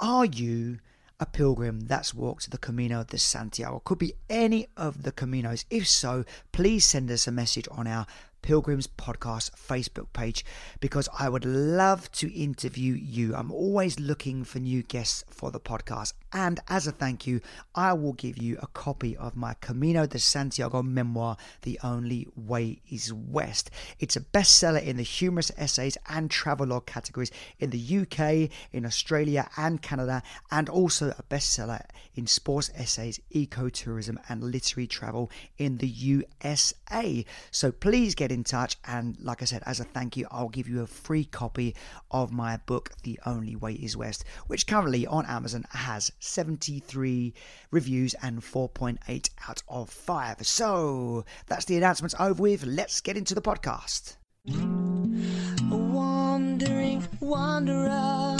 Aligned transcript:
Are 0.00 0.24
you 0.24 0.78
a 1.20 1.26
pilgrim 1.26 1.80
that's 1.80 2.14
walked 2.14 2.50
the 2.50 2.56
Camino 2.56 3.04
de 3.04 3.18
Santiago? 3.18 3.82
Could 3.84 3.98
be 3.98 4.14
any 4.30 4.66
of 4.74 5.02
the 5.02 5.12
Caminos. 5.12 5.66
If 5.68 5.86
so, 5.86 6.24
please 6.52 6.86
send 6.86 7.10
us 7.10 7.26
a 7.26 7.30
message 7.30 7.68
on 7.70 7.86
our 7.86 8.06
Pilgrims 8.42 8.86
Podcast 8.86 9.50
Facebook 9.52 10.06
page 10.12 10.44
because 10.80 11.08
I 11.18 11.28
would 11.28 11.44
love 11.44 12.10
to 12.12 12.32
interview 12.32 12.94
you. 12.94 13.34
I'm 13.34 13.50
always 13.50 14.00
looking 14.00 14.44
for 14.44 14.58
new 14.58 14.82
guests 14.82 15.24
for 15.28 15.50
the 15.50 15.60
podcast. 15.60 16.14
And 16.32 16.60
as 16.68 16.86
a 16.86 16.92
thank 16.92 17.26
you, 17.26 17.40
I 17.74 17.92
will 17.92 18.12
give 18.12 18.38
you 18.38 18.56
a 18.62 18.68
copy 18.68 19.16
of 19.16 19.36
my 19.36 19.54
Camino 19.60 20.06
de 20.06 20.18
Santiago 20.18 20.82
memoir, 20.82 21.36
The 21.62 21.78
Only 21.82 22.28
Way 22.36 22.80
is 22.88 23.12
West. 23.12 23.70
It's 23.98 24.16
a 24.16 24.20
bestseller 24.20 24.82
in 24.82 24.96
the 24.96 25.02
humorous 25.02 25.50
essays 25.56 25.98
and 26.08 26.30
travelogue 26.30 26.86
categories 26.86 27.32
in 27.58 27.70
the 27.70 27.98
UK, 28.02 28.50
in 28.72 28.86
Australia, 28.86 29.48
and 29.56 29.82
Canada, 29.82 30.22
and 30.50 30.68
also 30.68 31.10
a 31.10 31.22
bestseller 31.24 31.84
in 32.14 32.26
sports 32.26 32.70
essays, 32.74 33.20
ecotourism, 33.34 34.16
and 34.28 34.44
literary 34.44 34.86
travel 34.86 35.30
in 35.58 35.78
the 35.78 35.88
USA. 35.88 37.24
So 37.50 37.72
please 37.72 38.14
get 38.14 38.29
in 38.30 38.44
touch. 38.44 38.76
And 38.86 39.16
like 39.20 39.42
I 39.42 39.44
said, 39.44 39.62
as 39.66 39.80
a 39.80 39.84
thank 39.84 40.16
you, 40.16 40.26
I'll 40.30 40.48
give 40.48 40.68
you 40.68 40.82
a 40.82 40.86
free 40.86 41.24
copy 41.24 41.74
of 42.10 42.32
my 42.32 42.58
book, 42.66 42.92
The 43.02 43.18
Only 43.26 43.56
Way 43.56 43.72
is 43.74 43.96
West, 43.96 44.24
which 44.46 44.66
currently 44.66 45.06
on 45.06 45.26
Amazon 45.26 45.66
has 45.70 46.12
73 46.20 47.34
reviews 47.70 48.14
and 48.22 48.40
4.8 48.40 49.30
out 49.48 49.62
of 49.68 49.90
5. 49.90 50.46
So 50.46 51.24
that's 51.46 51.64
the 51.64 51.76
announcements 51.76 52.14
over 52.18 52.42
with. 52.42 52.64
Let's 52.64 53.00
get 53.00 53.16
into 53.16 53.34
the 53.34 53.42
podcast. 53.42 54.16
A 54.48 55.76
wandering 55.76 57.06
wanderer, 57.20 58.36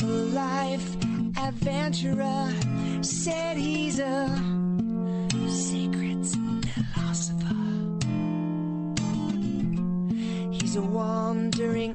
a 0.00 0.04
life 0.04 0.96
adventurer, 1.38 2.52
said 3.02 3.56
he's 3.56 3.98
a 3.98 4.28
secret 5.48 6.24
wandering. 10.92 11.94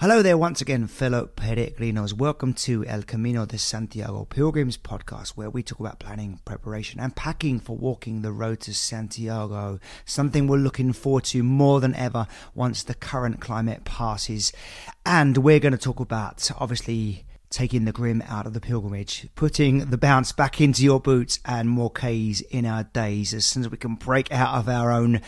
Hello 0.00 0.20
there, 0.20 0.36
once 0.36 0.60
again, 0.60 0.86
fellow 0.86 1.30
peregrinos. 1.34 2.12
Welcome 2.12 2.52
to 2.54 2.84
El 2.84 3.04
Camino 3.04 3.46
de 3.46 3.56
Santiago 3.56 4.26
Pilgrims 4.26 4.76
podcast, 4.76 5.30
where 5.30 5.48
we 5.48 5.62
talk 5.62 5.80
about 5.80 5.98
planning, 5.98 6.40
preparation, 6.44 7.00
and 7.00 7.16
packing 7.16 7.60
for 7.60 7.78
walking 7.78 8.20
the 8.20 8.32
road 8.32 8.60
to 8.60 8.74
Santiago. 8.74 9.80
Something 10.04 10.46
we're 10.46 10.58
looking 10.58 10.92
forward 10.92 11.24
to 11.24 11.42
more 11.42 11.80
than 11.80 11.94
ever 11.94 12.26
once 12.54 12.82
the 12.82 12.94
current 12.94 13.40
climate 13.40 13.84
passes. 13.84 14.52
And 15.06 15.38
we're 15.38 15.60
going 15.60 15.72
to 15.72 15.78
talk 15.78 16.00
about, 16.00 16.50
obviously, 16.58 17.24
taking 17.54 17.84
the 17.84 17.92
grim 17.92 18.22
out 18.26 18.46
of 18.46 18.52
the 18.52 18.60
pilgrimage, 18.60 19.28
putting 19.36 19.90
the 19.90 19.96
bounce 19.96 20.32
back 20.32 20.60
into 20.60 20.82
your 20.82 21.00
boots 21.00 21.38
and 21.44 21.68
more 21.68 21.90
K's 21.90 22.40
in 22.40 22.66
our 22.66 22.84
days 22.84 23.32
as 23.32 23.46
soon 23.46 23.62
as 23.62 23.70
we 23.70 23.76
can 23.76 23.94
break 23.94 24.32
out 24.32 24.58
of 24.58 24.68
our 24.68 24.90
own 24.90 25.20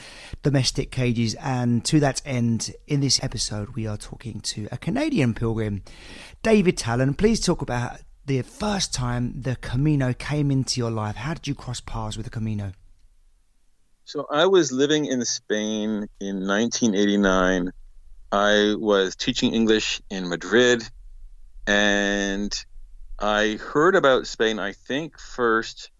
domestic 0.43 0.91
cages. 0.91 1.35
And 1.37 1.85
to 1.85 2.01
that 2.01 2.21
end, 2.27 2.73
in 2.87 3.01
this 3.01 3.23
episode, 3.23 3.71
we 3.71 3.87
are 3.87 3.97
talking 3.97 4.41
to 4.41 4.69
a 4.73 4.77
Canadian 4.77 5.35
pilgrim, 5.35 5.83
David 6.43 6.77
Tallan. 6.77 7.17
Please 7.17 7.41
talk 7.41 7.63
about 7.63 8.01
the 8.27 8.43
first 8.43 8.93
time 8.93 9.41
the 9.43 9.55
Camino 9.57 10.13
came 10.13 10.51
into 10.51 10.81
your 10.81 10.91
life. 10.91 11.17
How 11.17 11.35
did 11.35 11.47
you 11.47 11.55
cross 11.55 11.81
paths 11.81 12.17
with 12.17 12.25
the 12.25 12.31
Camino? 12.31 12.73
So 14.05 14.27
I 14.31 14.47
was 14.47 14.73
living 14.73 15.07
in 15.07 15.25
Spain 15.25 16.09
in 16.21 16.47
1989. 16.47 17.71
I 18.33 18.75
was 18.77 19.15
teaching 19.15 19.55
English 19.55 20.01
in 20.11 20.29
Madrid 20.29 20.83
and 21.67 22.53
I 23.19 23.59
heard 23.61 23.97
about 23.97 24.27
Spain, 24.27 24.59
I 24.59 24.73
think, 24.73 25.19
first 25.19 25.91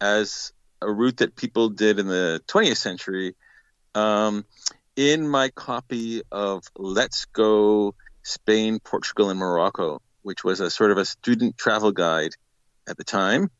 as 0.00 0.52
a 0.80 0.90
route 0.90 1.18
that 1.18 1.36
people 1.36 1.68
did 1.70 1.98
in 1.98 2.06
the 2.06 2.42
20th 2.46 2.76
century. 2.76 3.34
Um, 3.94 4.44
in 4.96 5.28
my 5.28 5.50
copy 5.50 6.22
of 6.30 6.64
Let's 6.76 7.26
Go 7.26 7.94
Spain, 8.22 8.80
Portugal, 8.80 9.30
and 9.30 9.38
Morocco, 9.38 10.00
which 10.22 10.44
was 10.44 10.60
a 10.60 10.70
sort 10.70 10.90
of 10.90 10.98
a 10.98 11.04
student 11.04 11.58
travel 11.58 11.92
guide 11.92 12.32
at 12.88 12.96
the 12.96 13.04
time. 13.04 13.50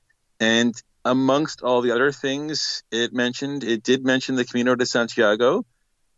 And 0.40 0.74
amongst 1.04 1.62
all 1.62 1.82
the 1.82 1.92
other 1.92 2.12
things 2.12 2.82
it 2.90 3.12
mentioned, 3.12 3.64
it 3.64 3.82
did 3.82 4.04
mention 4.04 4.36
the 4.36 4.44
Camino 4.44 4.74
de 4.74 4.86
Santiago, 4.86 5.64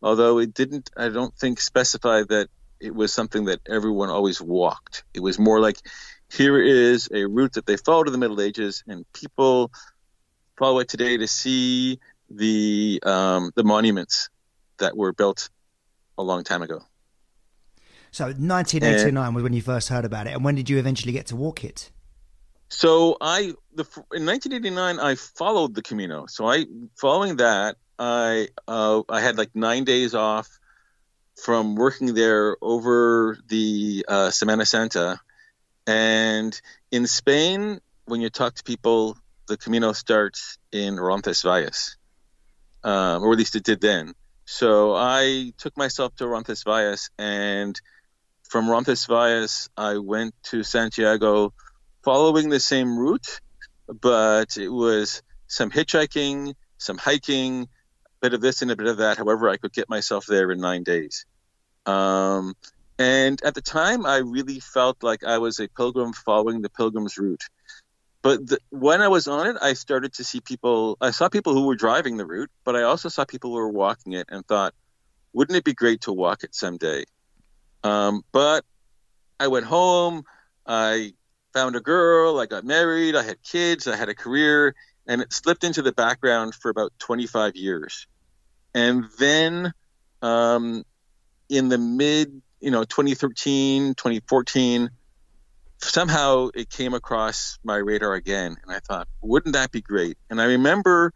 although 0.03 0.39
it 0.39 0.55
didn't, 0.55 0.91
I 0.97 1.09
don't 1.09 1.35
think, 1.35 1.61
specify 1.61 2.23
that 2.29 2.49
it 2.81 2.95
was 2.95 3.13
something 3.13 3.47
that 3.47 3.61
everyone 3.69 4.11
always 4.11 4.41
walked. 4.41 5.05
It 5.15 5.21
was 5.21 5.39
more 5.39 5.61
like 5.61 5.79
here 6.33 6.61
is 6.61 7.09
a 7.13 7.25
route 7.27 7.55
that 7.55 7.67
they 7.67 7.77
followed 7.77 8.07
in 8.09 8.13
the 8.13 8.19
Middle 8.19 8.41
Ages, 8.41 8.83
and 8.87 9.05
people 9.13 9.71
follow 10.59 10.81
it 10.81 10.89
today 10.89 11.17
to 11.17 11.27
see 11.27 11.99
the 12.31 13.01
um, 13.05 13.53
the 13.55 13.65
monuments 13.65 14.29
that 14.79 14.97
were 14.97 15.13
built 15.13 15.49
a 16.19 16.23
long 16.23 16.45
time 16.45 16.63
ago. 16.63 16.81
So 18.11 18.25
1989 18.25 19.25
and, 19.25 19.35
was 19.35 19.43
when 19.43 19.53
you 19.53 19.63
first 19.63 19.89
heard 19.89 20.05
about 20.05 20.27
it, 20.27 20.31
and 20.35 20.45
when 20.45 20.55
did 20.55 20.71
you 20.71 20.79
eventually 20.79 21.13
get 21.13 21.27
to 21.27 21.37
walk 21.37 21.65
it? 21.65 21.91
So 22.69 23.17
I 23.21 23.53
the 23.75 23.85
in 24.13 24.27
1989 24.27 24.99
I 24.99 25.15
followed 25.15 25.75
the 25.75 25.83
Camino. 25.83 26.27
So 26.27 26.47
I 26.47 26.67
following 26.97 27.37
that 27.37 27.77
I 27.99 28.49
uh, 28.67 29.03
I 29.09 29.21
had 29.21 29.39
like 29.39 29.51
nine 29.55 29.85
days 29.85 30.15
off 30.15 30.49
from 31.37 31.75
working 31.77 32.15
there 32.15 32.57
over 32.61 33.39
the 33.49 34.05
uh, 34.09 34.29
Semana 34.29 34.67
Santa. 34.67 35.21
And 35.87 36.59
in 36.91 37.07
Spain, 37.07 37.81
when 38.07 38.21
you 38.21 38.31
talk 38.31 38.55
to 38.55 38.65
people, 38.65 39.17
the 39.47 39.57
Camino 39.57 39.93
starts 39.93 40.59
in 40.73 40.99
Roncesvalles, 40.99 41.97
um, 42.83 43.23
or 43.23 43.33
at 43.33 43.39
least 43.39 43.55
it 43.55 43.65
did 43.65 43.81
then. 43.81 44.15
So 44.45 44.95
I 44.95 45.53
took 45.59 45.77
myself 45.77 46.15
to 46.17 46.27
Roncesvalles, 46.27 47.11
and 47.19 47.81
from 48.49 48.69
Roncesvalles, 48.69 49.69
I 49.77 49.99
went 49.99 50.35
to 50.45 50.63
Santiago 50.63 51.53
following 52.03 52.49
the 52.49 52.61
same 52.61 52.97
route, 52.97 53.41
but 53.89 54.57
it 54.57 54.69
was 54.69 55.23
some 55.49 55.71
hitchhiking, 55.71 56.55
some 56.79 56.99
hiking, 56.99 57.69
bit 58.21 58.35
of 58.35 58.41
this 58.41 58.63
and 58.63 58.71
a 58.71 58.77
bit 58.77 58.87
of 58.87 58.99
that. 58.99 59.19
However, 59.19 59.49
I 59.49 59.57
could 59.57 59.73
get 59.73 59.89
myself 59.89 60.27
there 60.27 60.51
in 60.51 60.61
nine 60.61 60.83
days. 60.83 61.27
Um, 61.85 62.55
and 62.99 63.41
at 63.45 63.55
the 63.55 63.61
time, 63.61 64.07
I 64.07 64.19
really 64.19 64.61
felt 64.61 65.03
like 65.03 65.23
I 65.25 65.39
was 65.39 65.61
a 65.61 65.69
pilgrim 65.69 66.13
following 66.13 66.63
the 66.63 66.71
pilgrim's 66.71 67.19
route. 67.19 67.45
But 68.23 68.47
the, 68.47 68.59
when 68.71 69.03
I 69.03 69.09
was 69.09 69.29
on 69.29 69.47
it, 69.47 69.57
I 69.61 69.75
started 69.75 70.15
to 70.15 70.25
see 70.25 70.41
people. 70.41 70.97
I 71.01 71.11
saw 71.11 71.29
people 71.29 71.53
who 71.53 71.67
were 71.67 71.77
driving 71.77 72.17
the 72.17 72.27
route, 72.27 72.51
but 72.65 72.75
I 72.75 72.83
also 72.83 73.09
saw 73.09 73.25
people 73.25 73.51
who 73.51 73.57
were 73.57 73.69
walking 73.69 74.15
it, 74.15 74.27
and 74.31 74.45
thought, 74.47 74.75
wouldn't 75.33 75.57
it 75.57 75.65
be 75.65 75.75
great 75.75 76.01
to 76.03 76.13
walk 76.13 76.43
it 76.43 76.55
someday? 76.55 77.05
Um, 77.85 78.23
but 78.33 78.65
I 79.39 79.49
went 79.49 79.67
home. 79.67 80.25
I 80.67 81.13
found 81.53 81.77
a 81.77 81.81
girl. 81.81 82.41
I 82.41 82.47
got 82.47 82.65
married. 82.65 83.15
I 83.15 83.23
had 83.23 83.43
kids. 83.43 83.87
I 83.87 83.95
had 83.95 84.09
a 84.09 84.15
career, 84.15 84.75
and 85.07 85.23
it 85.23 85.33
slipped 85.33 85.65
into 85.65 85.83
the 85.83 85.93
background 85.93 86.55
for 86.55 86.71
about 86.71 86.93
25 86.99 87.57
years. 87.57 88.07
And 88.75 89.05
then 89.19 89.73
um, 90.23 90.85
in 91.49 91.69
the 91.69 91.79
mid, 91.79 92.43
you 92.61 92.71
know, 92.71 92.85
2013, 92.85 93.95
2014, 93.95 94.91
somehow 95.79 96.49
it 96.55 96.71
came 96.71 96.95
across 96.95 97.59
my 97.65 97.77
radar 97.77 98.15
again. 98.15 98.57
And 98.63 98.75
I 98.75 98.81
thought, 98.81 99.09
wouldn't 99.23 99.55
that 99.55 99.71
be 99.71 99.81
great? 99.81 100.19
And 100.31 100.41
I 100.41 100.45
remember 100.45 101.13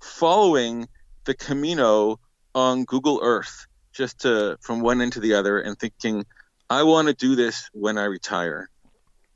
following 0.00 0.88
the 1.24 1.34
Camino 1.34 2.20
on 2.54 2.84
Google 2.84 3.20
Earth 3.22 3.66
just 3.92 4.20
to, 4.20 4.58
from 4.60 4.80
one 4.80 5.00
end 5.00 5.14
to 5.14 5.20
the 5.20 5.34
other 5.34 5.60
and 5.60 5.78
thinking, 5.78 6.24
I 6.68 6.82
want 6.82 7.08
to 7.08 7.14
do 7.14 7.36
this 7.36 7.68
when 7.72 7.98
I 7.98 8.04
retire. 8.04 8.68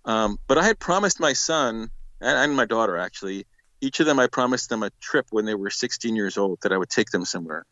Um, 0.04 0.38
but 0.46 0.58
I 0.58 0.64
had 0.64 0.78
promised 0.78 1.20
my 1.20 1.32
son 1.32 1.90
and, 2.20 2.38
and 2.38 2.56
my 2.56 2.64
daughter, 2.64 2.96
actually, 2.96 3.46
each 3.80 4.00
of 4.00 4.06
them, 4.06 4.18
I 4.18 4.26
promised 4.26 4.68
them 4.68 4.82
a 4.82 4.90
trip 5.00 5.26
when 5.30 5.44
they 5.44 5.54
were 5.54 5.70
16 5.70 6.16
years 6.16 6.36
old 6.36 6.58
that 6.62 6.72
I 6.72 6.78
would 6.78 6.90
take 6.90 7.10
them 7.10 7.24
somewhere. 7.24 7.64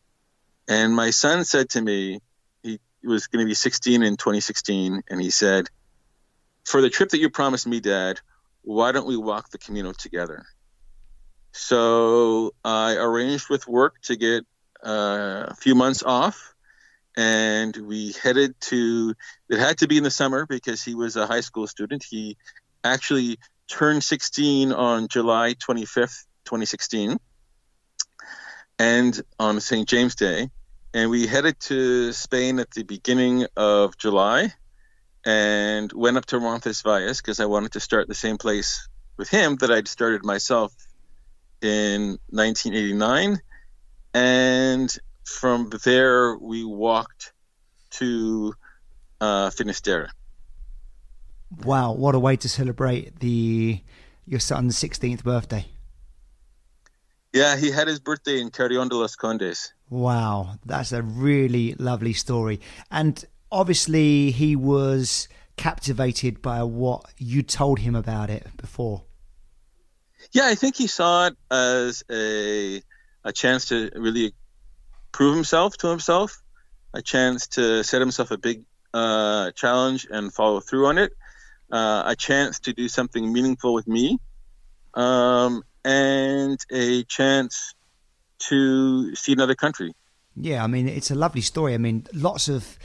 And 0.67 0.95
my 0.95 1.11
son 1.11 1.43
said 1.45 1.69
to 1.71 1.81
me, 1.81 2.19
he 2.63 2.79
was 3.03 3.27
going 3.27 3.43
to 3.43 3.47
be 3.47 3.53
16 3.53 4.03
in 4.03 4.17
2016, 4.17 5.03
and 5.09 5.21
he 5.21 5.29
said, 5.29 5.69
"For 6.65 6.81
the 6.81 6.89
trip 6.89 7.09
that 7.09 7.19
you 7.19 7.29
promised 7.29 7.67
me, 7.67 7.79
Dad, 7.79 8.19
why 8.63 8.91
don't 8.91 9.07
we 9.07 9.17
walk 9.17 9.49
the 9.49 9.57
Camino 9.57 9.93
together?" 9.93 10.45
So 11.53 12.53
I 12.63 12.95
arranged 12.95 13.49
with 13.49 13.67
work 13.67 14.01
to 14.03 14.15
get 14.15 14.45
uh, 14.85 15.45
a 15.47 15.55
few 15.55 15.75
months 15.75 16.03
off, 16.03 16.53
and 17.15 17.75
we 17.75 18.11
headed 18.11 18.59
to. 18.61 19.15
It 19.49 19.59
had 19.59 19.77
to 19.79 19.87
be 19.87 19.97
in 19.97 20.03
the 20.03 20.11
summer 20.11 20.45
because 20.45 20.83
he 20.83 20.95
was 20.95 21.15
a 21.15 21.27
high 21.27 21.41
school 21.41 21.67
student. 21.67 22.03
He 22.03 22.37
actually 22.83 23.39
turned 23.67 24.03
16 24.03 24.71
on 24.71 25.07
July 25.07 25.53
25th, 25.53 26.25
2016, 26.45 27.17
and 28.79 29.21
on 29.39 29.59
St. 29.59 29.87
James 29.87 30.15
Day 30.15 30.49
and 30.93 31.11
we 31.11 31.27
headed 31.27 31.59
to 31.59 32.11
Spain 32.11 32.59
at 32.59 32.71
the 32.71 32.81
beginning 32.81 33.45
of 33.55 33.97
July, 33.97 34.51
and 35.25 35.91
went 35.93 36.17
up 36.17 36.25
to 36.27 36.39
Roncesvalles 36.39 37.21
because 37.21 37.39
I 37.39 37.45
wanted 37.45 37.73
to 37.73 37.79
start 37.79 38.07
the 38.07 38.15
same 38.15 38.37
place 38.37 38.87
with 39.17 39.29
him 39.29 39.57
that 39.57 39.71
I'd 39.71 39.87
started 39.87 40.25
myself 40.25 40.73
in 41.61 42.17
1989, 42.29 43.39
and 44.13 44.97
from 45.23 45.69
there 45.83 46.35
we 46.35 46.63
walked 46.63 47.33
to 47.91 48.53
uh, 49.19 49.49
Finisterre. 49.51 50.09
Wow, 51.63 51.93
what 51.93 52.15
a 52.15 52.19
way 52.19 52.35
to 52.37 52.49
celebrate 52.49 53.19
the 53.19 53.81
your 54.25 54.39
son's 54.39 54.77
16th 54.77 55.23
birthday. 55.23 55.65
Yeah, 57.33 57.55
he 57.55 57.71
had 57.71 57.87
his 57.87 57.99
birthday 57.99 58.41
in 58.41 58.49
Carrion 58.49 58.89
de 58.89 58.95
los 58.95 59.15
Condes. 59.15 59.73
Wow, 59.89 60.55
that's 60.65 60.91
a 60.91 61.01
really 61.01 61.75
lovely 61.75 62.13
story. 62.13 62.59
And 62.91 63.23
obviously, 63.51 64.31
he 64.31 64.55
was 64.55 65.27
captivated 65.55 66.41
by 66.41 66.63
what 66.63 67.05
you 67.17 67.41
told 67.43 67.79
him 67.79 67.95
about 67.95 68.29
it 68.29 68.45
before. 68.57 69.03
Yeah, 70.31 70.47
I 70.47 70.55
think 70.55 70.75
he 70.75 70.87
saw 70.87 71.27
it 71.27 71.37
as 71.49 72.03
a 72.11 72.81
a 73.23 73.33
chance 73.33 73.67
to 73.67 73.91
really 73.95 74.33
prove 75.11 75.35
himself 75.35 75.77
to 75.77 75.87
himself, 75.87 76.41
a 76.93 77.01
chance 77.01 77.47
to 77.47 77.83
set 77.83 78.01
himself 78.01 78.31
a 78.31 78.37
big 78.37 78.63
uh, 78.93 79.51
challenge 79.51 80.07
and 80.09 80.33
follow 80.33 80.59
through 80.59 80.87
on 80.87 80.97
it, 80.97 81.13
uh, 81.71 82.03
a 82.05 82.15
chance 82.15 82.59
to 82.59 82.73
do 82.73 82.87
something 82.87 83.31
meaningful 83.31 83.73
with 83.73 83.87
me, 83.87 84.19
um, 84.93 85.63
and 85.83 86.59
a 86.71 87.03
chance 87.03 87.73
to 88.39 89.15
see 89.15 89.33
another 89.33 89.55
country. 89.55 89.93
Yeah, 90.35 90.63
I 90.63 90.67
mean, 90.67 90.87
it's 90.87 91.11
a 91.11 91.15
lovely 91.15 91.41
story. 91.41 91.73
I 91.73 91.77
mean, 91.77 92.07
lots 92.13 92.47
of. 92.47 92.77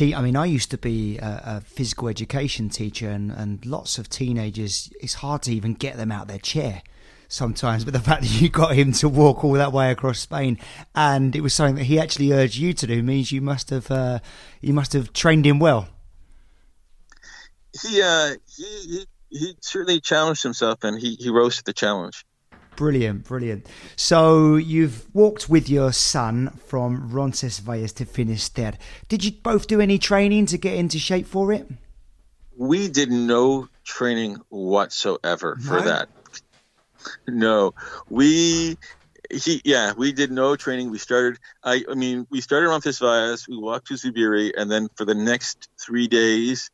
I 0.00 0.20
mean, 0.22 0.36
I 0.36 0.44
used 0.44 0.70
to 0.70 0.78
be 0.78 1.18
a, 1.18 1.42
a 1.44 1.60
physical 1.62 2.06
education 2.06 2.68
teacher, 2.68 3.10
and, 3.10 3.32
and 3.32 3.66
lots 3.66 3.98
of 3.98 4.08
teenagers, 4.08 4.88
it's 5.00 5.14
hard 5.14 5.42
to 5.42 5.52
even 5.52 5.74
get 5.74 5.96
them 5.96 6.12
out 6.12 6.28
their 6.28 6.38
chair 6.38 6.82
sometimes. 7.26 7.84
But 7.84 7.94
the 7.94 8.00
fact 8.00 8.22
that 8.22 8.40
you 8.40 8.50
got 8.50 8.76
him 8.76 8.92
to 8.92 9.08
walk 9.08 9.42
all 9.42 9.54
that 9.54 9.72
way 9.72 9.90
across 9.90 10.20
Spain, 10.20 10.58
and 10.94 11.34
it 11.34 11.40
was 11.40 11.54
something 11.54 11.76
that 11.76 11.84
he 11.84 11.98
actually 11.98 12.32
urged 12.32 12.56
you 12.56 12.72
to 12.74 12.86
do, 12.86 13.02
means 13.02 13.32
you 13.32 13.40
must 13.40 13.70
have 13.70 13.90
uh, 13.90 14.20
you 14.60 14.74
must 14.74 14.92
have 14.92 15.12
trained 15.12 15.46
him 15.46 15.58
well. 15.58 15.88
He, 17.82 18.02
uh, 18.02 18.34
he, 18.56 18.64
he 18.64 19.06
he 19.30 19.56
certainly 19.60 20.00
challenged 20.00 20.42
himself, 20.42 20.82
and 20.82 20.98
he, 20.98 21.14
he 21.14 21.30
rose 21.30 21.58
to 21.58 21.64
the 21.64 21.72
challenge. 21.72 22.24
Brilliant, 22.76 23.24
brilliant. 23.24 23.66
So 23.96 24.56
you've 24.56 25.06
walked 25.14 25.48
with 25.48 25.68
your 25.68 25.92
son 25.92 26.48
from 26.66 27.10
Roncesvalles 27.12 27.92
to 27.94 28.04
Finisterre. 28.06 28.74
Did 29.08 29.22
you 29.24 29.32
both 29.32 29.66
do 29.66 29.80
any 29.80 29.98
training 29.98 30.46
to 30.46 30.58
get 30.58 30.74
into 30.74 30.98
shape 30.98 31.26
for 31.26 31.52
it? 31.52 31.68
We 32.56 32.88
did 32.88 33.10
no 33.10 33.68
training 33.84 34.38
whatsoever 34.48 35.56
No? 35.60 35.68
for 35.68 35.82
that. 35.82 36.08
No, 37.26 37.74
we 38.08 38.76
he 39.30 39.62
yeah 39.64 39.92
we 39.96 40.12
did 40.12 40.30
no 40.30 40.56
training. 40.56 40.90
We 40.90 40.98
started. 40.98 41.38
I 41.64 41.84
I 41.90 41.94
mean 41.94 42.26
we 42.30 42.40
started 42.40 42.66
on 42.66 42.72
Roncesvalles. 42.72 43.46
We 43.48 43.56
walked 43.56 43.88
to 43.88 43.94
Zubiri, 43.94 44.52
and 44.56 44.70
then 44.70 44.88
for 44.96 45.04
the 45.04 45.14
next 45.14 45.68
three 45.80 46.08
days, 46.08 46.70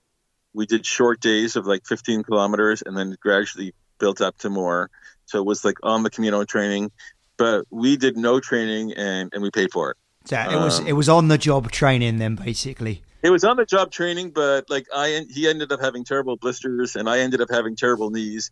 we 0.56 0.67
did 0.67 0.87
short 0.87 1.20
days 1.20 1.55
of 1.55 1.67
like 1.67 1.87
15 1.87 2.25
kilometers, 2.25 2.82
and 2.82 2.97
then 2.97 3.17
gradually 3.20 3.75
built 3.99 4.20
up 4.20 4.37
to 4.38 4.50
more. 4.50 4.91
So 5.26 5.38
it 5.38 5.44
was 5.44 5.64
like 5.64 5.76
on 5.82 6.03
the 6.03 6.11
Camino 6.11 6.44
training, 6.44 6.91
but 7.37 7.67
we 7.70 7.97
did 7.97 8.17
no 8.17 8.41
training, 8.41 8.94
and 8.94 9.31
and 9.32 9.43
we 9.43 9.50
paid 9.50 9.70
for 9.70 9.91
it. 9.91 9.97
So 10.25 10.37
it 10.37 10.56
was 10.56 10.81
Um, 10.81 10.87
it 10.87 10.94
was 10.94 11.08
on 11.08 11.29
the 11.29 11.38
job 11.38 11.70
training 11.70 12.19
then, 12.19 12.35
basically. 12.35 13.03
It 13.23 13.31
was 13.31 13.44
on 13.44 13.56
the 13.56 13.67
job 13.67 13.91
training, 13.91 14.31
but 14.31 14.70
like 14.70 14.87
I, 14.94 15.26
he 15.31 15.49
ended 15.49 15.73
up 15.73 15.81
having 15.81 16.05
terrible 16.05 16.37
blisters, 16.37 16.97
and 16.97 17.08
I 17.08 17.19
ended 17.19 17.41
up 17.41 17.50
having 17.50 17.76
terrible 17.76 18.11
knees, 18.11 18.50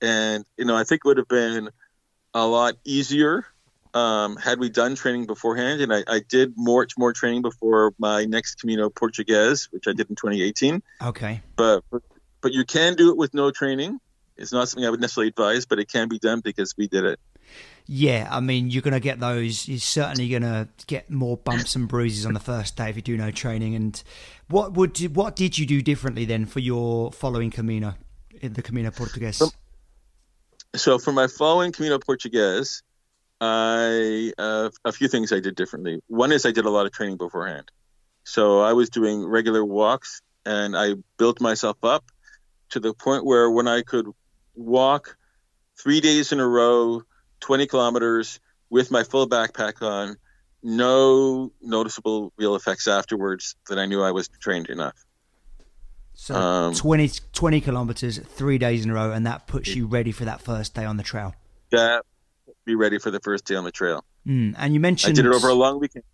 and 0.00 0.44
you 0.58 0.66
know 0.66 0.76
I 0.76 0.84
think 0.84 1.02
it 1.04 1.08
would 1.08 1.18
have 1.18 1.28
been 1.28 1.70
a 2.34 2.46
lot 2.46 2.74
easier 2.84 3.46
um, 3.96 4.36
had 4.36 4.58
we 4.58 4.68
done 4.68 4.94
training 4.94 5.24
beforehand. 5.24 5.80
And 5.80 5.92
I, 5.92 6.04
I 6.06 6.20
did 6.20 6.52
more 6.56 6.86
more 6.98 7.12
training 7.12 7.42
before 7.42 7.94
my 7.98 8.26
next 8.26 8.60
Camino 8.60 8.90
Portuguese, 8.90 9.68
which 9.72 9.88
I 9.88 9.92
did 9.92 10.10
in 10.10 10.16
2018. 10.16 10.82
Okay. 11.02 11.40
But 11.56 11.82
but 12.42 12.52
you 12.52 12.64
can 12.64 12.94
do 12.94 13.10
it 13.10 13.16
with 13.16 13.32
no 13.32 13.50
training. 13.50 13.98
It's 14.36 14.52
not 14.52 14.68
something 14.68 14.86
I 14.86 14.90
would 14.90 15.00
necessarily 15.00 15.28
advise, 15.28 15.64
but 15.64 15.78
it 15.78 15.90
can 15.90 16.08
be 16.08 16.18
done 16.18 16.40
because 16.40 16.74
we 16.76 16.88
did 16.88 17.04
it. 17.04 17.18
Yeah, 17.86 18.28
I 18.30 18.40
mean, 18.40 18.70
you're 18.70 18.82
going 18.82 18.92
to 18.92 19.00
get 19.00 19.18
those. 19.18 19.66
You're 19.66 19.78
certainly 19.78 20.28
going 20.28 20.42
to 20.42 20.68
get 20.86 21.08
more 21.08 21.38
bumps 21.38 21.74
and 21.74 21.88
bruises 21.88 22.26
on 22.26 22.34
the 22.34 22.40
first 22.40 22.76
day 22.76 22.90
if 22.90 22.96
you 22.96 23.02
do 23.02 23.16
no 23.16 23.30
training. 23.30 23.74
And 23.74 24.02
what 24.48 24.74
would 24.74 25.00
you, 25.00 25.08
what 25.08 25.36
did 25.36 25.56
you 25.56 25.64
do 25.64 25.80
differently 25.80 26.26
then 26.26 26.44
for 26.44 26.60
your 26.60 27.12
following 27.12 27.50
Camino, 27.50 27.94
in 28.42 28.52
the 28.52 28.62
Camino 28.62 28.90
Portugues? 28.90 29.40
Um, 29.40 29.50
So 30.74 30.98
for 30.98 31.12
my 31.12 31.28
following 31.28 31.72
Camino 31.72 31.98
Portuguese, 31.98 32.82
I 33.40 34.32
uh, 34.38 34.70
a 34.84 34.92
few 34.92 35.08
things 35.08 35.32
I 35.32 35.40
did 35.40 35.54
differently. 35.54 36.00
One 36.08 36.32
is 36.32 36.46
I 36.46 36.52
did 36.52 36.64
a 36.64 36.70
lot 36.70 36.86
of 36.86 36.92
training 36.92 37.16
beforehand. 37.16 37.70
So 38.24 38.60
I 38.60 38.72
was 38.72 38.90
doing 38.90 39.24
regular 39.24 39.64
walks, 39.64 40.22
and 40.44 40.76
I 40.76 40.94
built 41.18 41.40
myself 41.40 41.76
up 41.82 42.04
to 42.70 42.80
the 42.80 42.92
point 42.92 43.24
where 43.24 43.50
when 43.50 43.68
I 43.68 43.82
could 43.82 44.06
walk 44.54 45.16
three 45.78 46.00
days 46.00 46.32
in 46.32 46.40
a 46.40 46.46
row, 46.46 47.02
20 47.40 47.66
kilometers 47.66 48.40
with 48.70 48.90
my 48.90 49.04
full 49.04 49.28
backpack 49.28 49.82
on, 49.82 50.16
no 50.62 51.52
noticeable 51.62 52.32
real 52.36 52.56
effects 52.56 52.88
afterwards 52.88 53.54
that 53.68 53.78
I 53.78 53.86
knew 53.86 54.02
I 54.02 54.10
was 54.10 54.28
trained 54.28 54.68
enough. 54.68 54.96
So 56.14 56.34
um, 56.34 56.74
20, 56.74 57.10
20 57.32 57.60
kilometers, 57.60 58.18
three 58.18 58.58
days 58.58 58.84
in 58.84 58.90
a 58.90 58.94
row, 58.94 59.12
and 59.12 59.26
that 59.26 59.46
puts 59.46 59.76
you 59.76 59.86
ready 59.86 60.10
for 60.10 60.24
that 60.24 60.40
first 60.40 60.74
day 60.74 60.84
on 60.84 60.96
the 60.96 61.02
trail. 61.02 61.34
That 61.70 62.04
be 62.66 62.74
ready 62.74 62.98
for 62.98 63.10
the 63.10 63.20
first 63.20 63.46
day 63.46 63.54
on 63.54 63.64
the 63.64 63.70
trail. 63.70 64.04
Mm. 64.26 64.54
And 64.58 64.74
you 64.74 64.80
mentioned 64.80 65.12
I 65.12 65.14
did 65.14 65.24
it 65.24 65.34
over 65.34 65.48
a 65.48 65.54
long 65.54 65.80
weekend. 65.80 66.04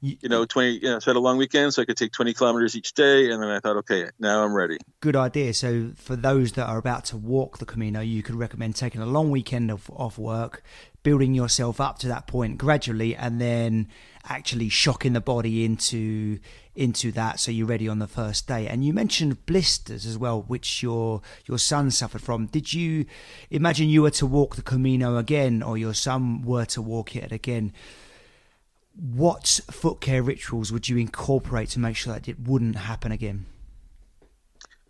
You- 0.00 0.28
know, 0.28 0.44
20, 0.44 0.74
you 0.74 0.80
know, 0.82 0.98
so 0.98 1.10
I 1.10 1.12
had 1.12 1.16
a 1.16 1.20
long 1.20 1.36
weekend, 1.38 1.74
so 1.74 1.82
I 1.82 1.84
could 1.84 1.96
take 1.96 2.12
20 2.12 2.34
kilometers 2.34 2.76
each 2.76 2.92
day. 2.94 3.30
And 3.30 3.42
then 3.42 3.50
I 3.50 3.60
thought, 3.60 3.76
okay, 3.78 4.08
now 4.18 4.44
I'm 4.44 4.54
ready. 4.54 4.78
good 5.00 5.16
idea. 5.16 5.54
So 5.54 5.92
for 5.96 6.16
those 6.16 6.52
that 6.52 6.66
are 6.66 6.78
about 6.78 7.04
to 7.06 7.16
walk 7.16 7.58
the 7.58 7.64
Camino, 7.66 8.00
you 8.00 8.22
could 8.22 8.34
recommend 8.34 8.76
taking 8.76 9.00
a 9.00 9.06
long 9.06 9.30
weekend 9.30 9.70
of, 9.70 9.88
off 9.90 10.18
work, 10.18 10.62
building 11.02 11.34
yourself 11.34 11.80
up 11.80 11.98
to 12.00 12.08
that 12.08 12.26
point 12.26 12.58
gradually, 12.58 13.14
and 13.14 13.40
then 13.40 13.88
actually 14.28 14.68
shocking 14.68 15.12
the 15.12 15.20
body 15.20 15.64
into 15.64 16.38
into 16.74 17.10
that 17.12 17.40
so 17.40 17.50
you're 17.50 17.66
ready 17.66 17.88
on 17.88 18.00
the 18.00 18.06
first 18.06 18.46
day. 18.46 18.66
And 18.68 18.84
you 18.84 18.92
mentioned 18.92 19.46
blisters 19.46 20.04
as 20.04 20.18
well, 20.18 20.42
which 20.42 20.82
your 20.82 21.22
your 21.46 21.58
son 21.58 21.90
suffered 21.90 22.20
from. 22.20 22.46
Did 22.46 22.72
you 22.74 23.06
imagine 23.50 23.88
you 23.88 24.02
were 24.02 24.10
to 24.10 24.26
walk 24.26 24.56
the 24.56 24.62
Camino 24.62 25.16
again, 25.16 25.62
or 25.62 25.78
your 25.78 25.94
son 25.94 26.42
were 26.42 26.64
to 26.66 26.82
walk 26.82 27.14
it 27.16 27.30
again? 27.32 27.72
What 28.98 29.60
foot 29.70 30.00
care 30.00 30.22
rituals 30.22 30.72
would 30.72 30.88
you 30.88 30.96
incorporate 30.96 31.70
to 31.70 31.78
make 31.78 31.96
sure 31.96 32.14
that 32.14 32.28
it 32.28 32.40
wouldn't 32.40 32.76
happen 32.76 33.12
again? 33.12 33.46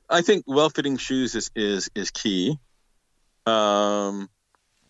I 0.08 0.22
think 0.22 0.44
well 0.46 0.70
fitting 0.70 0.96
shoes 0.96 1.34
is, 1.34 1.50
is, 1.56 1.90
is 1.94 2.10
key. 2.10 2.58
Um, 3.46 4.28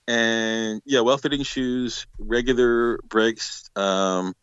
and 0.06 0.82
yeah, 0.84 1.00
well 1.00 1.18
fitting 1.18 1.42
shoes, 1.42 2.06
regular 2.18 2.98
breaks, 3.08 3.68
um, 3.74 4.34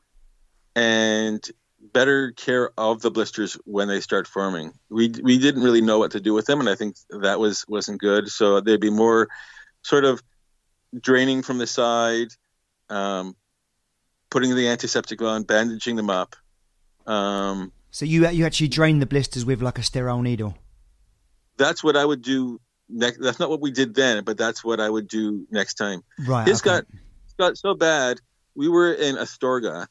and 0.75 1.43
better 1.79 2.31
care 2.31 2.71
of 2.77 3.01
the 3.01 3.11
blisters 3.11 3.57
when 3.65 3.87
they 3.87 3.99
start 3.99 4.27
forming. 4.27 4.73
We, 4.89 5.13
we 5.21 5.37
didn't 5.37 5.63
really 5.63 5.81
know 5.81 5.99
what 5.99 6.11
to 6.11 6.19
do 6.19 6.33
with 6.33 6.45
them, 6.45 6.59
and 6.59 6.69
I 6.69 6.75
think 6.75 6.95
that 7.09 7.39
was 7.39 7.65
wasn't 7.67 7.99
good. 7.99 8.29
So 8.29 8.59
they'd 8.61 8.79
be 8.79 8.89
more 8.89 9.29
sort 9.83 10.05
of 10.05 10.21
draining 10.99 11.43
from 11.43 11.57
the 11.57 11.67
side, 11.67 12.29
um, 12.89 13.35
putting 14.33 14.55
the 14.55 14.67
antiseptic 14.67 15.21
on, 15.21 15.43
bandaging 15.43 15.95
them 15.95 16.09
up. 16.09 16.35
Um, 17.05 17.71
So 17.91 18.03
you 18.05 18.27
you 18.29 18.45
actually 18.45 18.69
drain 18.69 18.97
the 18.99 19.05
blisters 19.05 19.45
with 19.45 19.61
like 19.61 19.77
a 19.77 19.83
sterile 19.83 20.23
needle. 20.23 20.57
that's 21.55 21.83
what 21.83 21.95
I 21.95 22.03
would 22.03 22.23
do 22.23 22.59
next. 22.89 23.19
That's 23.21 23.39
not 23.39 23.49
what 23.51 23.61
we 23.61 23.69
did 23.69 23.93
then, 23.93 24.23
but 24.23 24.35
that's 24.35 24.63
what 24.63 24.79
I 24.79 24.89
would 24.89 25.07
do 25.07 25.45
next 25.51 25.75
time. 25.75 26.01
Right. 26.27 26.47
His 26.47 26.61
okay. 26.61 26.69
got 26.71 26.83
got 27.37 27.57
so 27.57 27.75
bad. 27.75 28.19
We 28.55 28.67
were 28.67 28.91
in 28.91 29.15
Astorga, 29.15 29.85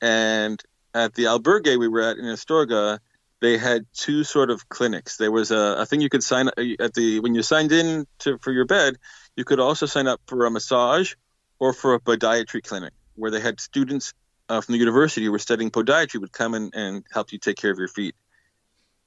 and 0.00 0.62
at 0.94 1.14
the 1.14 1.24
albergue 1.24 1.76
we 1.76 1.88
were 1.88 2.02
at 2.02 2.16
in 2.18 2.24
Astorga, 2.26 3.00
they 3.40 3.58
had 3.58 3.80
two 3.92 4.22
sort 4.22 4.50
of 4.50 4.68
clinics. 4.68 5.16
There 5.16 5.32
was 5.32 5.50
a, 5.50 5.64
a 5.82 5.86
thing 5.86 6.00
you 6.00 6.12
could 6.14 6.22
sign 6.22 6.46
at 6.86 6.94
the 6.94 7.18
when 7.18 7.34
you 7.34 7.42
signed 7.42 7.72
in 7.72 8.06
to 8.20 8.38
for 8.38 8.52
your 8.52 8.66
bed. 8.66 8.94
You 9.34 9.44
could 9.44 9.58
also 9.58 9.86
sign 9.86 10.06
up 10.06 10.20
for 10.28 10.46
a 10.46 10.50
massage 10.50 11.14
or 11.58 11.72
for 11.72 11.94
a 11.94 12.00
podiatry 12.00 12.62
clinic 12.62 12.92
where 13.16 13.30
they 13.30 13.40
had 13.40 13.60
students 13.60 14.12
uh, 14.48 14.60
from 14.60 14.72
the 14.74 14.78
university 14.78 15.24
who 15.26 15.32
were 15.32 15.38
studying 15.40 15.70
podiatry 15.70 16.20
would 16.20 16.32
come 16.32 16.54
in 16.54 16.70
and 16.74 17.04
help 17.12 17.32
you 17.32 17.38
take 17.38 17.56
care 17.56 17.70
of 17.72 17.78
your 17.78 17.88
feet. 17.88 18.14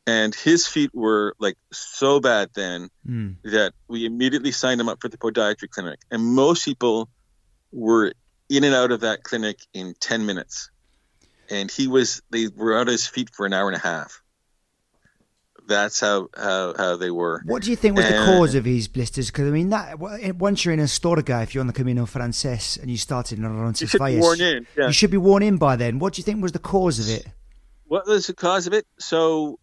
And 0.06 0.34
his 0.34 0.68
feet 0.68 0.92
were 0.94 1.34
like 1.39 1.58
so 1.72 2.20
bad 2.20 2.50
then 2.54 2.89
Mm. 3.08 3.38
that 3.44 3.74
we 3.88 4.06
immediately 4.06 4.51
signed 4.51 4.82
him 4.82 4.89
up 4.89 5.00
for 5.01 5.08
the 5.10 5.18
podiatry 5.18 5.70
clinic. 5.70 6.00
And 6.12 6.22
most 6.24 6.66
people 6.66 7.10
were 7.72 8.13
in 8.50 8.63
and 8.63 8.75
out 8.75 8.92
of 8.92 9.01
that 9.01 9.24
clinic 9.24 9.58
in 9.74 9.94
10 10.00 10.25
minutes. 10.25 10.70
and 11.51 11.72
he 11.72 11.88
was 11.88 12.22
they 12.30 12.48
were 12.48 12.78
on 12.78 12.86
his 12.88 13.08
feet 13.08 13.30
for 13.34 13.46
an 13.48 13.54
hour 13.54 13.68
and 13.68 13.75
a 13.75 13.80
half. 13.80 14.22
That's 15.70 16.00
how 16.00 16.30
how, 16.36 16.74
how 16.76 16.98
they 16.98 17.12
were. 17.12 17.42
What 17.46 17.62
do 17.64 17.70
you 17.70 17.76
think 17.76 17.96
was 17.96 18.06
and, 18.06 18.16
the 18.16 18.26
cause 18.26 18.56
of 18.56 18.66
his 18.66 18.88
blisters? 18.88 19.28
Because 19.28 19.48
I 19.48 19.52
mean, 19.52 19.70
that 19.70 20.00
once 20.00 20.66
you're 20.66 20.74
in 20.74 20.80
Astorga, 20.80 21.44
if 21.44 21.54
you're 21.54 21.62
on 21.62 21.68
the 21.68 21.74
Camino 21.74 22.06
Frances 22.08 22.78
and 22.78 22.90
you 22.90 22.98
started 22.98 23.38
in 23.38 23.46
Roncesvalles, 23.46 24.40
you, 24.40 24.66
yeah. 24.76 24.88
you 24.88 24.94
should 24.94 25.12
be 25.12 25.18
worn 25.18 25.44
in 25.44 25.58
by 25.58 25.76
then. 25.76 26.00
What 26.00 26.14
do 26.14 26.20
you 26.20 26.24
think 26.24 26.42
was 26.42 26.54
the 26.54 26.60
cause 26.60 27.00
of 27.00 27.16
it? 27.16 27.28
What 27.86 28.08
was 28.08 28.26
the 28.28 28.34
cause 28.34 28.66
of 28.66 28.74
it? 28.74 28.88
So 28.98 29.60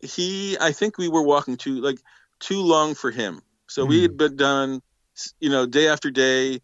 he, 0.00 0.58
I 0.60 0.72
think 0.72 0.98
we 0.98 1.08
were 1.08 1.22
walking 1.22 1.56
too 1.56 1.80
like 1.80 1.98
too 2.40 2.60
long 2.60 2.94
for 2.94 3.12
him. 3.12 3.40
So 3.68 3.86
mm. 3.86 3.90
we 3.90 4.02
had 4.02 4.16
been 4.16 4.36
done, 4.36 4.82
you 5.38 5.50
know, 5.50 5.66
day 5.66 5.86
after 5.86 6.10
day, 6.10 6.60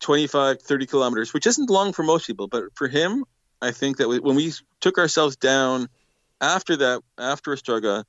25, 0.00 0.60
30 0.60 0.86
kilometers, 0.86 1.32
which 1.32 1.46
isn't 1.46 1.70
long 1.70 1.94
for 1.94 2.02
most 2.02 2.26
people, 2.26 2.46
but 2.46 2.64
for 2.74 2.88
him, 2.88 3.24
I 3.62 3.70
think 3.70 3.96
that 3.96 4.08
we, 4.08 4.18
when 4.18 4.36
we 4.36 4.52
took 4.80 4.98
ourselves 4.98 5.36
down 5.36 5.88
after 6.42 6.76
that, 6.78 7.02
after 7.16 7.52
Astorga, 7.52 8.04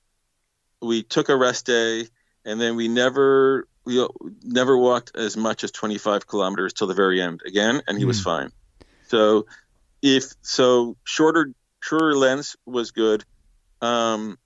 we 0.82 1.04
took 1.04 1.30
a 1.30 1.38
rest 1.38 1.68
day, 1.68 2.08
and 2.44 2.60
then 2.60 2.76
we 2.76 2.88
never 2.90 3.68
we 3.86 4.06
never 4.44 4.78
walked 4.78 5.16
as 5.16 5.38
much 5.38 5.64
as 5.64 5.72
25 5.72 6.26
kilometers 6.26 6.74
till 6.74 6.88
the 6.88 6.94
very 6.94 7.22
end 7.22 7.42
again, 7.46 7.82
and 7.88 7.98
he 7.98 8.06
mm. 8.06 8.08
was 8.08 8.20
hmm. 8.20 8.24
fine. 8.24 8.52
So 9.08 9.46
if 10.02 10.34
so, 10.42 10.98
shorter 11.04 11.54
shorter 11.80 12.16
lengths 12.16 12.56
was 12.66 12.92
good. 12.92 13.24
Um, 13.82 14.38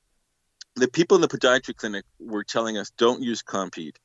the 0.76 0.88
people 0.88 1.16
in 1.16 1.22
the 1.22 1.28
podiatry 1.28 1.76
clinic 1.76 2.06
were 2.20 2.44
telling 2.44 2.78
us 2.78 2.92
don't 2.98 3.24
use 3.24 3.42
Compeed, 3.42 3.98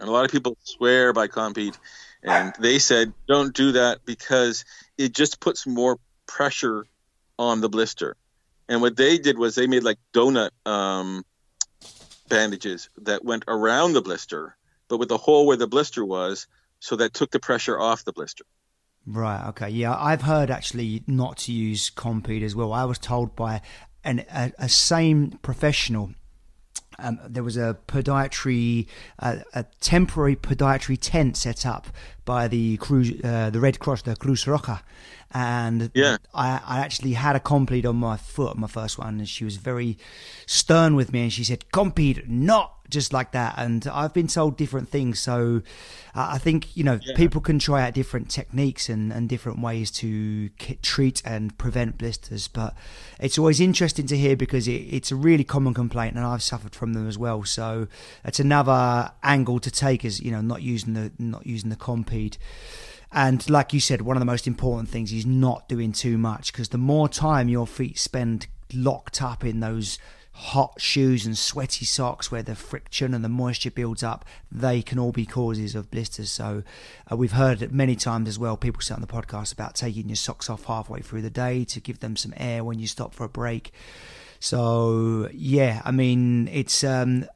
and 0.00 0.08
a 0.08 0.12
lot 0.12 0.24
of 0.24 0.30
people 0.30 0.56
swear 0.62 1.12
by 1.12 1.26
Compeed, 1.26 1.76
and 2.22 2.54
they 2.58 2.78
said 2.78 3.12
don't 3.28 3.54
do 3.54 3.72
that 3.72 4.04
because 4.04 4.64
it 4.96 5.12
just 5.12 5.38
puts 5.38 5.66
more 5.66 5.98
pressure 6.26 6.86
on 7.38 7.60
the 7.60 7.68
blister. 7.68 8.16
And 8.72 8.80
what 8.80 8.96
they 8.96 9.18
did 9.18 9.38
was 9.38 9.54
they 9.54 9.66
made 9.66 9.82
like 9.82 9.98
donut 10.14 10.48
um, 10.64 11.26
bandages 12.30 12.88
that 13.02 13.22
went 13.22 13.44
around 13.46 13.92
the 13.92 14.00
blister, 14.00 14.56
but 14.88 14.96
with 14.96 15.10
the 15.10 15.18
hole 15.18 15.46
where 15.46 15.58
the 15.58 15.66
blister 15.66 16.06
was, 16.06 16.46
so 16.80 16.96
that 16.96 17.12
took 17.12 17.30
the 17.32 17.38
pressure 17.38 17.78
off 17.78 18.06
the 18.06 18.14
blister. 18.14 18.44
Right. 19.06 19.46
Okay. 19.48 19.68
Yeah, 19.68 19.94
I've 19.94 20.22
heard 20.22 20.50
actually 20.50 21.04
not 21.06 21.36
to 21.38 21.52
use 21.52 21.90
Compeed 21.90 22.42
as 22.42 22.56
well. 22.56 22.72
I 22.72 22.86
was 22.86 22.98
told 22.98 23.36
by 23.36 23.60
an, 24.04 24.24
a, 24.32 24.52
a 24.58 24.70
same 24.70 25.32
professional 25.42 26.14
um, 26.98 27.18
there 27.28 27.42
was 27.42 27.56
a 27.56 27.76
podiatry, 27.88 28.86
uh, 29.18 29.38
a 29.54 29.64
temporary 29.80 30.36
podiatry 30.36 30.96
tent 31.00 31.36
set 31.36 31.66
up 31.66 31.88
by 32.24 32.48
the 32.48 32.78
uh, 33.24 33.50
the 33.50 33.60
Red 33.60 33.78
Cross, 33.78 34.02
the 34.02 34.16
Cruz 34.16 34.44
Roja, 34.44 34.82
and 35.32 35.90
yeah. 35.94 36.18
I, 36.34 36.60
I 36.64 36.78
actually 36.80 37.14
had 37.14 37.36
a 37.36 37.40
Compeed 37.40 37.86
on 37.86 37.96
my 37.96 38.16
foot, 38.16 38.56
my 38.56 38.66
first 38.66 38.98
one, 38.98 39.18
and 39.18 39.28
she 39.28 39.44
was 39.44 39.56
very 39.56 39.98
stern 40.46 40.94
with 40.94 41.12
me, 41.12 41.22
and 41.22 41.32
she 41.32 41.44
said, 41.44 41.70
"Compeed, 41.72 42.24
not 42.28 42.82
just 42.92 43.12
like 43.12 43.32
that. 43.32 43.54
And 43.56 43.84
I've 43.88 44.12
been 44.12 44.28
told 44.28 44.56
different 44.56 44.88
things. 44.88 45.18
So 45.18 45.62
uh, 46.14 46.28
I 46.32 46.38
think, 46.38 46.76
you 46.76 46.84
know, 46.84 47.00
yeah. 47.02 47.16
people 47.16 47.40
can 47.40 47.58
try 47.58 47.82
out 47.82 47.94
different 47.94 48.30
techniques 48.30 48.88
and, 48.88 49.12
and 49.12 49.28
different 49.28 49.60
ways 49.60 49.90
to 49.92 50.50
treat 50.82 51.22
and 51.24 51.56
prevent 51.58 51.98
blisters. 51.98 52.46
But 52.46 52.74
it's 53.18 53.38
always 53.38 53.60
interesting 53.60 54.06
to 54.06 54.16
hear 54.16 54.36
because 54.36 54.68
it, 54.68 54.72
it's 54.72 55.10
a 55.10 55.16
really 55.16 55.44
common 55.44 55.74
complaint 55.74 56.14
and 56.14 56.24
I've 56.24 56.42
suffered 56.42 56.74
from 56.74 56.92
them 56.92 57.08
as 57.08 57.18
well. 57.18 57.42
So 57.44 57.88
it's 58.24 58.38
another 58.38 59.10
angle 59.24 59.58
to 59.58 59.70
take 59.70 60.04
is, 60.04 60.20
you 60.20 60.30
know, 60.30 60.42
not 60.42 60.62
using 60.62 60.92
the, 60.94 61.10
not 61.18 61.46
using 61.46 61.70
the 61.70 61.76
Compeed. 61.76 62.36
And 63.12 63.48
like 63.50 63.72
you 63.72 63.80
said, 63.80 64.02
one 64.02 64.16
of 64.16 64.20
the 64.20 64.26
most 64.26 64.46
important 64.46 64.88
things 64.88 65.12
is 65.12 65.26
not 65.26 65.68
doing 65.68 65.92
too 65.92 66.16
much 66.16 66.52
because 66.52 66.70
the 66.70 66.78
more 66.78 67.08
time 67.08 67.48
your 67.48 67.66
feet 67.66 67.98
spend 67.98 68.46
locked 68.72 69.20
up 69.20 69.44
in 69.44 69.60
those 69.60 69.98
hot 70.34 70.80
shoes 70.80 71.26
and 71.26 71.36
sweaty 71.36 71.84
socks 71.84 72.32
where 72.32 72.42
the 72.42 72.54
friction 72.54 73.12
and 73.12 73.22
the 73.22 73.28
moisture 73.28 73.70
builds 73.70 74.02
up, 74.02 74.24
they 74.50 74.80
can 74.80 74.98
all 74.98 75.12
be 75.12 75.26
causes 75.26 75.74
of 75.74 75.90
blisters. 75.90 76.30
So 76.30 76.62
uh, 77.10 77.16
we've 77.16 77.32
heard 77.32 77.60
it 77.60 77.70
many 77.70 77.96
times 77.96 78.28
as 78.28 78.38
well. 78.38 78.56
People 78.56 78.80
say 78.80 78.94
on 78.94 79.02
the 79.02 79.06
podcast 79.06 79.52
about 79.52 79.74
taking 79.74 80.08
your 80.08 80.16
socks 80.16 80.48
off 80.48 80.64
halfway 80.64 81.00
through 81.00 81.22
the 81.22 81.30
day 81.30 81.64
to 81.64 81.80
give 81.80 82.00
them 82.00 82.16
some 82.16 82.32
air 82.36 82.64
when 82.64 82.78
you 82.78 82.86
stop 82.86 83.14
for 83.14 83.24
a 83.24 83.28
break. 83.28 83.72
So 84.40 85.28
yeah, 85.32 85.82
I 85.84 85.90
mean 85.90 86.48
it's 86.48 86.82
um, 86.82 87.26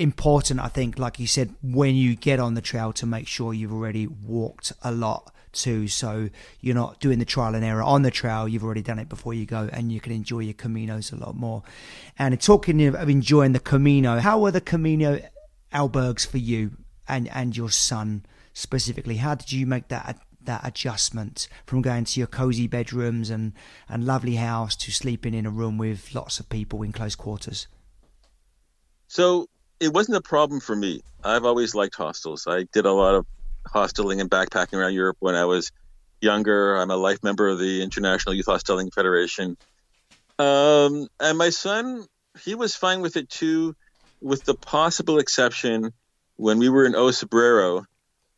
important. 0.00 0.60
I 0.60 0.68
think, 0.68 0.98
like 0.98 1.20
you 1.20 1.26
said, 1.26 1.54
when 1.62 1.94
you 1.94 2.16
get 2.16 2.40
on 2.40 2.54
the 2.54 2.60
trail 2.60 2.92
to 2.94 3.06
make 3.06 3.28
sure 3.28 3.54
you've 3.54 3.72
already 3.72 4.06
walked 4.06 4.72
a 4.82 4.90
lot 4.90 5.32
too. 5.52 5.88
So 5.88 6.30
you're 6.60 6.74
not 6.74 7.00
doing 7.00 7.18
the 7.18 7.24
trial 7.24 7.54
and 7.54 7.64
error 7.64 7.82
on 7.82 8.02
the 8.02 8.10
trail. 8.10 8.48
You've 8.48 8.64
already 8.64 8.82
done 8.82 8.98
it 8.98 9.08
before 9.08 9.34
you 9.34 9.46
go, 9.46 9.68
and 9.72 9.92
you 9.92 10.00
can 10.00 10.12
enjoy 10.12 10.40
your 10.40 10.54
Caminos 10.54 11.12
a 11.12 11.16
lot 11.16 11.36
more. 11.36 11.62
And 12.18 12.40
talking 12.40 12.86
of 12.86 13.08
enjoying 13.08 13.52
the 13.52 13.60
Camino, 13.60 14.18
how 14.18 14.38
were 14.38 14.50
the 14.50 14.60
Camino 14.60 15.20
albergs 15.72 16.26
for 16.26 16.38
you 16.38 16.72
and 17.08 17.28
and 17.28 17.56
your 17.56 17.70
son 17.70 18.24
specifically? 18.52 19.16
How 19.16 19.34
did 19.34 19.52
you 19.52 19.66
make 19.66 19.88
that? 19.88 20.18
that 20.42 20.66
adjustment 20.66 21.48
from 21.66 21.82
going 21.82 22.02
to 22.02 22.18
your 22.18 22.26
cozy 22.26 22.66
bedrooms 22.66 23.28
and, 23.28 23.52
and 23.90 24.06
lovely 24.06 24.36
house 24.36 24.74
to 24.74 24.90
sleeping 24.90 25.34
in 25.34 25.44
a 25.44 25.50
room 25.50 25.76
with 25.76 26.14
lots 26.14 26.40
of 26.40 26.48
people 26.48 26.82
in 26.82 26.92
close 26.92 27.14
quarters? 27.14 27.66
So 29.06 29.48
it 29.80 29.92
wasn't 29.92 30.16
a 30.18 30.20
problem 30.20 30.60
for 30.60 30.76
me. 30.76 31.02
I've 31.24 31.44
always 31.44 31.74
liked 31.74 31.94
hostels. 31.94 32.46
I 32.46 32.64
did 32.72 32.84
a 32.84 32.92
lot 32.92 33.14
of 33.14 33.26
hosteling 33.66 34.20
and 34.20 34.30
backpacking 34.30 34.78
around 34.78 34.94
Europe 34.94 35.16
when 35.20 35.34
I 35.34 35.46
was 35.46 35.72
younger. 36.20 36.76
I'm 36.76 36.90
a 36.90 36.96
life 36.96 37.22
member 37.22 37.48
of 37.48 37.58
the 37.58 37.82
International 37.82 38.34
Youth 38.34 38.46
Hosteling 38.46 38.92
Federation. 38.92 39.56
Um, 40.38 41.08
and 41.18 41.38
my 41.38 41.50
son, 41.50 42.06
he 42.44 42.54
was 42.54 42.74
fine 42.74 43.00
with 43.00 43.16
it 43.16 43.28
too, 43.28 43.74
with 44.20 44.44
the 44.44 44.54
possible 44.54 45.18
exception 45.18 45.92
when 46.36 46.58
we 46.58 46.68
were 46.68 46.84
in 46.84 46.94
O 46.94 47.06
Cebreiro 47.08 47.84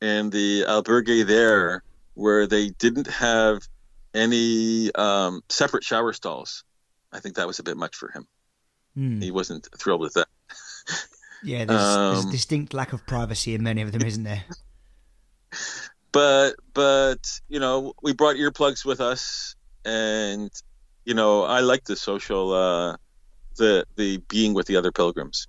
and 0.01 0.33
the 0.33 0.65
albergue 0.67 1.27
there, 1.27 1.83
where 2.15 2.47
they 2.47 2.71
didn't 2.71 3.09
have 3.09 3.63
any 4.15 4.93
um, 4.95 5.43
separate 5.49 5.85
shower 5.85 6.13
stalls. 6.13 6.65
I 7.13 7.21
think 7.21 7.37
that 7.37 7.47
was 7.47 7.59
a 7.59 7.63
bit 7.63 7.77
much 7.77 7.97
for 7.97 8.11
him. 8.11 8.27
Mm. 8.97 9.23
He 9.23 9.31
wasn't 9.31 9.69
thrilled 9.77 10.01
with 10.01 10.15
that. 10.15 10.29
yeah, 11.43 11.65
there's, 11.65 11.81
um, 11.81 12.13
there's 12.15 12.27
distinct 12.27 12.75
lack 12.75 12.93
of 12.93 13.07
privacy 13.07 13.55
in 13.55 13.63
many 13.63 13.83
of 13.83 13.93
them, 13.93 14.03
isn't 14.03 14.25
there? 14.25 14.45
but 16.13 16.53
but 16.75 17.41
you 17.49 17.59
know 17.59 17.95
we 18.03 18.13
brought 18.13 18.37
earplugs 18.37 18.85
with 18.85 19.01
us 19.01 19.57
and 19.85 20.51
you 21.05 21.15
know 21.15 21.43
i 21.45 21.61
like 21.61 21.85
the 21.85 21.97
social 21.97 22.53
uh 22.53 22.97
the 23.57 23.85
the 23.97 24.19
being 24.29 24.55
with 24.55 24.67
the 24.67 24.77
other 24.77 24.93
pilgrims 24.93 25.47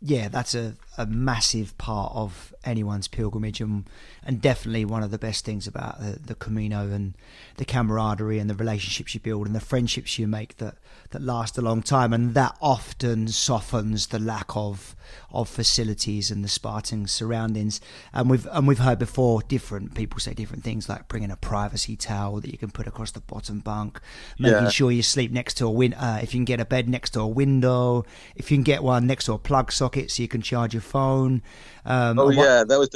yeah 0.00 0.28
that's 0.28 0.54
a, 0.54 0.74
a 0.98 1.06
massive 1.06 1.76
part 1.78 2.12
of 2.14 2.54
anyone's 2.64 3.08
pilgrimage 3.08 3.60
and 3.60 3.88
and 4.24 4.40
definitely 4.40 4.84
one 4.84 5.02
of 5.02 5.10
the 5.10 5.18
best 5.18 5.44
things 5.44 5.66
about 5.66 5.98
the, 6.00 6.18
the 6.18 6.34
camino 6.34 6.90
and 6.90 7.14
the 7.56 7.64
camaraderie 7.64 8.38
and 8.38 8.48
the 8.48 8.54
relationships 8.54 9.14
you 9.14 9.20
build 9.20 9.46
and 9.46 9.56
the 9.56 9.60
friendships 9.60 10.18
you 10.18 10.26
make 10.26 10.56
that 10.58 10.76
that 11.12 11.22
last 11.22 11.56
a 11.56 11.62
long 11.62 11.82
time, 11.82 12.12
and 12.12 12.34
that 12.34 12.56
often 12.60 13.28
softens 13.28 14.08
the 14.08 14.18
lack 14.18 14.56
of 14.56 14.96
of 15.30 15.48
facilities 15.48 16.30
and 16.30 16.42
the 16.42 16.48
Spartan 16.48 17.06
surroundings. 17.06 17.80
And 18.12 18.28
we've 18.28 18.46
and 18.50 18.66
we've 18.66 18.78
heard 18.78 18.98
before 18.98 19.42
different 19.42 19.94
people 19.94 20.20
say 20.20 20.34
different 20.34 20.64
things 20.64 20.88
like 20.88 21.08
bringing 21.08 21.30
a 21.30 21.36
privacy 21.36 21.96
towel 21.96 22.40
that 22.40 22.50
you 22.50 22.58
can 22.58 22.70
put 22.70 22.86
across 22.86 23.12
the 23.12 23.20
bottom 23.20 23.60
bunk, 23.60 24.00
making 24.38 24.64
yeah. 24.64 24.70
sure 24.70 24.90
you 24.90 25.02
sleep 25.02 25.30
next 25.30 25.54
to 25.54 25.66
a 25.66 25.70
win. 25.70 25.94
Uh, 25.94 26.20
if 26.22 26.34
you 26.34 26.38
can 26.38 26.44
get 26.44 26.60
a 26.60 26.64
bed 26.64 26.88
next 26.88 27.10
to 27.10 27.20
a 27.20 27.28
window, 27.28 28.04
if 28.34 28.50
you 28.50 28.56
can 28.56 28.64
get 28.64 28.82
one 28.82 29.06
next 29.06 29.26
to 29.26 29.32
a 29.32 29.38
plug 29.38 29.70
socket 29.70 30.10
so 30.10 30.22
you 30.22 30.28
can 30.28 30.42
charge 30.42 30.74
your 30.74 30.81
phone. 30.82 31.42
Um, 31.84 32.18
oh 32.18 32.30
yeah, 32.30 32.64
that 32.64 32.78
was. 32.78 32.90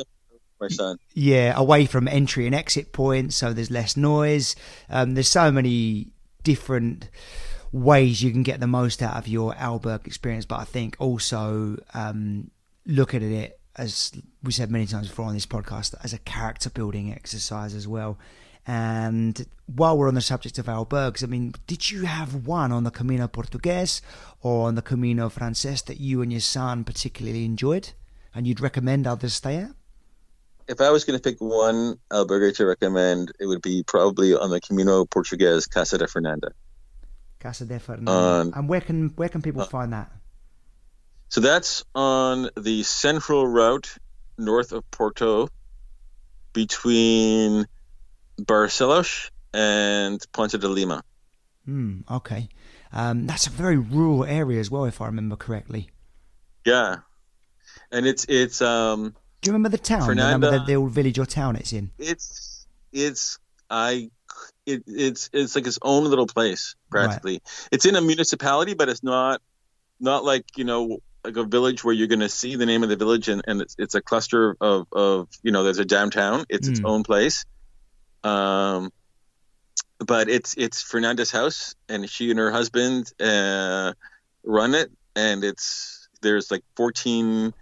My 0.58 0.68
son. 0.68 0.96
Yeah, 1.12 1.52
away 1.54 1.84
from 1.84 2.08
entry 2.08 2.46
and 2.46 2.54
exit 2.54 2.92
points, 2.92 3.36
so 3.36 3.52
there's 3.52 3.70
less 3.70 3.94
noise. 3.94 4.56
Um, 4.88 5.12
there's 5.12 5.28
so 5.28 5.52
many 5.52 6.08
different 6.44 7.10
ways 7.72 8.22
you 8.22 8.30
can 8.30 8.42
get 8.42 8.60
the 8.60 8.66
most 8.66 9.02
out 9.02 9.16
of 9.16 9.28
your 9.28 9.52
alberg 9.54 10.06
experience. 10.06 10.46
But 10.46 10.60
I 10.60 10.64
think 10.64 10.96
also 10.98 11.76
um, 11.92 12.50
looking 12.86 13.22
at 13.22 13.30
it 13.30 13.60
as 13.76 14.12
we 14.42 14.52
said 14.52 14.70
many 14.70 14.86
times 14.86 15.08
before 15.08 15.26
on 15.26 15.34
this 15.34 15.46
podcast 15.46 15.94
as 16.02 16.12
a 16.12 16.18
character 16.18 16.70
building 16.70 17.12
exercise 17.12 17.74
as 17.74 17.86
well. 17.86 18.18
And 18.66 19.46
while 19.66 19.96
we're 19.96 20.08
on 20.08 20.14
the 20.14 20.20
subject 20.20 20.58
of 20.58 20.66
albergs, 20.66 21.22
I 21.22 21.26
mean, 21.26 21.54
did 21.66 21.90
you 21.90 22.04
have 22.04 22.46
one 22.46 22.72
on 22.72 22.82
the 22.84 22.90
Camino 22.90 23.28
Portugues 23.28 24.02
or 24.42 24.66
on 24.66 24.74
the 24.74 24.82
Camino 24.82 25.28
Frances 25.28 25.82
that 25.82 26.00
you 26.00 26.20
and 26.20 26.32
your 26.32 26.40
son 26.40 26.82
particularly 26.82 27.44
enjoyed 27.44 27.90
and 28.34 28.46
you'd 28.46 28.60
recommend 28.60 29.06
others 29.06 29.34
stay 29.34 29.56
at? 29.56 29.70
If 30.68 30.80
I 30.80 30.90
was 30.90 31.04
going 31.04 31.16
to 31.16 31.22
pick 31.22 31.40
one 31.40 31.98
albergue 32.10 32.56
to 32.56 32.66
recommend, 32.66 33.30
it 33.38 33.46
would 33.46 33.62
be 33.62 33.84
probably 33.84 34.34
on 34.34 34.50
the 34.50 34.60
Camino 34.60 35.04
Portugues 35.04 35.66
Casa 35.66 35.96
de 35.96 36.08
Fernanda. 36.08 36.50
Casa 37.38 37.64
de 37.66 37.78
Fernanda. 37.78 38.10
Um, 38.10 38.52
and 38.56 38.68
where 38.68 38.80
can 38.80 39.10
where 39.10 39.28
can 39.28 39.42
people 39.42 39.62
uh, 39.62 39.66
find 39.66 39.92
that? 39.92 40.10
So 41.28 41.40
that's 41.40 41.84
on 41.94 42.50
the 42.56 42.82
central 42.82 43.46
route 43.46 43.96
north 44.38 44.72
of 44.72 44.88
Porto, 44.90 45.48
between 46.52 47.66
Barcelos 48.40 49.30
and 49.52 50.20
Ponte 50.32 50.58
de 50.58 50.68
Lima. 50.68 51.02
Hmm. 51.64 52.00
Okay. 52.10 52.48
Um, 52.92 53.26
that's 53.26 53.46
a 53.46 53.50
very 53.50 53.76
rural 53.76 54.24
area 54.24 54.60
as 54.60 54.70
well, 54.70 54.84
if 54.84 55.00
I 55.00 55.06
remember 55.06 55.36
correctly. 55.36 55.90
Yeah, 56.64 56.98
and 57.90 58.06
it's 58.06 58.24
it's 58.28 58.62
um. 58.62 59.14
Do 59.40 59.48
you 59.48 59.52
remember 59.52 59.68
the 59.68 59.82
town? 59.82 60.06
Fernanda, 60.06 60.50
the, 60.50 60.58
the, 60.58 60.64
the 60.64 60.74
old 60.76 60.92
village 60.92 61.18
or 61.18 61.26
town 61.26 61.56
it's 61.56 61.72
in? 61.72 61.90
It's 61.98 62.66
it's 62.92 63.38
I 63.70 64.10
it, 64.64 64.82
it's 64.86 65.30
it's 65.32 65.54
like 65.54 65.66
its 65.66 65.78
own 65.82 66.04
little 66.04 66.26
place 66.26 66.74
practically. 66.90 67.34
Right. 67.34 67.68
It's 67.72 67.86
in 67.86 67.96
a 67.96 68.00
municipality, 68.00 68.74
but 68.74 68.88
it's 68.88 69.02
not 69.02 69.40
not 70.00 70.24
like 70.24 70.44
you 70.56 70.64
know 70.64 70.98
like 71.24 71.36
a 71.36 71.44
village 71.44 71.84
where 71.84 71.94
you're 71.94 72.06
going 72.06 72.20
to 72.20 72.28
see 72.28 72.56
the 72.56 72.66
name 72.66 72.82
of 72.82 72.88
the 72.88 72.96
village 72.96 73.28
and, 73.28 73.42
and 73.48 73.60
it's, 73.60 73.74
it's 73.78 73.96
a 73.96 74.00
cluster 74.00 74.56
of, 74.60 74.86
of 74.92 75.28
you 75.42 75.52
know 75.52 75.64
there's 75.64 75.78
a 75.78 75.84
downtown. 75.84 76.44
It's 76.48 76.68
mm. 76.68 76.72
its 76.72 76.80
hmm. 76.80 76.86
own 76.86 77.02
place. 77.02 77.44
Um, 78.26 78.90
but 80.04 80.28
it's 80.28 80.54
it's 80.58 80.82
Fernanda's 80.82 81.30
house, 81.30 81.74
and 81.88 82.10
she 82.10 82.30
and 82.30 82.38
her 82.38 82.50
husband 82.50 83.12
uh, 83.20 83.92
run 84.44 84.74
it, 84.74 84.90
and 85.14 85.44
it's 85.44 86.08
there's 86.22 86.50
like 86.50 86.62
14 86.76 87.54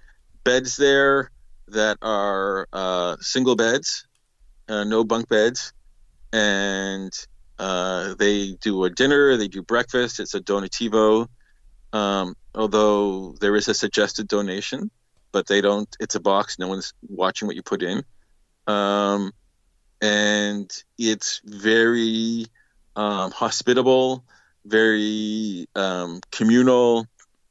beds 0.42 0.76
there 0.76 1.30
that 1.68 1.98
are 2.00 2.66
uh, 2.72 3.16
single 3.20 3.56
beds, 3.56 4.06
uh, 4.68 4.84
no 4.84 5.04
bunk 5.04 5.28
beds, 5.28 5.72
and 6.32 7.12
uh, 7.58 8.14
they 8.18 8.54
do 8.54 8.84
a 8.84 8.90
dinner, 8.90 9.36
they 9.36 9.48
do 9.48 9.62
breakfast. 9.62 10.18
It's 10.18 10.34
a 10.34 10.40
donativo, 10.40 11.28
um, 11.92 12.34
although 12.54 13.34
there 13.40 13.54
is 13.54 13.68
a 13.68 13.74
suggested 13.74 14.28
donation, 14.28 14.90
but 15.30 15.46
they 15.46 15.60
don't. 15.60 15.94
It's 16.00 16.14
a 16.14 16.20
box. 16.20 16.58
No 16.58 16.68
one's 16.68 16.94
watching 17.06 17.46
what 17.46 17.54
you 17.54 17.62
put 17.62 17.82
in, 17.82 18.02
um, 18.66 19.32
and 20.04 20.84
it's 20.98 21.40
very 21.44 22.46
um, 22.94 23.30
hospitable, 23.30 24.22
very 24.66 25.66
um, 25.74 26.20
communal. 26.30 27.06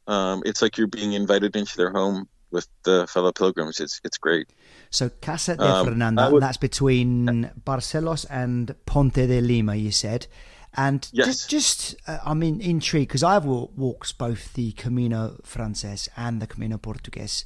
Um, 0.06 0.44
it's 0.46 0.62
like 0.62 0.78
you're 0.78 0.88
being 0.88 1.14
invited 1.14 1.56
into 1.56 1.76
their 1.78 1.90
home 1.90 2.28
with 2.52 2.68
the 2.84 3.08
fellow 3.08 3.32
pilgrims. 3.32 3.80
It's 3.80 4.00
it's 4.04 4.20
great. 4.20 4.48
So 4.92 5.10
Casa 5.22 5.56
de 5.58 5.68
um, 5.68 5.86
Fernanda, 5.88 6.30
would, 6.30 6.44
that's 6.44 6.58
between 6.58 7.50
Barcelos 7.66 8.28
and 8.30 8.76
Ponte 8.86 9.26
de 9.26 9.42
Lima, 9.42 9.76
you 9.76 9.92
said. 9.92 10.28
And 10.76 11.08
yes. 11.12 11.28
just, 11.28 11.50
just 11.50 11.96
uh, 12.08 12.18
I'm 12.26 12.42
in, 12.44 12.60
intrigued 12.60 13.10
because 13.10 13.24
I've 13.24 13.46
walked 13.46 14.18
both 14.18 14.54
the 14.54 14.72
Camino 14.74 15.40
Frances 15.44 16.10
and 16.18 16.42
the 16.42 16.48
Camino 16.48 16.78
Portugues. 16.78 17.46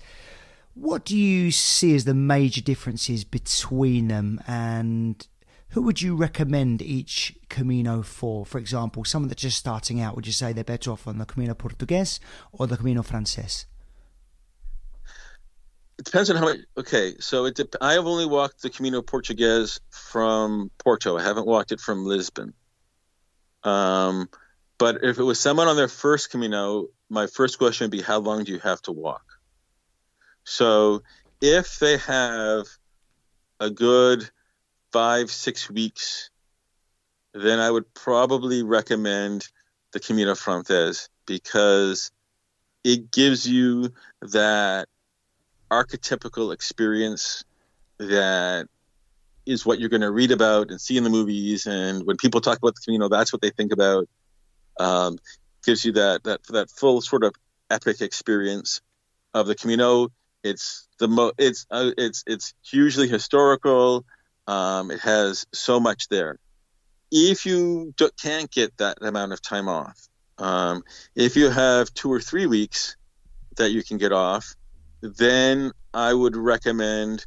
What 0.79 1.05
do 1.05 1.17
you 1.17 1.51
see 1.51 1.96
as 1.96 2.05
the 2.05 2.13
major 2.13 2.62
differences 2.62 3.24
between 3.24 4.10
them, 4.10 4.39
and 4.48 5.27
who 5.69 5.81
would 5.81 6.01
you 6.01 6.15
recommend 6.15 6.81
each 6.81 7.36
Camino 7.50 8.03
for? 8.03 8.46
For 8.46 8.57
example, 8.57 9.03
someone 9.03 9.29
that's 9.29 9.41
just 9.41 9.57
starting 9.57 10.00
out, 10.00 10.15
would 10.15 10.27
you 10.27 10.34
say 10.34 10.53
they're 10.53 10.63
better 10.63 10.91
off 10.91 11.07
on 11.07 11.17
the 11.17 11.25
Camino 11.25 11.55
Portugues 11.55 12.19
or 12.51 12.67
the 12.67 12.77
Camino 12.77 13.01
Frances? 13.01 13.65
it 15.98 16.05
depends 16.05 16.29
on 16.29 16.36
how 16.36 16.46
much. 16.46 16.60
Okay, 16.77 17.15
so 17.19 17.46
it. 17.46 17.60
I 17.81 17.93
have 17.93 18.05
only 18.05 18.25
walked 18.25 18.62
the 18.62 18.69
Camino 18.69 19.01
Portugues 19.01 19.79
from 19.89 20.69
Porto. 20.77 21.17
I 21.17 21.24
haven't 21.24 21.48
walked 21.48 21.72
it 21.72 21.79
from 21.79 22.05
Lisbon. 22.05 22.53
Um, 23.63 24.29
but 24.77 25.03
if 25.03 25.17
it 25.17 25.24
was 25.24 25.39
someone 25.39 25.67
on 25.67 25.75
their 25.75 25.88
first 25.88 26.29
Camino, 26.29 26.88
my 27.10 27.25
first 27.25 27.57
question 27.57 27.86
would 27.86 27.91
be, 27.91 28.01
how 28.01 28.19
long 28.19 28.43
do 28.43 28.51
you 28.51 28.60
have 28.60 28.81
to 28.84 28.91
walk? 28.91 29.24
So 30.49 31.03
if 31.41 31.77
they 31.79 31.97
have 31.97 32.67
a 33.59 33.69
good 33.69 34.29
five 34.93 35.29
six 35.29 35.69
weeks, 35.69 36.29
then 37.33 37.59
I 37.59 37.69
would 37.69 37.93
probably 37.93 38.63
recommend 38.63 39.45
the 39.91 39.99
Camino 39.99 40.35
Frances 40.35 41.09
because 41.25 42.11
it 42.85 43.11
gives 43.11 43.45
you 43.45 43.91
that 44.21 44.88
archetypical 45.69 46.53
experience 46.53 47.43
that 47.97 48.69
is 49.45 49.65
what 49.65 49.81
you're 49.81 49.89
going 49.89 49.99
to 49.99 50.12
read 50.12 50.31
about 50.31 50.71
and 50.71 50.79
see 50.79 50.95
in 50.95 51.03
the 51.03 51.10
movies. 51.10 51.65
And 51.65 52.07
when 52.07 52.15
people 52.15 52.39
talk 52.39 52.57
about 52.57 52.75
the 52.75 52.81
Camino, 52.86 53.10
that's 53.10 53.33
what 53.33 53.41
they 53.41 53.49
think 53.49 53.73
about. 53.73 54.07
Um, 54.79 55.17
gives 55.65 55.83
you 55.83 55.91
that 55.91 56.23
that 56.23 56.41
that 56.47 56.69
full 56.69 57.01
sort 57.01 57.25
of 57.25 57.36
epic 57.69 57.99
experience 57.99 58.79
of 59.33 59.45
the 59.45 59.55
Camino. 59.55 60.07
It's 60.49 60.88
the 60.99 61.07
mo 61.07 61.31
it's 61.38 61.65
uh, 61.69 61.91
it's 61.97 62.23
it's 62.27 62.53
hugely 62.63 63.07
historical. 63.07 64.05
Um, 64.47 64.91
it 64.91 64.99
has 65.01 65.45
so 65.53 65.79
much 65.79 66.07
there. 66.10 66.39
If 67.12 67.45
you 67.45 67.93
do, 67.97 68.10
can't 68.21 68.49
get 68.51 68.77
that 68.77 68.97
amount 69.01 69.33
of 69.33 69.41
time 69.41 69.67
off, 69.67 69.97
um, 70.38 70.83
if 71.15 71.36
you 71.36 71.49
have 71.49 71.93
two 71.93 72.12
or 72.12 72.19
three 72.19 72.45
weeks 72.45 72.95
that 73.57 73.71
you 73.71 73.83
can 73.83 73.97
get 73.97 74.12
off, 74.12 74.55
then 75.01 75.71
I 75.93 76.13
would 76.13 76.36
recommend 76.36 77.25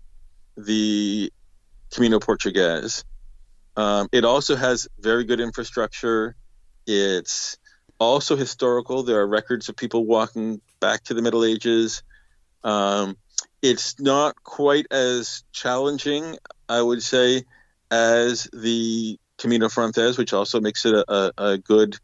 the 0.57 1.33
Camino 1.93 2.21
Portugues. 2.21 3.05
Um, 3.77 4.09
it 4.13 4.25
also 4.25 4.57
has 4.57 4.89
very 4.99 5.25
good 5.25 5.41
infrastructure. 5.41 6.37
It's 6.87 7.59
also 7.99 8.37
historical. 8.37 9.03
There 9.03 9.21
are 9.21 9.27
records 9.27 9.69
of 9.69 9.77
people 9.77 10.05
walking 10.05 10.61
back 10.81 11.05
to 11.05 11.15
the 11.15 11.23
Middle 11.23 11.45
Ages. 11.45 12.03
Um, 12.63 13.17
it's 13.63 14.01
not 14.01 14.43
quite 14.43 14.87
as 14.91 15.45
challenging, 15.53 16.37
I 16.69 16.81
would 16.81 17.03
say, 17.03 17.45
as 17.91 18.49
the 18.53 19.19
Camino 19.39 19.69
Frances, 19.69 20.19
which 20.19 20.33
also 20.33 20.61
makes 20.61 20.85
it 20.85 20.95
a, 20.95 21.13
a, 21.13 21.33
a 21.37 21.59
good 21.59 21.97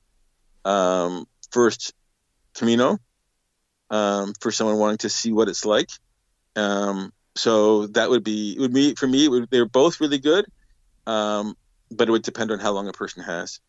um, 0.65 1.27
first 1.51 1.95
Camino 2.55 2.99
um, 3.91 4.33
for 4.41 4.51
someone 4.51 4.79
wanting 4.79 4.99
to 4.99 5.09
see 5.09 5.33
what 5.33 5.49
it's 5.49 5.65
like. 5.65 5.91
Um, 6.57 7.13
so 7.35 7.87
that 7.89 8.09
would 8.11 8.25
be 8.25 8.57
would 8.59 8.73
be 8.73 8.95
for 8.95 9.07
me. 9.07 9.29
Would, 9.29 9.51
they're 9.51 9.67
both 9.67 10.01
really 10.01 10.19
good, 10.19 10.47
um, 11.07 11.57
but 11.91 12.09
it 12.09 12.11
would 12.11 12.23
depend 12.23 12.51
on 12.51 12.59
how 12.59 12.73
long 12.73 12.89
a 12.89 12.93
person 12.93 13.23
has. 13.23 13.61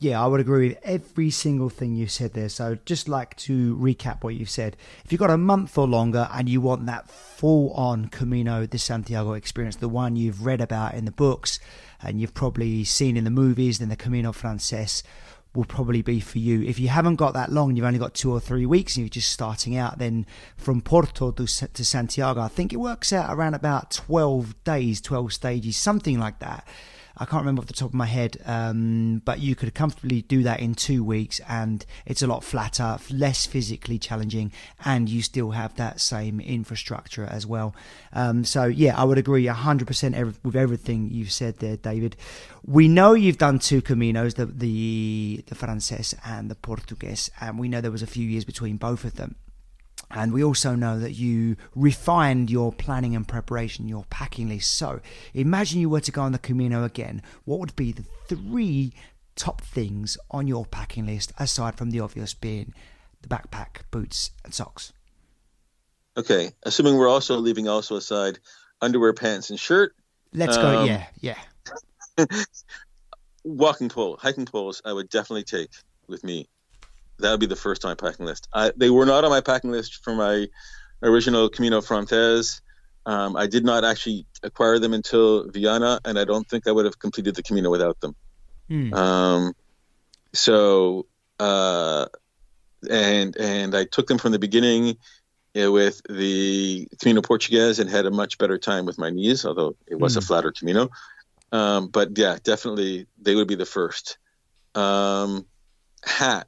Yeah, 0.00 0.22
I 0.22 0.28
would 0.28 0.38
agree 0.38 0.68
with 0.68 0.78
every 0.84 1.30
single 1.30 1.68
thing 1.68 1.96
you 1.96 2.06
said 2.06 2.32
there. 2.32 2.48
So, 2.48 2.78
just 2.84 3.08
like 3.08 3.34
to 3.38 3.76
recap 3.76 4.22
what 4.22 4.36
you've 4.36 4.48
said, 4.48 4.76
if 5.04 5.10
you've 5.10 5.18
got 5.18 5.30
a 5.30 5.36
month 5.36 5.76
or 5.76 5.88
longer 5.88 6.28
and 6.32 6.48
you 6.48 6.60
want 6.60 6.86
that 6.86 7.10
full 7.10 7.72
on 7.72 8.06
Camino 8.06 8.64
de 8.64 8.78
Santiago 8.78 9.32
experience, 9.32 9.74
the 9.74 9.88
one 9.88 10.14
you've 10.14 10.46
read 10.46 10.60
about 10.60 10.94
in 10.94 11.04
the 11.04 11.10
books 11.10 11.58
and 12.00 12.20
you've 12.20 12.32
probably 12.32 12.84
seen 12.84 13.16
in 13.16 13.24
the 13.24 13.30
movies, 13.30 13.80
then 13.80 13.88
the 13.88 13.96
Camino 13.96 14.30
Frances 14.30 15.02
will 15.52 15.64
probably 15.64 16.02
be 16.02 16.20
for 16.20 16.38
you. 16.38 16.62
If 16.62 16.78
you 16.78 16.86
haven't 16.86 17.16
got 17.16 17.34
that 17.34 17.50
long, 17.50 17.74
you've 17.74 17.84
only 17.84 17.98
got 17.98 18.14
two 18.14 18.30
or 18.32 18.38
three 18.38 18.66
weeks 18.66 18.94
and 18.94 19.02
you're 19.02 19.10
just 19.10 19.32
starting 19.32 19.76
out, 19.76 19.98
then 19.98 20.26
from 20.56 20.80
Porto 20.80 21.32
to, 21.32 21.46
to 21.46 21.84
Santiago, 21.84 22.40
I 22.40 22.46
think 22.46 22.72
it 22.72 22.76
works 22.76 23.12
out 23.12 23.34
around 23.34 23.54
about 23.54 23.90
12 23.90 24.62
days, 24.62 25.00
12 25.00 25.32
stages, 25.32 25.76
something 25.76 26.20
like 26.20 26.38
that. 26.38 26.64
I 27.20 27.24
can't 27.24 27.42
remember 27.42 27.60
off 27.60 27.66
the 27.66 27.72
top 27.72 27.90
of 27.90 27.94
my 27.94 28.06
head, 28.06 28.36
um, 28.46 29.22
but 29.24 29.40
you 29.40 29.56
could 29.56 29.74
comfortably 29.74 30.22
do 30.22 30.42
that 30.44 30.60
in 30.60 30.74
two 30.74 31.02
weeks, 31.02 31.40
and 31.48 31.84
it's 32.06 32.22
a 32.22 32.26
lot 32.26 32.44
flatter, 32.44 32.98
less 33.10 33.44
physically 33.44 33.98
challenging, 33.98 34.52
and 34.84 35.08
you 35.08 35.22
still 35.22 35.50
have 35.50 35.74
that 35.76 36.00
same 36.00 36.38
infrastructure 36.40 37.24
as 37.24 37.44
well. 37.44 37.74
Um, 38.12 38.44
so, 38.44 38.66
yeah, 38.66 38.96
I 38.96 39.04
would 39.04 39.18
agree 39.18 39.46
100% 39.46 40.44
with 40.44 40.56
everything 40.56 41.10
you've 41.10 41.32
said 41.32 41.58
there, 41.58 41.76
David. 41.76 42.16
We 42.64 42.86
know 42.86 43.14
you've 43.14 43.38
done 43.38 43.58
two 43.58 43.82
Caminos, 43.82 44.34
the, 44.34 44.46
the, 44.46 45.42
the 45.46 45.54
Frances 45.54 46.14
and 46.24 46.48
the 46.48 46.54
Portuguese, 46.54 47.30
and 47.40 47.58
we 47.58 47.68
know 47.68 47.80
there 47.80 47.90
was 47.90 48.02
a 48.02 48.06
few 48.06 48.26
years 48.26 48.44
between 48.44 48.76
both 48.76 49.04
of 49.04 49.16
them. 49.16 49.34
And 50.10 50.32
we 50.32 50.42
also 50.42 50.74
know 50.74 50.98
that 50.98 51.12
you 51.12 51.56
refined 51.74 52.50
your 52.50 52.72
planning 52.72 53.14
and 53.14 53.28
preparation, 53.28 53.88
your 53.88 54.04
packing 54.08 54.48
list. 54.48 54.72
So 54.72 55.00
imagine 55.34 55.80
you 55.80 55.90
were 55.90 56.00
to 56.00 56.12
go 56.12 56.22
on 56.22 56.32
the 56.32 56.38
Camino 56.38 56.84
again. 56.84 57.22
What 57.44 57.60
would 57.60 57.76
be 57.76 57.92
the 57.92 58.04
three 58.26 58.94
top 59.36 59.60
things 59.60 60.16
on 60.30 60.46
your 60.46 60.64
packing 60.64 61.06
list, 61.06 61.32
aside 61.38 61.76
from 61.76 61.90
the 61.90 62.00
obvious 62.00 62.34
being 62.34 62.74
the 63.20 63.28
backpack, 63.28 63.82
boots, 63.90 64.30
and 64.44 64.54
socks? 64.54 64.92
Okay, 66.16 66.52
assuming 66.64 66.96
we're 66.96 67.08
also 67.08 67.36
leaving 67.36 67.68
also 67.68 67.96
aside 67.96 68.38
underwear, 68.80 69.12
pants, 69.12 69.50
and 69.50 69.60
shirt. 69.60 69.94
Let's 70.32 70.56
um, 70.56 70.62
go. 70.62 70.84
Yeah, 70.84 71.06
yeah. 71.20 71.38
walking 73.44 73.88
pole, 73.88 74.18
hiking 74.20 74.46
poles, 74.46 74.82
I 74.84 74.92
would 74.92 75.08
definitely 75.08 75.44
take 75.44 75.70
with 76.06 76.24
me 76.24 76.48
that 77.18 77.30
would 77.30 77.40
be 77.40 77.46
the 77.46 77.56
first 77.56 77.84
on 77.84 77.90
my 77.90 77.94
packing 77.94 78.26
list. 78.26 78.48
I, 78.52 78.72
they 78.76 78.90
were 78.90 79.06
not 79.06 79.24
on 79.24 79.30
my 79.30 79.40
packing 79.40 79.70
list 79.70 80.02
for 80.04 80.14
my 80.14 80.46
original 81.02 81.48
Camino 81.48 81.80
Frances. 81.80 82.60
Um, 83.06 83.36
I 83.36 83.46
did 83.46 83.64
not 83.64 83.84
actually 83.84 84.26
acquire 84.42 84.78
them 84.78 84.92
until 84.92 85.48
Viana, 85.50 86.00
and 86.04 86.18
I 86.18 86.24
don't 86.24 86.46
think 86.48 86.66
I 86.66 86.72
would 86.72 86.84
have 86.84 86.98
completed 86.98 87.34
the 87.34 87.42
Camino 87.42 87.70
without 87.70 88.00
them. 88.00 88.14
Hmm. 88.68 88.92
Um, 88.94 89.52
so, 90.32 91.06
uh, 91.40 92.06
and 92.88 93.36
and 93.36 93.74
I 93.74 93.84
took 93.84 94.06
them 94.08 94.18
from 94.18 94.32
the 94.32 94.38
beginning 94.38 94.98
uh, 95.60 95.72
with 95.72 96.02
the 96.08 96.86
Camino 97.00 97.22
Portugues 97.22 97.78
and 97.78 97.88
had 97.88 98.06
a 98.06 98.10
much 98.10 98.36
better 98.38 98.58
time 98.58 98.84
with 98.84 98.98
my 98.98 99.10
knees, 99.10 99.44
although 99.44 99.74
it 99.86 99.98
was 99.98 100.14
hmm. 100.14 100.18
a 100.18 100.22
flatter 100.22 100.52
Camino. 100.52 100.90
Um, 101.50 101.88
but 101.88 102.16
yeah, 102.18 102.38
definitely 102.42 103.06
they 103.20 103.34
would 103.34 103.48
be 103.48 103.54
the 103.54 103.66
first. 103.66 104.18
Um, 104.74 105.46
hat 106.04 106.46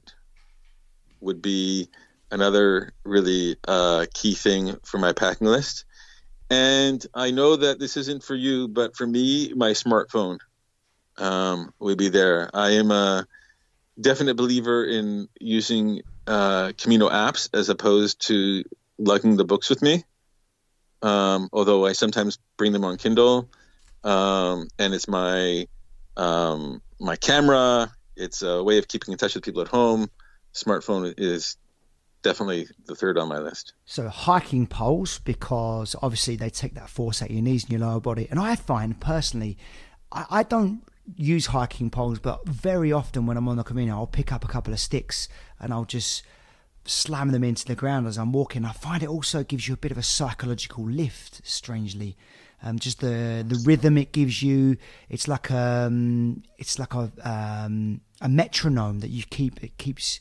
would 1.20 1.42
be 1.42 1.88
another 2.30 2.92
really 3.04 3.56
uh, 3.66 4.06
key 4.14 4.34
thing 4.34 4.76
for 4.84 4.98
my 4.98 5.12
packing 5.12 5.48
list. 5.48 5.84
And 6.48 7.04
I 7.14 7.30
know 7.30 7.56
that 7.56 7.78
this 7.78 7.96
isn't 7.96 8.24
for 8.24 8.34
you, 8.34 8.68
but 8.68 8.96
for 8.96 9.06
me, 9.06 9.52
my 9.54 9.70
smartphone 9.70 10.38
um, 11.16 11.72
would 11.78 11.98
be 11.98 12.08
there. 12.08 12.50
I 12.52 12.70
am 12.70 12.90
a 12.90 13.26
definite 14.00 14.36
believer 14.36 14.84
in 14.84 15.28
using 15.40 16.02
uh, 16.26 16.72
Camino 16.76 17.08
apps 17.08 17.48
as 17.54 17.68
opposed 17.68 18.26
to 18.28 18.64
lugging 18.98 19.36
the 19.36 19.44
books 19.44 19.70
with 19.70 19.82
me. 19.82 20.04
Um, 21.02 21.48
although 21.52 21.86
I 21.86 21.92
sometimes 21.92 22.38
bring 22.56 22.72
them 22.72 22.84
on 22.84 22.98
Kindle, 22.98 23.48
um, 24.04 24.68
and 24.78 24.92
it's 24.92 25.08
my 25.08 25.66
um, 26.16 26.82
my 27.00 27.16
camera. 27.16 27.90
It's 28.16 28.42
a 28.42 28.62
way 28.62 28.76
of 28.76 28.86
keeping 28.86 29.12
in 29.12 29.18
touch 29.18 29.34
with 29.34 29.44
people 29.44 29.62
at 29.62 29.68
home. 29.68 30.10
Smartphone 30.54 31.14
is 31.16 31.56
definitely 32.22 32.68
the 32.86 32.94
third 32.94 33.18
on 33.18 33.28
my 33.28 33.38
list. 33.38 33.72
So 33.86 34.08
hiking 34.08 34.66
poles 34.66 35.18
because 35.20 35.96
obviously 36.02 36.36
they 36.36 36.50
take 36.50 36.74
that 36.74 36.90
force 36.90 37.22
out 37.22 37.30
your 37.30 37.42
knees 37.42 37.64
and 37.64 37.72
your 37.72 37.80
lower 37.80 38.00
body. 38.00 38.28
And 38.30 38.38
I 38.38 38.56
find 38.56 39.00
personally, 39.00 39.56
I, 40.12 40.26
I 40.30 40.42
don't 40.42 40.82
use 41.16 41.46
hiking 41.46 41.90
poles, 41.90 42.18
but 42.18 42.46
very 42.46 42.92
often 42.92 43.26
when 43.26 43.36
I'm 43.36 43.48
on 43.48 43.56
the 43.56 43.64
Camino, 43.64 43.96
I'll 43.96 44.06
pick 44.06 44.32
up 44.32 44.44
a 44.44 44.48
couple 44.48 44.72
of 44.72 44.80
sticks 44.80 45.28
and 45.58 45.72
I'll 45.72 45.84
just 45.84 46.22
slam 46.84 47.30
them 47.30 47.44
into 47.44 47.64
the 47.64 47.74
ground 47.74 48.06
as 48.06 48.18
I'm 48.18 48.32
walking. 48.32 48.64
I 48.64 48.72
find 48.72 49.02
it 49.02 49.08
also 49.08 49.42
gives 49.44 49.68
you 49.68 49.74
a 49.74 49.78
bit 49.78 49.92
of 49.92 49.98
a 49.98 50.02
psychological 50.02 50.84
lift, 50.84 51.46
strangely. 51.46 52.16
Um, 52.62 52.78
just 52.78 53.00
the 53.00 53.44
the 53.46 53.62
rhythm 53.64 53.96
it 53.96 54.12
gives 54.12 54.42
you. 54.42 54.76
It's 55.08 55.26
like 55.26 55.50
um, 55.50 56.42
it's 56.58 56.78
like 56.78 56.94
a 56.94 57.10
um, 57.24 58.00
a 58.20 58.28
metronome 58.28 59.00
that 59.00 59.10
you 59.10 59.24
keep. 59.30 59.62
It 59.64 59.78
keeps. 59.78 60.20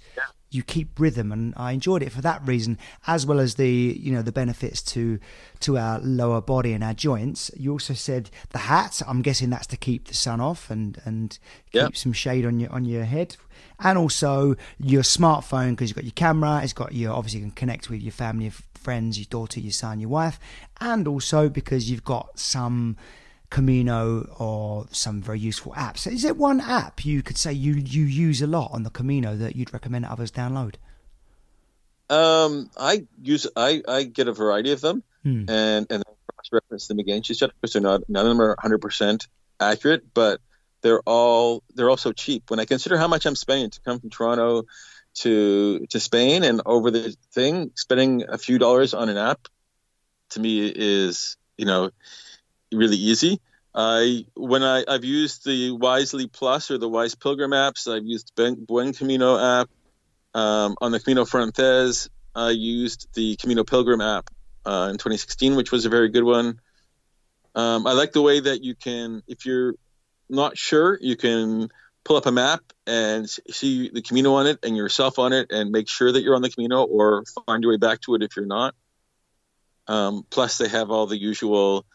You 0.51 0.63
keep 0.63 0.99
rhythm, 0.99 1.31
and 1.31 1.53
I 1.55 1.71
enjoyed 1.71 2.01
it 2.01 2.11
for 2.11 2.21
that 2.21 2.45
reason, 2.45 2.77
as 3.07 3.25
well 3.25 3.39
as 3.39 3.55
the 3.55 3.69
you 3.99 4.11
know 4.11 4.21
the 4.21 4.31
benefits 4.31 4.81
to 4.93 5.19
to 5.61 5.77
our 5.77 5.99
lower 5.99 6.41
body 6.41 6.73
and 6.73 6.83
our 6.83 6.93
joints. 6.93 7.51
You 7.55 7.71
also 7.73 7.93
said 7.93 8.29
the 8.49 8.59
hat. 8.59 9.01
I'm 9.07 9.21
guessing 9.21 9.49
that's 9.49 9.67
to 9.67 9.77
keep 9.77 10.07
the 10.07 10.13
sun 10.13 10.41
off 10.41 10.69
and 10.69 10.99
and 11.05 11.37
keep 11.71 11.97
some 11.97 12.13
shade 12.13 12.45
on 12.45 12.59
your 12.59 12.71
on 12.71 12.85
your 12.85 13.05
head 13.05 13.37
and 13.79 13.97
also 13.97 14.55
your 14.77 15.03
smartphone 15.03 15.71
because 15.71 15.89
you've 15.89 15.95
got 15.95 16.03
your 16.03 16.13
camera. 16.13 16.61
It's 16.63 16.73
got 16.73 16.93
your 16.93 17.13
obviously 17.13 17.41
you 17.41 17.45
can 17.47 17.55
connect 17.55 17.89
with 17.89 18.01
your 18.01 18.11
family, 18.11 18.51
friends, 18.73 19.17
your 19.17 19.27
daughter, 19.29 19.59
your 19.59 19.71
son, 19.71 19.99
your 19.99 20.09
wife, 20.09 20.39
and 20.81 21.07
also 21.07 21.49
because 21.49 21.89
you've 21.89 22.03
got 22.03 22.39
some 22.39 22.97
Camino 23.49 24.29
or 24.37 24.85
some 24.91 25.21
very 25.21 25.39
useful 25.39 25.73
apps. 25.73 26.11
Is 26.11 26.23
it 26.23 26.37
one 26.37 26.61
app 26.61 27.03
you 27.05 27.23
could 27.23 27.37
say 27.37 27.51
you 27.51 27.73
you 27.73 28.03
use 28.03 28.41
a 28.41 28.47
lot 28.47 28.71
on 28.71 28.83
the 28.83 28.89
Camino 28.89 29.35
that 29.35 29.55
you'd 29.55 29.73
recommend 29.73 30.05
others 30.05 30.31
download? 30.31 30.75
Um, 32.09 32.69
I 32.77 33.05
use 33.21 33.47
I 33.55 33.81
I 33.87 34.03
get 34.03 34.27
a 34.27 34.33
variety 34.33 34.71
of 34.71 34.81
them 34.81 35.03
hmm. 35.23 35.45
and 35.49 35.87
and 35.89 36.03
cross 36.39 36.49
reference 36.51 36.87
them 36.87 36.99
against 36.99 37.31
each 37.31 37.43
other 37.43 37.53
because 37.59 37.73
they're 37.73 37.81
not 37.81 38.01
none 38.07 38.25
of 38.25 38.29
them 38.29 38.41
are 38.41 38.49
100 38.49 38.79
percent 38.79 39.27
accurate, 39.59 40.13
but 40.13 40.41
they're 40.81 41.01
all 41.01 41.63
they're 41.75 41.89
also 41.89 42.11
cheap. 42.11 42.49
When 42.49 42.59
I 42.59 42.65
consider 42.65 42.97
how 42.97 43.07
much 43.07 43.25
I'm 43.25 43.35
spending 43.35 43.69
to 43.71 43.81
come 43.81 43.99
from 43.99 44.09
Toronto 44.09 44.63
to 45.15 45.85
to 45.89 45.99
Spain 45.99 46.43
and 46.43 46.61
over 46.65 46.91
the 46.91 47.15
thing, 47.33 47.71
spending 47.75 48.25
a 48.29 48.37
few 48.37 48.59
dollars 48.59 48.93
on 48.93 49.09
an 49.09 49.17
app 49.17 49.47
to 50.31 50.39
me 50.39 50.71
is 50.73 51.35
you 51.57 51.65
know 51.65 51.89
really 52.71 52.97
easy. 52.97 53.39
I 53.73 54.25
when 54.35 54.63
I 54.63 54.83
I've 54.87 55.03
used 55.03 55.45
the 55.45 55.71
Wisely 55.71 56.27
Plus 56.27 56.71
or 56.71 56.77
the 56.77 56.89
Wise 56.89 57.15
Pilgrim 57.15 57.51
apps. 57.51 57.91
I've 57.91 58.05
used 58.05 58.33
ben, 58.35 58.55
Buen 58.65 58.93
Camino 58.93 59.37
app 59.37 59.69
um, 60.33 60.75
on 60.81 60.91
the 60.91 60.99
Camino 60.99 61.25
Frances. 61.25 62.09
I 62.35 62.51
used 62.51 63.07
the 63.13 63.35
Camino 63.35 63.63
Pilgrim 63.63 64.01
app 64.01 64.29
uh, 64.65 64.87
in 64.91 64.97
2016, 64.97 65.55
which 65.55 65.71
was 65.71 65.85
a 65.85 65.89
very 65.89 66.09
good 66.09 66.23
one. 66.23 66.59
Um, 67.55 67.87
I 67.87 67.93
like 67.93 68.11
the 68.11 68.21
way 68.21 68.39
that 68.39 68.63
you 68.63 68.75
can, 68.75 69.23
if 69.27 69.45
you're 69.45 69.75
not 70.29 70.57
sure, 70.57 70.97
you 71.01 71.15
can 71.15 71.69
pull 72.03 72.15
up 72.15 72.25
a 72.25 72.31
map 72.31 72.61
and 72.87 73.29
see 73.29 73.89
the 73.89 74.01
Camino 74.01 74.35
on 74.35 74.47
it 74.47 74.59
and 74.63 74.77
yourself 74.77 75.19
on 75.19 75.33
it 75.33 75.51
and 75.51 75.71
make 75.71 75.89
sure 75.89 76.11
that 76.11 76.21
you're 76.21 76.35
on 76.35 76.41
the 76.41 76.49
Camino 76.49 76.83
or 76.83 77.23
find 77.45 77.63
your 77.63 77.73
way 77.73 77.77
back 77.77 78.01
to 78.01 78.15
it 78.15 78.23
if 78.23 78.35
you're 78.35 78.45
not. 78.45 78.75
Um, 79.87 80.23
plus, 80.29 80.57
they 80.59 80.67
have 80.67 80.91
all 80.91 81.07
the 81.07 81.19
usual 81.19 81.85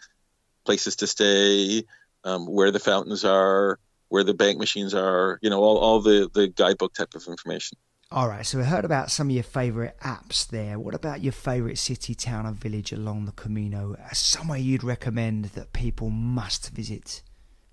places 0.65 0.97
to 0.97 1.07
stay, 1.07 1.85
um, 2.25 2.47
where 2.47 2.71
the 2.71 2.81
fountains 2.81 3.25
are, 3.25 3.79
where 4.09 4.25
the 4.25 4.35
bank 4.35 4.59
machines 4.59 4.95
are, 4.95 5.39
you 5.43 5.51
know, 5.51 5.63
all, 5.63 5.79
all 5.79 6.01
the, 6.01 6.31
the 6.33 6.49
guidebook 6.49 6.95
type 6.95 7.15
of 7.15 7.27
information. 7.27 7.79
All 8.11 8.29
right, 8.29 8.47
so 8.47 8.59
we 8.59 8.65
heard 8.65 8.85
about 8.85 9.11
some 9.11 9.29
of 9.29 9.35
your 9.35 9.43
favourite 9.43 9.99
apps 10.01 10.47
there. 10.47 10.79
What 10.79 10.95
about 10.95 11.23
your 11.23 11.33
favourite 11.33 11.79
city, 11.79 12.15
town, 12.15 12.47
or 12.47 12.53
village 12.53 12.93
along 12.93 13.25
the 13.25 13.33
Camino? 13.33 13.97
Somewhere 14.13 14.59
you'd 14.59 14.85
recommend 14.85 15.47
that 15.47 15.73
people 15.73 16.11
must 16.11 16.71
visit? 16.71 17.23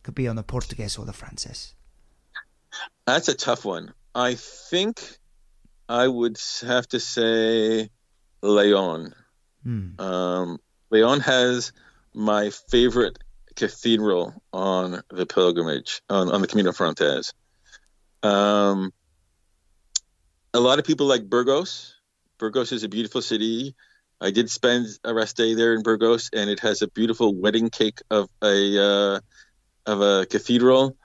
Could 0.04 0.16
be 0.16 0.28
on 0.28 0.36
the 0.36 0.44
Portuguese 0.44 0.98
or 0.98 1.06
the 1.06 1.14
Frances. 1.14 1.76
That's 3.06 3.28
a 3.28 3.36
tough 3.36 3.66
one. 3.66 3.94
I 4.16 4.34
think 4.34 5.00
I 5.88 6.08
would 6.08 6.40
have 6.62 6.88
to 6.88 7.00
say 7.00 7.90
Leon. 8.42 9.14
Hmm. 9.64 10.00
Um, 10.00 10.60
Leon 10.90 11.20
has 11.20 11.72
my 12.14 12.50
favorite 12.70 13.18
cathedral 13.56 14.42
on 14.54 15.02
the 15.10 15.26
pilgrimage 15.26 16.02
on, 16.10 16.32
on 16.32 16.42
the 16.42 16.48
Camino 16.48 16.72
Frances. 16.72 17.34
Um, 18.24 18.92
a 20.54 20.60
lot 20.60 20.80
of 20.80 20.86
people 20.86 21.08
like 21.08 21.30
Burgos. 21.30 21.96
Burgos 22.38 22.72
is 22.72 22.84
a 22.84 22.90
beautiful 22.90 23.22
city. 23.22 23.76
I 24.20 24.32
did 24.32 24.50
spend 24.50 24.88
a 25.04 25.14
rest 25.14 25.38
day 25.38 25.54
there 25.56 25.74
in 25.74 25.82
Burgos, 25.82 26.30
and 26.34 26.50
it 26.50 26.60
has 26.60 26.82
a 26.82 26.88
beautiful 26.88 27.34
wedding 27.34 27.70
cake 27.70 28.00
of 28.10 28.30
a 28.44 28.80
uh, 28.80 29.20
of 29.86 30.02
a 30.02 30.26
cathedral. 30.26 30.96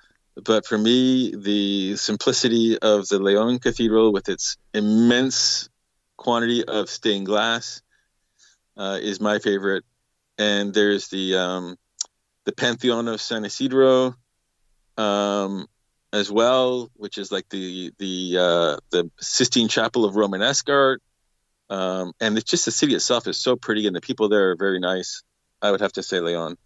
But 0.45 0.66
for 0.66 0.77
me, 0.77 1.35
the 1.35 1.97
simplicity 1.97 2.79
of 2.79 3.09
the 3.09 3.19
Leon 3.19 3.59
Cathedral 3.59 4.12
with 4.12 4.29
its 4.29 4.59
immense 4.75 5.71
quantity 6.19 6.62
of 6.64 6.90
stained 6.90 7.25
glass 7.27 7.81
uh, 8.77 8.99
is 9.01 9.19
my 9.21 9.38
favorite. 9.38 9.85
And 10.38 10.75
there's 10.75 11.09
the 11.09 11.37
um, 11.37 11.77
the 12.44 12.53
Pantheon 12.53 13.09
of 13.09 13.20
San 13.20 13.44
Isidro 13.44 14.14
um, 14.96 15.66
as 16.12 16.31
well, 16.31 16.90
which 16.94 17.18
is 17.18 17.33
like 17.33 17.49
the 17.49 17.92
the 17.99 18.37
uh, 18.38 18.77
the 18.90 19.11
Sistine 19.20 19.68
Chapel 19.68 20.05
of 20.05 20.16
Romanesque 20.16 20.68
art. 20.68 21.03
Um, 21.68 22.12
and 22.20 22.38
it's 22.38 22.49
just 22.49 22.64
the 22.64 22.70
city 22.70 22.94
itself 22.94 23.27
is 23.27 23.38
so 23.38 23.57
pretty, 23.57 23.87
and 23.87 23.96
the 23.96 24.01
people 24.01 24.29
there 24.29 24.51
are 24.51 24.57
very 24.57 24.79
nice. 24.79 25.22
I 25.61 25.70
would 25.70 25.81
have 25.81 25.92
to 25.94 26.03
say 26.03 26.20
Leon. 26.20 26.57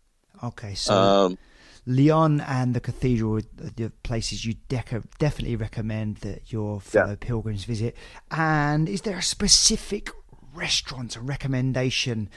Okay, 0.43 0.75
so 0.75 0.95
um, 0.95 1.39
Leon 1.87 2.41
and 2.41 2.75
the 2.75 2.81
cathedral 2.81 3.39
are 3.39 3.43
the 3.77 3.91
places 4.03 4.45
you 4.45 4.55
deca- 4.69 5.05
definitely 5.19 5.57
recommend 5.57 6.19
that 6.19 6.53
your 6.53 6.81
fellow 6.81 7.11
yeah. 7.11 7.17
pilgrims 7.19 7.65
visit. 7.65 7.97
And 8.31 8.89
is 8.89 9.03
there 9.03 9.19
a 9.19 9.23
specific 9.23 10.11
restaurant 10.55 11.17
or 11.17 11.21
recommendation 11.21 12.29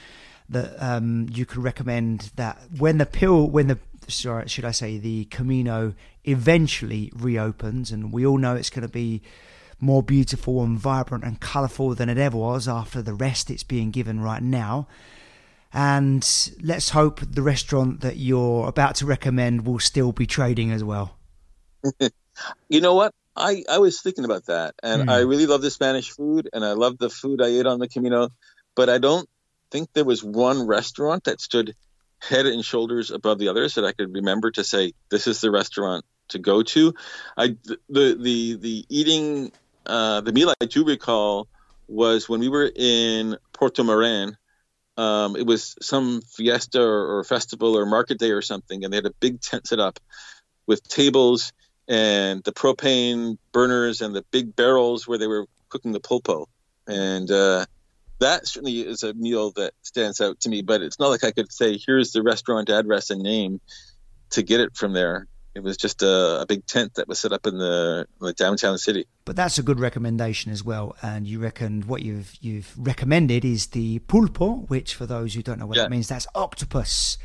that 0.49 0.75
um, 0.84 1.27
you 1.32 1.45
could 1.45 1.63
recommend 1.63 2.32
that 2.36 2.60
when 2.77 2.97
the 2.97 3.06
pill 3.06 3.49
when 3.49 3.67
the 3.67 3.79
sorry, 4.08 4.47
should 4.47 4.65
I 4.65 4.71
say 4.71 4.97
the 4.97 5.25
Camino 5.25 5.93
eventually 6.23 7.12
reopens, 7.15 7.91
and 7.91 8.12
we 8.12 8.25
all 8.25 8.38
know 8.38 8.56
it's 8.56 8.69
going 8.69 8.88
to 8.88 8.91
be 8.91 9.21
more 9.79 10.03
beautiful 10.03 10.63
and 10.63 10.77
vibrant 10.77 11.23
and 11.23 11.39
colourful 11.39 11.95
than 11.95 12.10
it 12.10 12.17
ever 12.17 12.38
was 12.38 12.67
after 12.67 13.01
the 13.01 13.13
rest 13.13 13.51
it's 13.51 13.63
being 13.63 13.91
given 13.91 14.21
right 14.21 14.41
now. 14.41 14.88
And 15.73 16.27
let's 16.62 16.89
hope 16.89 17.19
the 17.21 17.41
restaurant 17.41 18.01
that 18.01 18.17
you're 18.17 18.67
about 18.67 18.95
to 18.95 19.06
recommend 19.06 19.65
will 19.65 19.79
still 19.79 20.12
be 20.12 20.27
trading 20.27 20.71
as 20.71 20.84
well. 20.84 21.17
you 22.69 22.79
know 22.79 22.93
what? 22.93 23.13
I, 23.36 23.63
I 23.67 23.79
was 23.79 23.99
thinking 24.01 24.25
about 24.25 24.45
that, 24.45 24.75
and 24.84 25.10
mm. 25.10 25.12
I 25.12 25.21
really 25.21 25.47
love 25.47 25.63
the 25.63 25.71
Spanish 25.71 26.12
food, 26.12 26.49
and 26.53 26.63
I 26.63 26.73
love 26.73 26.99
the 26.99 27.10
food 27.10 27.41
I 27.41 27.47
ate 27.47 27.65
on 27.65 27.79
the 27.79 27.88
Camino, 27.88 28.29
but 28.75 28.89
I 28.89 28.99
don't 28.99 29.27
think 29.73 29.89
there 29.93 30.05
was 30.05 30.23
one 30.23 30.67
restaurant 30.67 31.23
that 31.23 31.41
stood 31.41 31.75
head 32.19 32.45
and 32.45 32.63
shoulders 32.63 33.09
above 33.09 33.39
the 33.39 33.49
others 33.49 33.73
that 33.73 33.83
I 33.83 33.91
could 33.91 34.13
remember 34.13 34.51
to 34.51 34.63
say 34.63 34.93
this 35.09 35.25
is 35.25 35.41
the 35.41 35.49
restaurant 35.49 36.05
to 36.29 36.39
go 36.39 36.62
to. 36.62 36.93
I 37.36 37.57
the 37.89 38.15
the 38.19 38.55
the 38.55 38.86
eating 38.88 39.51
uh, 39.88 40.21
the 40.21 40.31
meal 40.31 40.53
I 40.62 40.65
do 40.65 40.86
recall 40.86 41.47
was 41.88 42.29
when 42.29 42.39
we 42.39 42.49
were 42.49 42.71
in 42.73 43.36
Portomarín 43.51 44.36
um, 44.95 45.36
it 45.36 45.47
was 45.47 45.75
some 45.81 46.21
fiesta 46.21 46.79
or, 46.79 47.17
or, 47.17 47.23
festival 47.23 47.75
or 47.75 47.83
market 47.83 48.19
day 48.19 48.29
or 48.29 48.43
something, 48.43 48.83
and 48.83 48.93
they 48.93 48.97
had 48.97 49.07
a 49.07 49.13
big 49.19 49.41
tent 49.41 49.65
set 49.65 49.79
up 49.79 49.99
with 50.67 50.88
tables 50.88 51.51
and 51.88 52.43
the 52.43 52.51
propane 52.51 53.39
burners 53.51 54.01
and 54.01 54.15
the 54.15 54.23
big 54.29 54.55
barrels 54.55 55.07
where 55.07 55.17
they 55.17 55.25
were 55.25 55.47
cooking 55.69 55.93
the 55.93 55.99
pulpo. 55.99 56.45
And 56.86 57.29
uh, 57.31 57.65
that 58.23 58.47
certainly 58.47 58.81
is 58.81 59.03
a 59.03 59.13
meal 59.13 59.51
that 59.51 59.73
stands 59.81 60.19
out 60.21 60.39
to 60.41 60.49
me, 60.49 60.62
but 60.62 60.81
it's 60.81 60.99
not 60.99 61.09
like 61.09 61.23
I 61.23 61.31
could 61.31 61.51
say, 61.51 61.77
here's 61.77 62.12
the 62.12 62.23
restaurant 62.23 62.69
address 62.69 63.09
and 63.09 63.21
name 63.21 63.62
to 64.31 64.41
get 64.41 64.59
it 64.59 64.75
from 64.75 64.93
there. 64.93 65.27
It 65.55 65.62
was 65.62 65.77
just 65.77 66.01
a, 66.01 66.41
a, 66.41 66.45
big 66.47 66.65
tent 66.65 66.95
that 66.95 67.07
was 67.07 67.19
set 67.19 67.31
up 67.31 67.45
in 67.45 67.59
the, 67.59 68.07
in 68.19 68.25
the 68.25 68.33
downtown 68.33 68.79
city. 68.79 69.05
But 69.23 69.36
that's 69.36 69.59
a 69.59 69.63
good 69.63 69.79
recommendation 69.79 70.51
as 70.51 70.63
well. 70.63 70.95
And 71.03 71.27
you 71.27 71.39
reckon 71.39 71.83
what 71.83 72.01
you've 72.01 72.36
you've 72.41 72.73
recommended 72.75 73.45
is 73.45 73.67
the 73.67 73.99
pulpo, 73.99 74.67
which 74.67 74.95
for 74.95 75.05
those 75.05 75.36
who 75.36 75.43
don't 75.43 75.59
know 75.59 75.67
what 75.67 75.77
yeah. 75.77 75.83
that 75.83 75.91
means, 75.91 76.07
that's 76.07 76.25
octopus 76.33 77.19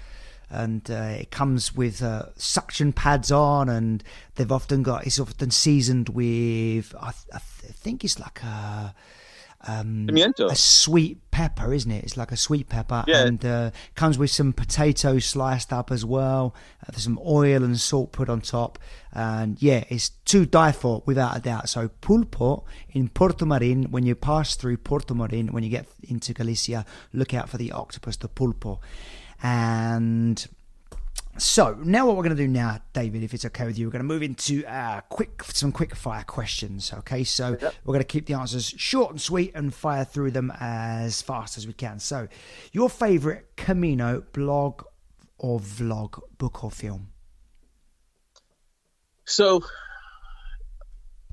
and 0.51 0.91
uh, 0.91 1.17
it 1.21 1.31
comes 1.31 1.75
with 1.75 2.03
uh, 2.03 2.25
suction 2.37 2.93
pads 2.93 3.31
on, 3.31 3.69
and 3.69 4.03
they've 4.37 4.51
often 4.51 4.83
got 4.83 5.07
it's 5.07 5.21
often 5.21 5.51
seasoned 5.51 6.09
with 6.09 6.95
I, 6.99 7.13
th- 7.13 7.27
I 7.35 7.39
think 7.39 8.03
it's 8.03 8.19
like 8.19 8.43
a 8.43 8.95
um, 9.67 10.09
a 10.39 10.55
sweet 10.55 11.31
pepper, 11.31 11.73
isn't 11.73 11.91
it? 11.91 12.05
It's 12.05 12.17
like 12.17 12.31
a 12.31 12.37
sweet 12.37 12.69
pepper, 12.69 13.05
yeah. 13.09 13.25
and 13.25 13.45
uh, 13.45 13.71
comes 13.97 14.17
with 14.17 14.31
some 14.31 14.53
potatoes 14.53 15.25
sliced 15.25 15.73
up 15.73 15.91
as 15.91 16.05
well. 16.05 16.55
Uh, 16.83 16.93
there's 16.93 17.03
some 17.03 17.19
oil 17.27 17.65
and 17.65 17.79
salt 17.79 18.13
put 18.13 18.29
on 18.29 18.41
top, 18.41 18.79
and 19.13 19.61
yeah, 19.61 19.83
it's 19.89 20.11
to 20.27 20.47
die 20.47 20.73
for 20.73 21.03
without 21.07 21.37
a 21.37 21.41
doubt. 21.41 21.69
So 21.69 21.89
pulpo 22.01 22.65
in 22.91 23.09
Portomarín, 23.09 23.91
when 23.91 24.07
you 24.07 24.15
pass 24.15 24.55
through 24.55 24.77
Portomarín, 24.77 25.51
when 25.51 25.65
you 25.65 25.71
get 25.71 25.89
into 26.03 26.33
Galicia, 26.33 26.87
look 27.13 27.35
out 27.35 27.49
for 27.49 27.57
the 27.57 27.73
octopus, 27.73 28.17
the 28.17 28.29
pulpo. 28.29 28.79
And 29.43 30.47
so 31.39 31.75
now 31.83 32.07
what 32.07 32.17
we're 32.17 32.23
going 32.23 32.37
to 32.37 32.43
do 32.43 32.49
now, 32.49 32.79
David, 32.93 33.23
if 33.23 33.33
it's 33.33 33.45
okay 33.45 33.65
with 33.65 33.79
you, 33.79 33.87
we're 33.87 33.93
going 33.93 34.01
to 34.01 34.09
move 34.09 34.23
into 34.23 34.65
uh, 34.67 35.01
quick 35.03 35.43
some 35.45 35.73
quick 35.73 35.95
fire 35.95 36.25
questions. 36.25 36.93
Okay, 36.99 37.25
so 37.25 37.57
yep. 37.61 37.75
we're 37.85 37.93
going 37.93 38.01
to 38.01 38.05
keep 38.05 38.27
the 38.27 38.35
answers 38.35 38.75
short 38.77 39.11
and 39.11 39.21
sweet 39.21 39.53
and 39.55 39.73
fire 39.73 40.05
through 40.05 40.33
them 40.33 40.53
as 40.61 41.23
fast 41.23 41.57
as 41.57 41.67
we 41.67 41.73
can. 41.73 41.99
So, 41.99 42.29
your 42.73 42.91
favorite 42.91 43.47
Camino 43.57 44.25
blog 44.33 44.83
or 45.39 45.61
vlog, 45.61 46.21
book 46.39 46.65
or 46.65 46.71
film? 46.71 47.09
So, 49.25 49.63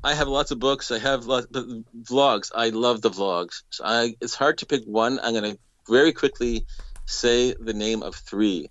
I 0.04 0.13
have 0.13 0.28
lots 0.28 0.52
of 0.52 0.60
books. 0.60 0.91
I 0.91 1.00
have 1.00 1.26
lots 1.26 1.48
of 1.56 1.65
vlogs. 2.04 2.52
I 2.54 2.70
love 2.70 3.02
the 3.02 3.10
vlogs. 3.10 3.63
So 3.72 3.84
I, 3.84 4.13
it's 4.22 4.36
hard 4.36 4.60
to 4.60 4.68
pick 4.68 4.84
one. 4.86 5.20
I'm 5.20 5.34
going 5.34 5.54
to 5.54 5.60
very 5.89 6.13
quickly 6.13 6.68
say 7.06 7.56
the 7.60 7.74
name 7.74 8.04
of 8.04 8.13
three. 8.13 8.70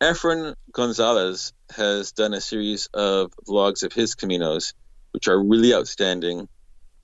Efren 0.00 0.54
Gonzalez 0.72 1.52
has 1.74 2.12
done 2.12 2.32
a 2.32 2.40
series 2.40 2.88
of 2.94 3.32
vlogs 3.46 3.82
of 3.82 3.92
his 3.92 4.14
Caminos, 4.14 4.74
which 5.12 5.26
are 5.28 5.42
really 5.42 5.74
outstanding. 5.74 6.48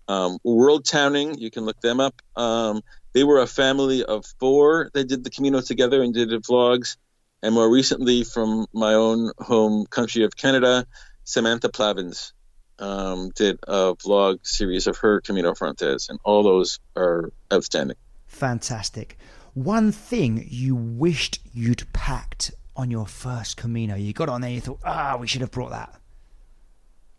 Um, 0.07 0.39
World 0.45 0.85
Towning, 0.85 1.39
you 1.39 1.51
can 1.51 1.65
look 1.65 1.81
them 1.81 1.99
up. 1.99 2.23
Um, 2.37 2.83
they 3.13 3.25
were 3.25 3.41
a 3.41 3.47
family 3.47 4.05
of 4.05 4.25
four. 4.39 4.91
They 4.95 5.05
did 5.05 5.25
the 5.25 5.31
Camino 5.31 5.61
together 5.61 6.03
and 6.03 6.15
did 6.15 6.31
the 6.31 6.39
vlogs. 6.39 6.97
And 7.43 7.55
more 7.55 7.71
recently, 7.71 8.23
from 8.23 8.67
my 8.73 8.95
own 8.95 9.33
home 9.39 9.87
country 9.87 10.25
of 10.25 10.37
Canada, 10.37 10.87
Samantha 11.25 11.69
Plavins 11.69 12.33
um, 12.79 13.31
did 13.35 13.59
a 13.67 13.95
vlog 13.95 14.47
series 14.47 14.87
of 14.87 14.99
her 14.99 15.21
Camino 15.21 15.55
Frances, 15.55 16.09
and 16.09 16.19
all 16.25 16.43
those 16.43 16.79
are 16.97 17.33
outstanding. 17.53 17.97
Fantastic 18.27 19.19
one 19.55 19.93
thing 19.93 20.45
you 20.49 20.75
wished 20.75 21.39
you'd 21.53 21.85
packed 21.93 22.53
on 22.77 22.91
your 22.91 23.07
first 23.07 23.57
Camino? 23.57 23.95
You 23.95 24.13
got 24.13 24.29
on 24.29 24.41
there, 24.41 24.51
you 24.51 24.61
thought, 24.61 24.81
ah, 24.85 25.17
we 25.19 25.27
should 25.27 25.41
have 25.41 25.51
brought 25.51 25.71
that. 25.71 25.95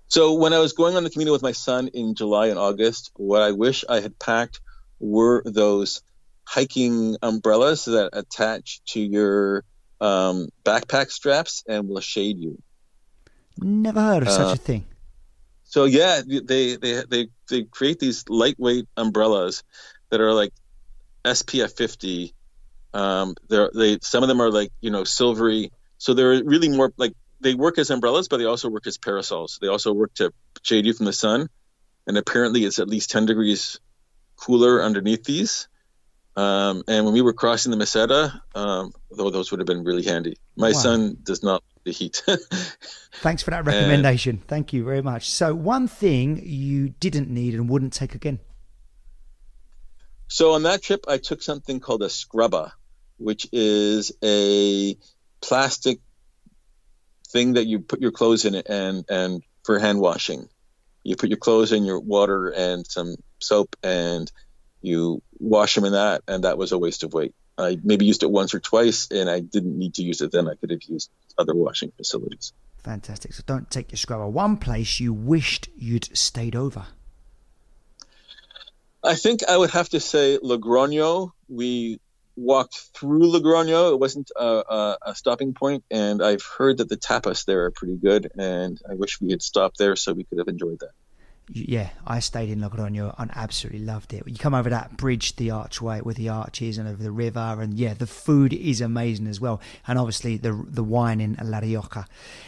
So 0.07 0.33
when 0.33 0.53
I 0.53 0.59
was 0.59 0.73
going 0.73 0.95
on 0.95 1.03
the 1.03 1.09
Camino 1.09 1.31
with 1.31 1.41
my 1.41 1.51
son 1.51 1.87
in 1.89 2.15
July 2.15 2.47
and 2.47 2.59
August, 2.59 3.11
what 3.15 3.41
I 3.41 3.51
wish 3.51 3.83
I 3.89 3.99
had 3.99 4.17
packed 4.19 4.61
were 4.99 5.41
those 5.45 6.01
hiking 6.45 7.17
umbrellas 7.21 7.85
that 7.85 8.11
attach 8.13 8.81
to 8.85 8.99
your 8.99 9.63
um, 9.99 10.49
backpack 10.63 11.09
straps 11.09 11.63
and 11.67 11.87
will 11.87 12.01
shade 12.01 12.37
you. 12.37 12.61
Never 13.57 14.01
heard 14.01 14.23
of 14.23 14.27
uh, 14.27 14.31
such 14.31 14.59
a 14.59 14.61
thing. 14.61 14.85
So 15.63 15.85
yeah, 15.85 16.21
they 16.25 16.75
they 16.75 17.03
they 17.03 17.27
they 17.49 17.63
create 17.63 17.99
these 17.99 18.25
lightweight 18.29 18.87
umbrellas 18.95 19.63
that 20.09 20.21
are 20.21 20.33
like 20.33 20.53
SPF 21.25 21.75
50. 21.75 22.34
Um, 22.95 23.35
they're, 23.49 23.69
they 23.75 23.99
some 24.01 24.23
of 24.23 24.29
them 24.29 24.41
are 24.41 24.49
like 24.49 24.71
you 24.79 24.89
know 24.89 25.03
silvery, 25.03 25.71
so 25.97 26.13
they're 26.13 26.43
really 26.43 26.69
more 26.69 26.93
like 26.97 27.13
they 27.41 27.53
work 27.53 27.77
as 27.77 27.89
umbrellas, 27.89 28.27
but 28.27 28.37
they 28.37 28.45
also 28.45 28.69
work 28.69 28.87
as 28.87 28.97
parasols. 28.97 29.59
They 29.61 29.67
also 29.67 29.93
work 29.93 30.13
to 30.15 30.33
shade 30.63 30.85
you 30.85 30.93
from 30.93 31.05
the 31.05 31.13
sun, 31.13 31.49
and 32.07 32.17
apparently 32.17 32.63
it's 32.63 32.79
at 32.79 32.87
least 32.87 33.11
10 33.11 33.25
degrees 33.25 33.79
cooler 34.37 34.81
underneath 34.81 35.25
these. 35.25 35.67
Um, 36.37 36.83
and 36.87 37.05
when 37.05 37.13
we 37.13 37.21
were 37.21 37.33
crossing 37.33 37.71
the 37.71 37.77
Meseta, 37.77 38.41
um, 38.55 38.91
though 39.11 39.29
those 39.29 39.51
would 39.51 39.59
have 39.59 39.67
been 39.67 39.83
really 39.83 40.03
handy. 40.03 40.37
My 40.57 40.71
wow. 40.71 40.79
son 40.79 41.17
does 41.23 41.43
not 41.43 41.63
the 41.83 41.91
heat. 41.91 42.23
Thanks 43.21 43.43
for 43.43 43.51
that 43.51 43.65
recommendation. 43.65 44.37
And, 44.37 44.47
Thank 44.47 44.73
you 44.73 44.83
very 44.83 45.01
much. 45.01 45.29
So, 45.29 45.53
one 45.53 45.87
thing 45.87 46.41
you 46.43 46.89
didn't 46.89 47.29
need 47.29 47.53
and 47.53 47.69
wouldn't 47.69 47.93
take 47.93 48.15
again. 48.15 48.39
So 50.27 50.53
on 50.53 50.63
that 50.63 50.81
trip, 50.81 51.05
I 51.07 51.17
took 51.17 51.41
something 51.41 51.79
called 51.79 52.01
a 52.01 52.09
scrubba, 52.09 52.71
which 53.17 53.47
is 53.51 54.11
a 54.23 54.97
plastic 55.41 55.99
thing 57.29 57.53
that 57.53 57.65
you 57.65 57.79
put 57.79 58.01
your 58.01 58.11
clothes 58.11 58.45
in 58.45 58.55
it 58.55 58.67
and 58.69 59.05
and 59.09 59.43
for 59.63 59.79
hand 59.79 59.99
washing. 59.99 60.47
You 61.03 61.15
put 61.15 61.29
your 61.29 61.37
clothes 61.37 61.71
in 61.71 61.85
your 61.85 61.99
water 61.99 62.49
and 62.49 62.85
some 62.85 63.15
soap 63.39 63.75
and 63.83 64.31
you 64.81 65.21
wash 65.39 65.75
them 65.75 65.85
in 65.85 65.93
that, 65.93 66.21
and 66.27 66.43
that 66.43 66.57
was 66.57 66.71
a 66.71 66.77
waste 66.77 67.03
of 67.03 67.13
weight. 67.13 67.33
I 67.57 67.77
maybe 67.83 68.05
used 68.05 68.23
it 68.23 68.31
once 68.31 68.53
or 68.53 68.59
twice, 68.59 69.09
and 69.11 69.29
I 69.29 69.39
didn't 69.39 69.77
need 69.77 69.95
to 69.95 70.03
use 70.03 70.21
it 70.21 70.31
then. 70.31 70.47
I 70.47 70.55
could 70.55 70.71
have 70.71 70.83
used 70.83 71.09
other 71.37 71.55
washing 71.55 71.91
facilities. 71.95 72.53
Fantastic. 72.83 73.33
So 73.33 73.43
don't 73.45 73.69
take 73.71 73.91
your 73.91 73.97
scrubba. 73.97 74.29
One 74.29 74.57
place 74.57 74.99
you 74.99 75.13
wished 75.13 75.69
you'd 75.75 76.15
stayed 76.15 76.55
over. 76.55 76.85
I 79.03 79.15
think 79.15 79.43
I 79.47 79.57
would 79.57 79.71
have 79.71 79.89
to 79.89 79.99
say 79.99 80.37
Logroño. 80.43 81.31
We 81.47 81.99
walked 82.35 82.75
through 82.93 83.31
Logroño. 83.31 83.91
It 83.91 83.99
wasn't 83.99 84.31
a, 84.35 84.45
a, 84.45 84.97
a, 85.07 85.15
stopping 85.15 85.53
point, 85.53 85.83
and 85.89 86.23
I've 86.23 86.43
heard 86.43 86.77
that 86.77 86.89
the 86.89 86.97
tapas 86.97 87.45
there 87.45 87.65
are 87.65 87.71
pretty 87.71 87.95
good, 87.95 88.31
and 88.37 88.79
I 88.89 88.95
wish 88.95 89.21
we 89.21 89.31
had 89.31 89.41
stopped 89.41 89.77
there 89.77 89.95
so 89.95 90.13
we 90.13 90.23
could 90.23 90.39
have 90.39 90.47
enjoyed 90.47 90.79
that 90.79 90.91
yeah, 91.51 91.89
I 92.07 92.19
stayed 92.19 92.49
in 92.49 92.59
Logroño 92.59 93.13
and 93.19 93.29
absolutely 93.35 93.85
loved 93.85 94.13
it. 94.13 94.23
You 94.25 94.35
come 94.35 94.55
over 94.55 94.69
that 94.69 94.97
bridge, 94.97 95.35
the 95.35 95.51
archway 95.51 96.01
with 96.01 96.17
the 96.17 96.29
arches 96.29 96.77
and 96.77 96.87
over 96.87 97.01
the 97.01 97.11
river, 97.11 97.57
and 97.59 97.75
yeah, 97.75 97.93
the 97.93 98.07
food 98.07 98.51
is 98.51 98.81
amazing 98.81 99.27
as 99.27 99.39
well, 99.39 99.61
and 99.87 99.99
obviously 99.99 100.37
the 100.37 100.65
the 100.67 100.83
wine 100.83 101.21
in 101.21 101.37
La 101.43 101.59
Rioja. 101.59 102.07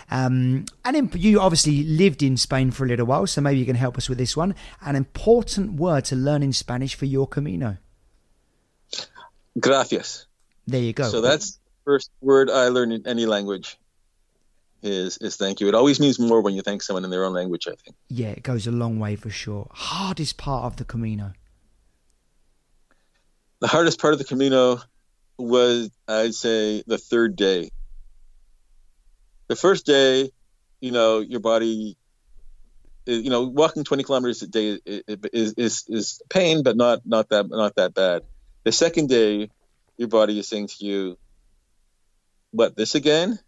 Um, 0.09 0.65
and 0.83 0.95
in, 0.95 1.11
you 1.13 1.39
obviously 1.39 1.83
lived 1.83 2.23
in 2.23 2.37
Spain 2.37 2.71
for 2.71 2.85
a 2.85 2.87
little 2.87 3.05
while, 3.05 3.27
so 3.27 3.41
maybe 3.41 3.59
you 3.59 3.65
can 3.65 3.75
help 3.75 3.97
us 3.97 4.09
with 4.09 4.17
this 4.17 4.35
one. 4.35 4.55
An 4.81 4.95
important 4.95 5.73
word 5.73 6.05
to 6.05 6.15
learn 6.15 6.41
in 6.41 6.53
Spanish 6.53 6.95
for 6.95 7.05
your 7.05 7.27
Camino. 7.27 7.77
Gracias. 9.59 10.27
There 10.67 10.81
you 10.81 10.93
go. 10.93 11.09
So 11.09 11.21
that's 11.21 11.53
the 11.53 11.59
first 11.85 12.11
word 12.21 12.49
I 12.49 12.67
learned 12.67 12.93
in 12.93 13.07
any 13.07 13.25
language 13.25 13.77
is 14.83 15.17
is 15.17 15.35
thank 15.35 15.59
you. 15.59 15.67
It 15.67 15.75
always 15.75 15.99
means 15.99 16.19
more 16.19 16.41
when 16.41 16.53
you 16.53 16.61
thank 16.61 16.81
someone 16.81 17.03
in 17.03 17.09
their 17.09 17.25
own 17.25 17.33
language. 17.33 17.67
I 17.67 17.75
think. 17.83 17.95
Yeah, 18.09 18.29
it 18.29 18.43
goes 18.43 18.67
a 18.67 18.71
long 18.71 18.99
way 18.99 19.15
for 19.15 19.29
sure. 19.29 19.69
Hardest 19.71 20.37
part 20.37 20.65
of 20.65 20.75
the 20.77 20.85
Camino. 20.85 21.33
The 23.59 23.67
hardest 23.67 23.99
part 23.99 24.13
of 24.13 24.19
the 24.19 24.25
Camino 24.25 24.79
was, 25.37 25.89
I'd 26.07 26.35
say, 26.35 26.83
the 26.85 26.99
third 26.99 27.35
day. 27.35 27.71
The 29.47 29.55
first 29.55 29.85
day, 29.85 30.29
you 30.79 30.91
know, 30.91 31.19
your 31.19 31.39
body, 31.39 31.97
you 33.05 33.29
know, 33.29 33.43
walking 33.43 33.83
20 33.83 34.03
kilometers 34.03 34.41
a 34.43 34.47
day 34.47 34.79
is 34.85 35.53
is 35.57 35.85
is 35.87 36.21
pain, 36.29 36.63
but 36.63 36.75
not 36.75 37.01
not 37.05 37.29
that 37.29 37.49
not 37.49 37.75
that 37.75 37.93
bad. 37.93 38.23
The 38.67 38.73
second 38.73 39.07
day, 39.07 39.49
your 39.95 40.09
body 40.09 40.37
is 40.37 40.49
saying 40.49 40.67
to 40.67 40.85
you, 40.85 41.17
"What 42.51 42.75
this 42.75 42.95
again?" 42.95 43.39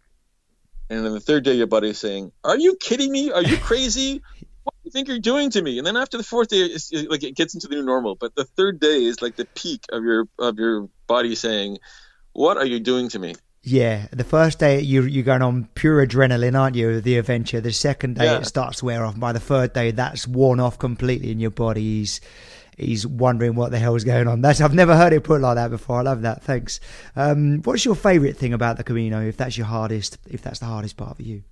And 0.88 1.04
then 1.04 1.12
the 1.12 1.20
third 1.20 1.44
day, 1.44 1.52
your 1.56 1.66
body 1.66 1.90
is 1.90 1.98
saying, 1.98 2.32
"Are 2.42 2.56
you 2.56 2.74
kidding 2.76 3.12
me? 3.12 3.30
Are 3.30 3.42
you 3.42 3.58
crazy? 3.68 4.22
what 4.64 4.74
do 4.76 4.80
you 4.84 4.90
think 4.90 5.08
you're 5.08 5.18
doing 5.18 5.50
to 5.50 5.60
me?" 5.60 5.76
And 5.76 5.86
then 5.86 5.98
after 5.98 6.16
the 6.16 6.24
fourth 6.24 6.48
day, 6.48 6.60
it's, 6.60 6.90
it, 6.90 7.10
like 7.10 7.22
it 7.22 7.36
gets 7.36 7.52
into 7.52 7.68
the 7.68 7.74
new 7.74 7.82
normal. 7.82 8.14
But 8.14 8.34
the 8.34 8.44
third 8.44 8.80
day 8.80 9.04
is 9.04 9.20
like 9.20 9.36
the 9.36 9.44
peak 9.44 9.84
of 9.92 10.02
your 10.04 10.24
of 10.38 10.58
your 10.58 10.88
body 11.06 11.34
saying, 11.34 11.80
"What 12.32 12.56
are 12.56 12.64
you 12.64 12.80
doing 12.80 13.10
to 13.10 13.18
me?" 13.18 13.34
Yeah, 13.62 14.06
the 14.10 14.24
first 14.24 14.58
day 14.58 14.80
you 14.80 15.02
you're 15.02 15.22
going 15.22 15.42
on 15.42 15.68
pure 15.74 16.06
adrenaline, 16.06 16.58
aren't 16.58 16.76
you? 16.76 17.02
The 17.02 17.18
adventure. 17.18 17.60
The 17.60 17.74
second 17.74 18.16
day 18.16 18.24
yeah. 18.24 18.38
it 18.38 18.46
starts 18.46 18.78
to 18.78 18.86
wear 18.86 19.04
off. 19.04 19.20
By 19.20 19.34
the 19.34 19.38
third 19.38 19.74
day, 19.74 19.90
that's 19.90 20.26
worn 20.26 20.60
off 20.60 20.78
completely, 20.78 21.30
and 21.30 21.42
your 21.42 21.50
body's 21.50 22.22
he's 22.80 23.06
wondering 23.06 23.54
what 23.54 23.70
the 23.70 23.78
hell 23.78 23.94
is 23.94 24.04
going 24.04 24.26
on. 24.26 24.40
That's 24.40 24.60
I've 24.60 24.74
never 24.74 24.96
heard 24.96 25.12
it 25.12 25.24
put 25.24 25.40
like 25.40 25.56
that 25.56 25.70
before. 25.70 25.98
I 25.98 26.02
love 26.02 26.22
that. 26.22 26.42
Thanks. 26.42 26.80
Um, 27.16 27.62
what's 27.62 27.84
your 27.84 27.94
favourite 27.94 28.36
thing 28.36 28.52
about 28.52 28.76
the 28.76 28.84
Camino? 28.84 29.20
If 29.20 29.36
that's 29.36 29.56
your 29.56 29.66
hardest, 29.66 30.18
if 30.28 30.42
that's 30.42 30.60
the 30.60 30.66
hardest 30.66 30.96
part 30.96 31.16
for 31.16 31.22
you, 31.22 31.42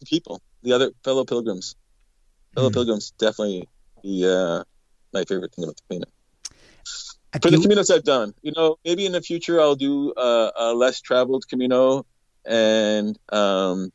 the 0.00 0.06
people, 0.06 0.40
the 0.62 0.72
other 0.72 0.90
fellow 1.04 1.24
pilgrims, 1.24 1.76
fellow 2.54 2.70
mm. 2.70 2.74
pilgrims, 2.74 3.12
definitely 3.12 3.68
the 4.02 4.26
uh, 4.26 4.64
my 5.12 5.24
favorite 5.24 5.54
thing 5.54 5.64
about 5.64 5.76
the 5.76 5.82
Camino. 5.88 6.06
For 7.42 7.50
the 7.50 7.58
Caminos 7.58 7.94
I've 7.94 8.04
done, 8.04 8.32
you 8.40 8.52
know, 8.56 8.78
maybe 8.84 9.04
in 9.04 9.12
the 9.12 9.20
future 9.20 9.60
I'll 9.60 9.76
do 9.76 10.12
uh, 10.12 10.50
a 10.56 10.74
less 10.74 11.00
traveled 11.00 11.46
Camino 11.48 12.06
and 12.46 13.18
um, 13.30 13.92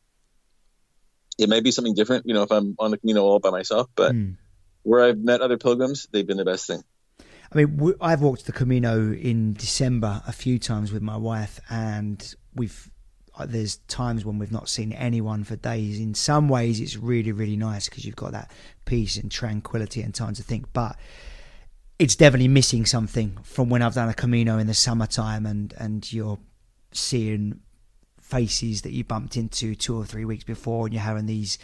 it 1.38 1.48
may 1.48 1.60
be 1.60 1.70
something 1.72 1.94
different, 1.94 2.26
you 2.26 2.34
know, 2.34 2.42
if 2.42 2.52
I'm 2.52 2.76
on 2.78 2.90
the 2.92 2.98
Camino 2.98 3.22
all 3.22 3.40
by 3.40 3.50
myself. 3.50 3.88
But 3.96 4.12
mm. 4.12 4.36
Where 4.82 5.02
I've 5.02 5.18
met 5.18 5.40
other 5.40 5.58
pilgrims, 5.58 6.08
they've 6.10 6.26
been 6.26 6.36
the 6.36 6.44
best 6.44 6.66
thing. 6.66 6.82
I 7.20 7.56
mean, 7.56 7.94
I've 8.00 8.22
walked 8.22 8.46
the 8.46 8.52
Camino 8.52 9.12
in 9.12 9.52
December 9.52 10.22
a 10.26 10.32
few 10.32 10.58
times 10.58 10.92
with 10.92 11.02
my 11.02 11.16
wife, 11.16 11.60
and 11.68 12.34
we've 12.54 12.90
uh, 13.34 13.46
there's 13.46 13.76
times 13.88 14.24
when 14.24 14.38
we've 14.38 14.52
not 14.52 14.68
seen 14.68 14.92
anyone 14.92 15.44
for 15.44 15.56
days. 15.56 15.98
In 15.98 16.14
some 16.14 16.48
ways, 16.48 16.80
it's 16.80 16.96
really, 16.96 17.32
really 17.32 17.56
nice 17.56 17.88
because 17.88 18.04
you've 18.04 18.16
got 18.16 18.32
that 18.32 18.50
peace 18.84 19.16
and 19.16 19.30
tranquility 19.30 20.02
and 20.02 20.14
time 20.14 20.34
to 20.34 20.42
think. 20.42 20.66
But 20.72 20.96
it's 21.98 22.16
definitely 22.16 22.48
missing 22.48 22.84
something 22.84 23.38
from 23.42 23.70
when 23.70 23.80
I've 23.80 23.94
done 23.94 24.08
a 24.08 24.14
Camino 24.14 24.58
in 24.58 24.66
the 24.66 24.74
summertime 24.74 25.46
and, 25.46 25.72
and 25.78 26.10
you're 26.12 26.38
seeing 26.92 27.60
faces 28.20 28.82
that 28.82 28.92
you 28.92 29.04
bumped 29.04 29.36
into 29.36 29.74
two 29.74 29.96
or 29.98 30.04
three 30.04 30.24
weeks 30.24 30.44
before 30.44 30.86
and 30.86 30.94
you're 30.94 31.02
having 31.02 31.26
these 31.26 31.58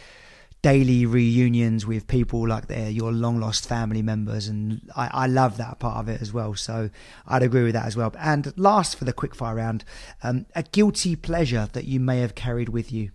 daily 0.61 1.05
reunions 1.05 1.85
with 1.85 2.07
people 2.07 2.47
like 2.47 2.67
they're 2.67 2.89
your 2.89 3.11
long 3.11 3.39
lost 3.39 3.67
family 3.67 4.01
members 4.01 4.47
and 4.47 4.89
I, 4.95 5.09
I 5.13 5.27
love 5.27 5.57
that 5.57 5.79
part 5.79 5.97
of 5.97 6.09
it 6.09 6.21
as 6.21 6.33
well. 6.33 6.53
So 6.55 6.89
I'd 7.25 7.43
agree 7.43 7.63
with 7.63 7.73
that 7.73 7.85
as 7.85 7.95
well. 7.95 8.13
And 8.19 8.53
last 8.57 8.97
for 8.97 9.05
the 9.05 9.13
quickfire 9.13 9.55
round 9.55 9.85
um, 10.21 10.45
a 10.55 10.63
guilty 10.63 11.15
pleasure 11.15 11.69
that 11.71 11.85
you 11.85 11.99
may 11.99 12.19
have 12.19 12.35
carried 12.35 12.69
with 12.69 12.91
you. 12.91 13.11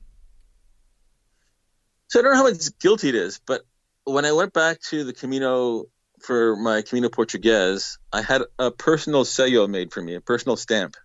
So 2.09 2.21
I 2.21 2.23
don't 2.23 2.33
know 2.33 2.39
how 2.39 2.45
much 2.45 2.79
guilty 2.79 3.11
it 3.11 3.15
is 3.15 3.41
but 3.45 3.63
when 4.05 4.25
I 4.25 4.33
went 4.33 4.53
back 4.53 4.81
to 4.91 5.05
the 5.05 5.13
Camino 5.13 5.85
for 6.21 6.57
my 6.57 6.81
Camino 6.81 7.11
Portugues 7.11 7.99
I 8.11 8.23
had 8.23 8.43
a 8.59 8.71
personal 8.71 9.25
sello 9.25 9.69
made 9.69 9.93
for 9.93 10.01
me 10.01 10.15
a 10.15 10.21
personal 10.23 10.57
stamp 10.57 10.97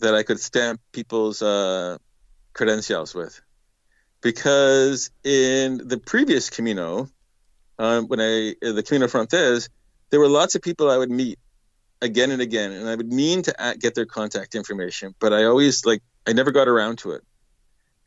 that 0.00 0.14
I 0.14 0.24
could 0.24 0.40
stamp 0.40 0.80
people's 0.92 1.42
uh, 1.42 1.98
credentials 2.54 3.14
with 3.14 3.40
because 4.20 5.10
in 5.24 5.80
the 5.86 5.98
previous 5.98 6.50
Camino, 6.50 7.08
um, 7.78 8.06
when 8.06 8.20
I 8.20 8.54
the 8.60 8.82
Camino 8.86 9.08
Frances, 9.08 9.68
there 10.10 10.20
were 10.20 10.28
lots 10.28 10.54
of 10.54 10.62
people 10.62 10.90
I 10.90 10.96
would 10.96 11.10
meet 11.10 11.38
again 12.00 12.30
and 12.30 12.42
again, 12.42 12.72
and 12.72 12.88
I 12.88 12.94
would 12.94 13.12
mean 13.12 13.42
to 13.42 13.76
get 13.78 13.94
their 13.94 14.06
contact 14.06 14.54
information, 14.54 15.14
but 15.20 15.32
I 15.32 15.44
always 15.44 15.84
like 15.84 16.02
I 16.26 16.32
never 16.32 16.50
got 16.50 16.68
around 16.68 16.98
to 16.98 17.12
it, 17.12 17.22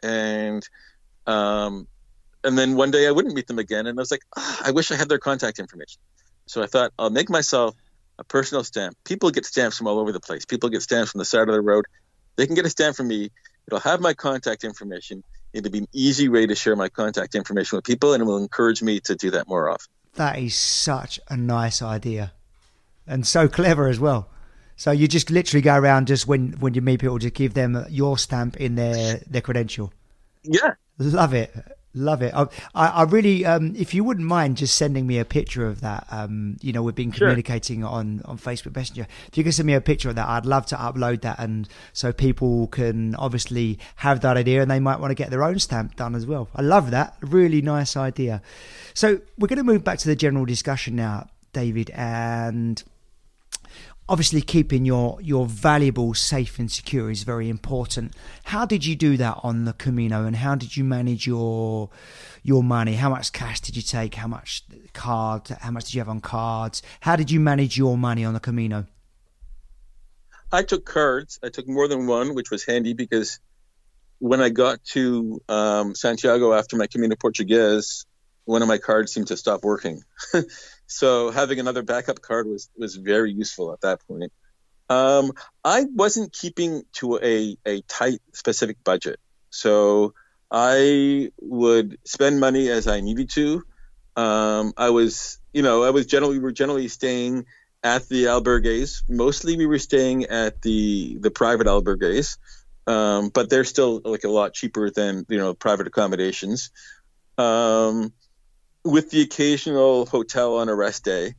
and 0.04 0.68
um, 1.28 1.88
and 2.44 2.58
then 2.58 2.76
one 2.76 2.92
day 2.92 3.08
I 3.08 3.12
wouldn't 3.12 3.36
meet 3.36 3.48
them 3.48 3.60
again, 3.60 3.88
and 3.88 3.98
I 3.98 4.02
was 4.02 4.12
like, 4.12 4.24
oh, 4.36 4.60
I 4.64 4.72
wish 4.72 4.92
I 4.92 4.96
had 4.96 5.10
their 5.10 5.20
contact 5.20 5.60
information. 5.60 6.02
So 6.48 6.62
I 6.62 6.68
thought 6.68 6.92
I'll 7.00 7.10
make 7.10 7.30
myself 7.30 7.76
a 8.20 8.24
personal 8.24 8.64
stamp. 8.64 8.98
People 9.06 9.32
get 9.32 9.46
stamps 9.46 9.78
from 9.78 9.88
all 9.88 10.00
over 10.00 10.12
the 10.12 10.20
place. 10.20 10.44
People 10.46 10.70
get 10.70 10.82
stamps 10.82 11.12
from 11.12 11.20
the 11.20 11.26
side 11.26 11.48
of 11.48 11.54
the 11.54 11.62
road. 11.62 11.86
They 12.36 12.46
can 12.46 12.56
get 12.56 12.66
a 12.66 12.70
stamp 12.70 12.96
from 12.98 13.08
me. 13.08 13.30
It'll 13.68 13.80
have 13.80 14.02
my 14.02 14.14
contact 14.14 14.64
information 14.64 15.24
it'll 15.54 15.72
be 15.72 15.80
an 15.80 15.88
easy 15.94 16.30
way 16.30 16.46
to 16.46 16.56
share 16.56 16.76
my 16.76 16.90
contact 16.90 17.36
information 17.36 17.78
with 17.78 17.86
people 17.86 18.14
and 18.14 18.22
it 18.22 18.26
will 18.26 18.38
encourage 18.38 18.82
me 18.82 19.00
to 19.02 19.16
do 19.16 19.32
that 19.32 19.48
more 19.48 19.70
often. 19.70 19.92
That 20.16 20.40
is 20.40 20.56
such 20.56 21.20
a 21.30 21.38
nice 21.38 21.82
idea 21.82 22.34
and 23.08 23.26
so 23.26 23.48
clever 23.48 23.88
as 23.88 24.00
well. 24.00 24.30
So 24.76 24.92
you 24.92 25.08
just 25.08 25.30
literally 25.30 25.62
go 25.62 25.76
around 25.76 26.08
just 26.08 26.28
when, 26.28 26.54
when 26.60 26.74
you 26.74 26.82
meet 26.82 27.02
people, 27.02 27.18
just 27.20 27.36
give 27.36 27.54
them 27.54 27.86
your 27.90 28.18
stamp 28.18 28.58
in 28.58 28.76
their, 28.76 29.22
their 29.28 29.42
credential. 29.42 29.94
Yeah. 30.44 30.74
Love 30.98 31.34
it. 31.34 31.54
Love 31.94 32.22
it. 32.22 32.34
I, 32.34 32.48
I 32.74 33.04
really, 33.04 33.46
um, 33.46 33.76
if 33.76 33.94
you 33.94 34.06
wouldn't 34.06 34.26
mind 34.26 34.56
just 34.58 34.76
sending 34.76 35.06
me 35.06 35.20
a 35.20 35.26
picture 35.26 35.68
of 35.68 35.82
that, 35.82 36.08
um, 36.10 36.56
you 36.62 36.72
know, 36.72 36.82
we've 36.82 36.96
been 36.96 37.12
communicating 37.12 37.82
sure. 37.82 37.90
on, 37.90 38.22
on 38.24 38.38
Facebook 38.38 38.74
Messenger. 38.76 39.08
If 39.28 39.38
you 39.38 39.44
can 39.44 39.52
send 39.52 39.68
me 39.68 39.74
a 39.74 39.82
picture 39.82 40.08
of 40.08 40.16
that, 40.16 40.28
I'd 40.30 40.46
love 40.46 40.66
to 40.68 40.76
upload 40.76 41.22
that. 41.22 41.40
And 41.40 41.68
so 41.92 42.14
people 42.14 42.68
can 42.68 43.16
obviously 43.16 43.78
have 43.98 44.22
that 44.22 44.38
idea 44.38 44.62
and 44.62 44.72
they 44.72 44.80
might 44.80 45.02
want 45.02 45.12
to 45.12 45.16
get 45.16 45.32
their 45.32 45.44
own 45.44 45.60
stamp 45.60 45.98
done 45.98 46.16
as 46.16 46.26
well. 46.26 46.48
I 46.56 46.62
love 46.62 46.92
that. 46.92 47.18
Really 47.22 47.62
nice 47.62 47.98
idea. 47.98 48.42
So 48.94 49.20
we're 49.38 49.50
going 49.50 49.58
to 49.58 49.64
move 49.64 49.84
back 49.84 50.00
to 50.00 50.08
the 50.08 50.16
general 50.16 50.46
discussion 50.46 50.96
now, 50.96 51.28
David. 51.52 51.90
And 51.94 52.82
obviously 54.12 54.42
keeping 54.42 54.84
your 54.84 55.18
your 55.22 55.46
valuables 55.46 56.20
safe 56.20 56.60
and 56.60 56.70
secure 56.70 57.10
is 57.10 57.24
very 57.24 57.48
important. 57.48 58.14
How 58.44 58.66
did 58.66 58.86
you 58.86 58.94
do 58.94 59.16
that 59.16 59.38
on 59.42 59.64
the 59.64 59.72
Camino, 59.72 60.26
and 60.26 60.36
how 60.36 60.54
did 60.56 60.76
you 60.76 60.84
manage 60.84 61.26
your 61.26 61.90
your 62.44 62.62
money? 62.62 62.96
How 62.96 63.10
much 63.10 63.32
cash 63.32 63.62
did 63.62 63.78
you 63.78 63.82
take? 63.82 64.16
How 64.16 64.28
much 64.28 64.64
card? 64.94 65.48
How 65.48 65.72
much 65.72 65.86
did 65.86 65.94
you 65.94 66.02
have 66.02 66.10
on 66.10 66.20
cards? 66.20 66.84
How 67.00 67.16
did 67.16 67.32
you 67.32 67.40
manage 67.40 67.78
your 67.78 67.98
money 67.98 68.26
on 68.26 68.34
the 68.34 68.42
Camino? 68.42 68.86
I 70.52 70.64
took 70.64 70.84
cards. 70.84 71.40
I 71.42 71.48
took 71.48 71.70
more 71.70 71.88
than 71.88 72.06
one, 72.06 72.36
which 72.36 72.52
was 72.52 72.66
handy 72.66 72.94
because 72.94 73.40
when 74.20 74.42
I 74.42 74.50
got 74.50 74.84
to 74.96 75.42
um, 75.48 75.96
Santiago 75.96 76.54
after 76.54 76.76
my 76.76 76.88
Camino 76.88 77.16
Portugues, 77.16 78.06
one 78.52 78.62
of 78.62 78.68
my 78.68 78.78
cards 78.78 79.14
seemed 79.14 79.28
to 79.28 79.38
stop 79.38 79.64
working. 79.64 80.04
So 80.92 81.32
having 81.32 81.62
another 81.62 81.84
backup 81.84 82.22
card 82.22 82.48
was 82.48 82.70
was 82.78 82.98
very 82.98 83.32
useful 83.32 83.72
at 83.72 83.80
that 83.80 84.06
point. 84.06 84.34
Um, 84.90 85.32
I 85.64 85.86
wasn't 85.86 86.34
keeping 86.34 86.84
to 86.98 87.18
a 87.18 87.58
a 87.66 87.82
tight 87.84 88.20
specific 88.34 88.84
budget, 88.84 89.18
so 89.50 90.14
I 90.52 91.32
would 91.40 91.98
spend 92.06 92.42
money 92.42 92.70
as 92.70 92.88
I 92.88 93.00
needed 93.00 93.30
to. 93.36 93.64
Um, 94.18 94.74
I 94.76 94.90
was, 94.90 95.40
you 95.54 95.62
know, 95.62 95.84
I 95.84 95.92
was 95.92 96.08
generally 96.08 96.40
we 96.40 96.44
were 96.44 96.52
generally 96.52 96.90
staying 96.90 97.46
at 97.82 98.10
the 98.10 98.26
albergues. 98.26 99.04
Mostly, 99.08 99.56
we 99.56 99.68
were 99.68 99.80
staying 99.80 100.26
at 100.26 100.62
the 100.62 101.18
the 101.22 101.32
private 101.32 101.68
albergues, 101.68 102.38
um, 102.86 103.30
but 103.30 103.50
they're 103.50 103.64
still 103.64 104.02
like 104.04 104.26
a 104.26 104.30
lot 104.30 104.54
cheaper 104.54 104.90
than 104.90 105.26
you 105.30 105.38
know 105.38 105.54
private 105.54 105.88
accommodations. 105.88 106.70
Um, 107.38 108.12
with 108.84 109.12
the 109.12 109.22
occasional 109.22 110.06
hotel 110.06 110.58
on 110.58 110.70
a 110.70 110.76
rest 110.76 111.06
day. 111.06 111.36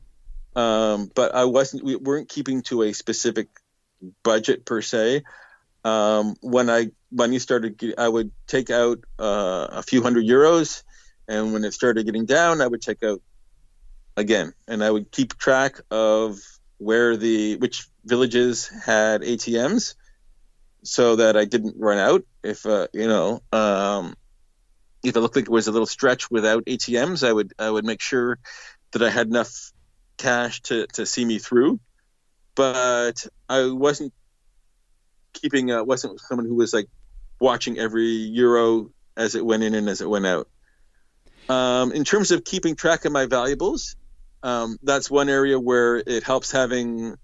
Um, 0.55 1.11
but 1.15 1.35
I 1.35 1.45
wasn't. 1.45 1.85
We 1.85 1.97
weren't 1.97 2.29
keeping 2.29 2.63
to 2.63 2.83
a 2.83 2.93
specific 2.93 3.49
budget 4.23 4.65
per 4.65 4.83
se. 4.83 5.23
Um, 5.85 6.37
when 6.41 6.71
I 6.71 6.91
money 7.11 7.39
started, 7.39 7.95
I 7.99 8.09
would 8.09 8.31
take 8.47 8.71
out 8.71 9.01
uh, 9.19 9.69
a 9.71 9.83
few 9.83 10.03
hundred 10.03 10.27
euros, 10.27 10.83
and 11.27 11.53
when 11.53 11.65
it 11.65 11.73
started 11.73 12.05
getting 12.05 12.27
down, 12.27 12.61
I 12.61 12.67
would 12.67 12.83
take 12.83 13.03
out 13.03 13.21
again, 14.17 14.53
and 14.69 14.85
I 14.85 14.91
would 14.91 15.11
keep 15.11 15.39
track 15.39 15.81
of 15.91 16.39
where 16.79 17.17
the 17.17 17.57
which 17.57 17.89
villages 18.05 18.69
had 18.69 19.23
ATMs, 19.23 19.95
so 20.83 21.17
that 21.17 21.37
I 21.37 21.47
didn't 21.47 21.77
run 21.79 21.99
out. 21.99 22.25
If 22.43 22.67
uh, 22.67 22.89
you 22.93 23.09
know, 23.09 23.43
um, 23.53 24.15
if 25.03 25.17
it 25.17 25.21
looked 25.21 25.37
like 25.37 25.47
it 25.47 25.51
was 25.51 25.69
a 25.69 25.73
little 25.73 25.87
stretch 25.87 26.31
without 26.31 26.65
ATMs, 26.65 27.27
I 27.27 27.33
would 27.33 27.53
I 27.59 27.71
would 27.71 27.85
make 27.85 28.01
sure 28.01 28.39
that 28.93 29.03
I 29.03 29.11
had 29.11 29.27
enough 29.27 29.73
cash 30.17 30.61
to, 30.63 30.87
to 30.95 31.07
see 31.07 31.25
me 31.25 31.39
through. 31.39 31.81
But 32.55 33.27
I 33.49 33.71
wasn't 33.71 34.13
keeping 35.33 35.71
uh, 35.71 35.83
wasn't 35.83 36.21
someone 36.21 36.47
who 36.47 36.55
was 36.55 36.73
like 36.73 36.89
watching 37.41 37.79
every 37.79 38.07
euro 38.07 38.91
as 39.17 39.35
it 39.35 39.45
went 39.45 39.63
in 39.63 39.75
and 39.75 39.89
as 39.89 40.01
it 40.01 40.09
went 40.09 40.27
out. 40.27 40.49
Um, 41.49 41.93
in 41.93 42.05
terms 42.05 42.31
of 42.31 42.45
keeping 42.45 42.77
track 42.77 43.05
of 43.05 43.13
my 43.13 43.27
valuables, 43.27 43.97
um, 44.43 44.79
that's 44.83 45.11
one 45.11 45.29
area 45.29 45.59
where 45.59 45.97
it 45.97 46.23
helps 46.23 46.53
having 46.53 47.17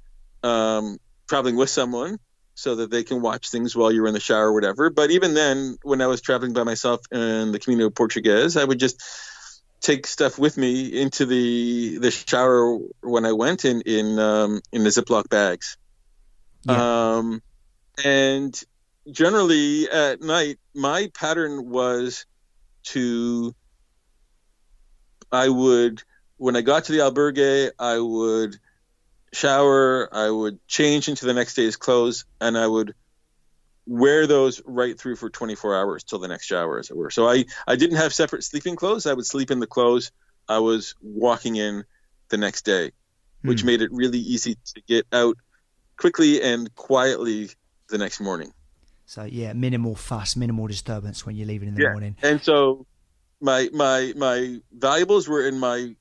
um, 0.43 0.99
traveling 1.29 1.57
with 1.57 1.71
someone 1.71 2.19
so 2.59 2.75
that 2.75 2.91
they 2.91 3.05
can 3.05 3.23
watch 3.23 3.51
things 3.51 3.77
while 3.77 3.93
you're 3.93 4.09
in 4.09 4.15
the 4.15 4.19
shower 4.19 4.49
or 4.49 4.53
whatever. 4.53 4.91
But 4.91 5.13
even 5.13 5.33
then, 5.33 5.77
when 5.85 6.03
I 6.03 6.09
was 6.09 6.21
traveling 6.21 6.55
by 6.55 6.65
myself 6.65 7.01
in 7.13 7.53
the 7.53 7.61
Camino 7.61 7.89
Portuguese, 7.89 8.57
I 8.57 8.65
would 8.65 8.81
just 8.81 9.01
take 9.81 10.09
stuff 10.09 10.41
with 10.41 10.57
me 10.57 10.87
into 11.01 11.25
the 11.25 11.99
the 11.99 12.11
shower 12.11 12.77
when 13.01 13.25
I 13.25 13.31
went 13.31 13.65
in 13.65 13.83
in 13.83 14.19
um, 14.19 14.61
in 14.73 14.83
the 14.83 14.91
Ziploc 14.91 15.29
bags. 15.29 15.77
Yeah. 16.65 17.19
Um, 17.19 17.43
and 18.05 18.61
generally 19.09 19.89
at 19.89 20.21
night, 20.21 20.59
my 20.75 21.11
pattern 21.15 21.71
was 21.71 22.27
to 22.87 23.55
I 25.31 25.49
would 25.49 26.03
when 26.39 26.57
I 26.57 26.63
got 26.63 26.87
to 26.87 26.93
the 26.93 26.99
albergue, 26.99 27.71
I 27.79 28.01
would 28.01 28.57
shower, 29.33 30.09
I 30.13 30.31
would 30.31 30.67
change 30.67 31.09
into 31.09 31.27
the 31.27 31.35
next 31.35 31.55
day's 31.55 31.77
clothes, 31.77 32.25
and 32.41 32.57
I 32.57 32.67
would 32.67 32.95
wear 33.87 34.27
those 34.27 34.61
right 34.67 34.99
through 34.99 35.17
for 35.17 35.31
24 35.31 35.77
hours 35.77 36.05
till 36.05 36.19
the 36.19 36.29
next 36.29 36.47
shower, 36.47 36.79
as 36.79 36.91
it 36.91 36.97
were. 36.97 37.11
So 37.11 37.29
I, 37.29 37.45
I 37.67 37.77
didn't 37.77 37.97
have 37.97 38.13
separate 38.13 38.45
sleeping 38.45 38.77
clothes. 38.77 39.07
I 39.07 39.15
would 39.15 39.27
sleep 39.27 39.51
in 39.51 39.61
the 39.61 39.67
clothes 39.67 40.13
I 40.49 40.59
was 40.59 40.95
walking 41.03 41.57
in 41.57 41.85
the 42.29 42.39
next 42.39 42.65
day, 42.65 42.93
which 43.43 43.63
mm. 43.63 43.67
made 43.67 43.83
it 43.83 43.91
really 43.93 44.19
easy 44.19 44.57
to 44.75 44.83
get 44.87 45.07
out 45.13 45.37
quickly 45.97 46.41
and 46.43 46.75
quietly 46.75 47.51
the 47.89 47.99
next 47.99 48.21
morning. 48.21 48.53
So 49.07 49.25
yeah, 49.25 49.53
minimal 49.53 49.95
fuss, 49.95 50.37
minimal 50.37 50.67
disturbance 50.67 51.25
when 51.25 51.37
you're 51.37 51.47
leaving 51.47 51.69
in 51.69 51.75
the 51.75 51.83
yeah. 51.83 51.91
morning. 51.91 52.17
And 52.23 52.43
so 52.43 52.87
my 53.41 53.69
my 53.73 54.13
my 54.17 54.61
valuables 54.73 55.29
were 55.29 55.47
in 55.47 55.59
my 55.59 55.95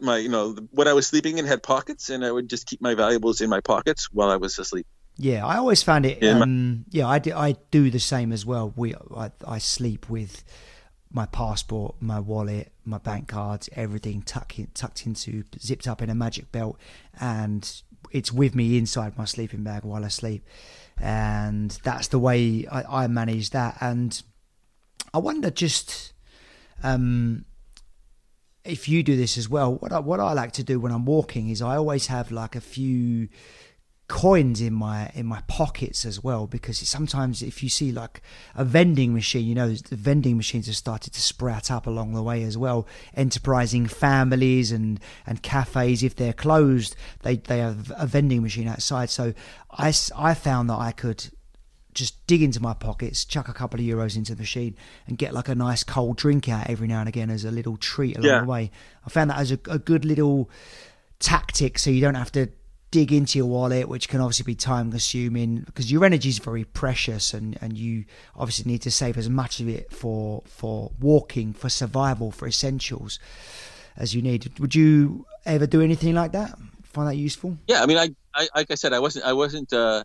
my 0.00 0.18
you 0.18 0.28
know 0.28 0.56
what 0.70 0.88
I 0.88 0.92
was 0.92 1.06
sleeping 1.06 1.38
in 1.38 1.46
had 1.46 1.62
pockets, 1.62 2.08
and 2.08 2.24
I 2.24 2.30
would 2.30 2.48
just 2.48 2.66
keep 2.66 2.80
my 2.80 2.94
valuables 2.94 3.40
in 3.40 3.50
my 3.50 3.60
pockets 3.60 4.08
while 4.12 4.30
I 4.30 4.36
was 4.36 4.58
asleep. 4.58 4.86
Yeah, 5.18 5.46
I 5.46 5.58
always 5.58 5.82
found 5.82 6.06
it. 6.06 6.22
Yeah, 6.22 6.38
Um, 6.38 6.84
yeah, 6.90 7.06
I 7.06 7.18
do, 7.18 7.34
I 7.34 7.56
do 7.70 7.90
the 7.90 8.00
same 8.00 8.32
as 8.32 8.46
well. 8.46 8.72
We 8.76 8.94
I, 9.14 9.30
I 9.46 9.58
sleep 9.58 10.08
with 10.08 10.42
my 11.12 11.26
passport, 11.26 11.96
my 12.00 12.18
wallet, 12.18 12.72
my 12.84 12.98
bank 12.98 13.28
cards, 13.28 13.68
everything 13.74 14.22
tucked 14.22 14.58
in, 14.58 14.68
tucked 14.74 15.04
into 15.06 15.44
zipped 15.60 15.86
up 15.86 16.00
in 16.00 16.08
a 16.08 16.14
magic 16.14 16.50
belt, 16.50 16.78
and 17.20 17.82
it's 18.10 18.32
with 18.32 18.54
me 18.54 18.78
inside 18.78 19.18
my 19.18 19.24
sleeping 19.24 19.62
bag 19.62 19.84
while 19.84 20.04
I 20.04 20.08
sleep, 20.08 20.46
and 20.98 21.70
that's 21.82 22.08
the 22.08 22.18
way 22.18 22.66
I, 22.70 23.04
I 23.04 23.06
manage 23.06 23.50
that. 23.50 23.76
And 23.80 24.20
I 25.12 25.18
wonder 25.18 25.50
just 25.50 26.12
um, 26.82 27.44
if 28.64 28.88
you 28.88 29.02
do 29.02 29.16
this 29.16 29.36
as 29.36 29.48
well. 29.48 29.74
What 29.74 29.92
I, 29.92 29.98
what 29.98 30.20
I 30.20 30.32
like 30.32 30.52
to 30.52 30.64
do 30.64 30.78
when 30.78 30.92
I'm 30.92 31.04
walking 31.04 31.48
is 31.48 31.62
I 31.62 31.76
always 31.76 32.06
have 32.06 32.30
like 32.30 32.54
a 32.56 32.60
few 32.60 33.28
coins 34.08 34.60
in 34.60 34.74
my 34.74 35.10
in 35.14 35.24
my 35.24 35.40
pockets 35.46 36.04
as 36.04 36.22
well 36.22 36.46
because 36.46 36.76
sometimes 36.86 37.40
if 37.40 37.62
you 37.62 37.68
see 37.70 37.90
like 37.90 38.20
a 38.54 38.62
vending 38.62 39.14
machine 39.14 39.46
you 39.46 39.54
know 39.54 39.72
the 39.72 39.96
vending 39.96 40.36
machines 40.36 40.66
have 40.66 40.76
started 40.76 41.14
to 41.14 41.20
sprout 41.20 41.70
up 41.70 41.86
along 41.86 42.12
the 42.12 42.22
way 42.22 42.42
as 42.42 42.58
well 42.58 42.86
enterprising 43.14 43.86
families 43.86 44.70
and 44.70 45.00
and 45.24 45.42
cafes 45.42 46.02
if 46.02 46.14
they're 46.14 46.34
closed 46.34 46.94
they 47.22 47.36
they 47.36 47.58
have 47.58 47.90
a 47.96 48.06
vending 48.06 48.42
machine 48.42 48.68
outside 48.68 49.08
so 49.08 49.32
i 49.70 49.90
i 50.14 50.34
found 50.34 50.68
that 50.68 50.78
i 50.78 50.92
could 50.92 51.30
just 51.94 52.26
dig 52.26 52.42
into 52.42 52.60
my 52.60 52.74
pockets, 52.74 53.24
chuck 53.24 53.48
a 53.48 53.52
couple 53.52 53.78
of 53.80 53.86
euros 53.86 54.16
into 54.16 54.34
the 54.34 54.40
machine, 54.42 54.76
and 55.06 55.18
get 55.18 55.34
like 55.34 55.48
a 55.48 55.54
nice 55.54 55.84
cold 55.84 56.16
drink 56.16 56.48
out 56.48 56.68
every 56.70 56.88
now 56.88 57.00
and 57.00 57.08
again 57.08 57.30
as 57.30 57.44
a 57.44 57.50
little 57.50 57.76
treat 57.76 58.16
along 58.16 58.26
Yeah. 58.28 58.40
the 58.40 58.46
way. 58.46 58.70
I 59.06 59.10
found 59.10 59.30
that 59.30 59.38
as 59.38 59.52
a, 59.52 59.58
a 59.68 59.78
good 59.78 60.04
little 60.04 60.48
tactic, 61.18 61.78
so 61.78 61.90
you 61.90 62.00
don't 62.00 62.14
have 62.14 62.32
to 62.32 62.48
dig 62.90 63.10
into 63.10 63.38
your 63.38 63.46
wallet, 63.46 63.88
which 63.88 64.08
can 64.08 64.20
obviously 64.20 64.44
be 64.44 64.54
time 64.54 64.90
consuming 64.90 65.60
because 65.60 65.90
your 65.90 66.04
energy 66.04 66.28
is 66.28 66.38
very 66.38 66.64
precious, 66.64 67.32
and 67.34 67.56
and 67.60 67.76
you 67.78 68.04
obviously 68.36 68.70
need 68.70 68.82
to 68.82 68.90
save 68.90 69.16
as 69.16 69.28
much 69.28 69.60
of 69.60 69.68
it 69.68 69.92
for 69.92 70.42
for 70.46 70.90
walking, 71.00 71.52
for 71.52 71.68
survival, 71.68 72.30
for 72.30 72.46
essentials 72.46 73.18
as 73.96 74.14
you 74.14 74.22
need. 74.22 74.58
Would 74.58 74.74
you 74.74 75.26
ever 75.44 75.66
do 75.66 75.80
anything 75.80 76.14
like 76.14 76.32
that? 76.32 76.58
Find 76.84 77.08
that 77.08 77.16
useful? 77.16 77.56
Yeah, 77.68 77.82
I 77.82 77.86
mean, 77.86 77.96
I, 77.98 78.10
I 78.34 78.48
like 78.54 78.70
I 78.70 78.74
said, 78.74 78.92
I 78.92 78.98
wasn't, 78.98 79.24
I 79.24 79.32
wasn't, 79.32 79.72
uh, 79.72 80.04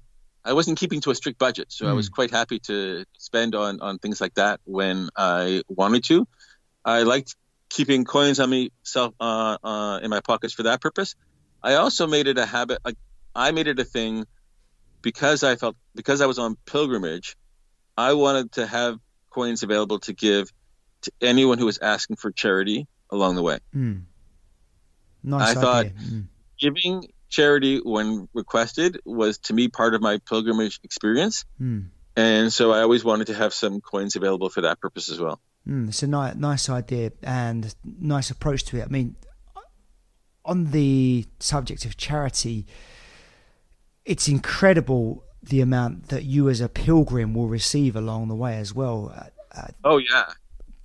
I 0.49 0.53
wasn't 0.53 0.77
keeping 0.79 1.01
to 1.01 1.11
a 1.11 1.15
strict 1.15 1.37
budget, 1.39 1.67
so 1.71 1.87
I 1.87 1.93
was 1.93 2.07
quite 2.17 2.31
happy 2.31 2.59
to 2.69 3.03
spend 3.17 3.53
on 3.55 3.81
on 3.81 3.99
things 3.99 4.19
like 4.21 4.35
that 4.35 4.59
when 4.65 5.09
I 5.15 5.61
wanted 5.67 6.03
to. 6.05 6.27
I 6.85 7.03
liked 7.03 7.35
keeping 7.69 8.05
coins 8.05 8.39
on 8.39 8.49
me 8.49 8.61
self 8.83 9.13
uh, 9.19 9.57
uh, 9.71 9.99
in 10.03 10.09
my 10.09 10.21
pockets 10.21 10.53
for 10.53 10.63
that 10.63 10.79
purpose. 10.81 11.15
I 11.61 11.75
also 11.75 12.07
made 12.07 12.27
it 12.27 12.37
a 12.37 12.45
habit. 12.45 12.79
Like 12.85 12.95
I 13.35 13.51
made 13.51 13.67
it 13.67 13.77
a 13.79 13.83
thing 13.83 14.25
because 15.01 15.43
I 15.43 15.55
felt 15.57 15.75
because 15.95 16.21
I 16.21 16.27
was 16.27 16.39
on 16.39 16.55
pilgrimage. 16.65 17.35
I 17.97 18.13
wanted 18.13 18.53
to 18.53 18.65
have 18.67 18.99
coins 19.29 19.63
available 19.63 19.99
to 20.07 20.13
give 20.13 20.51
to 21.03 21.11
anyone 21.21 21.57
who 21.59 21.65
was 21.65 21.77
asking 21.79 22.15
for 22.15 22.31
charity 22.31 22.87
along 23.11 23.35
the 23.35 23.43
way. 23.43 23.59
Mm. 23.75 24.03
Nice 25.23 25.49
I 25.49 25.61
thought- 25.61 25.85
Mm. 25.87 26.23
Giving 26.59 26.95
charity 27.29 27.79
when 27.83 28.27
requested 28.33 28.99
was 29.05 29.37
to 29.39 29.53
me 29.53 29.67
part 29.67 29.93
of 29.93 30.01
my 30.01 30.19
pilgrimage 30.29 30.79
experience. 30.83 31.45
Mm. 31.61 31.89
And 32.15 32.51
so 32.51 32.71
I 32.71 32.81
always 32.81 33.03
wanted 33.03 33.27
to 33.27 33.35
have 33.35 33.53
some 33.53 33.79
coins 33.81 34.15
available 34.15 34.49
for 34.49 34.61
that 34.61 34.79
purpose 34.79 35.09
as 35.09 35.19
well. 35.19 35.39
Mm, 35.67 35.89
it's 35.89 36.01
a 36.01 36.07
ni- 36.07 36.33
nice 36.35 36.69
idea 36.69 37.11
and 37.21 37.73
nice 37.83 38.31
approach 38.31 38.63
to 38.65 38.77
it. 38.79 38.83
I 38.83 38.87
mean, 38.87 39.15
on 40.45 40.71
the 40.71 41.25
subject 41.39 41.85
of 41.85 41.97
charity, 41.97 42.65
it's 44.05 44.27
incredible 44.27 45.23
the 45.43 45.61
amount 45.61 46.07
that 46.09 46.23
you 46.23 46.49
as 46.49 46.61
a 46.61 46.69
pilgrim 46.69 47.33
will 47.33 47.47
receive 47.47 47.95
along 47.95 48.29
the 48.29 48.35
way 48.35 48.57
as 48.57 48.73
well. 48.73 49.13
Uh, 49.15 49.59
uh, 49.59 49.67
Oh 49.83 49.97
yeah, 49.97 50.25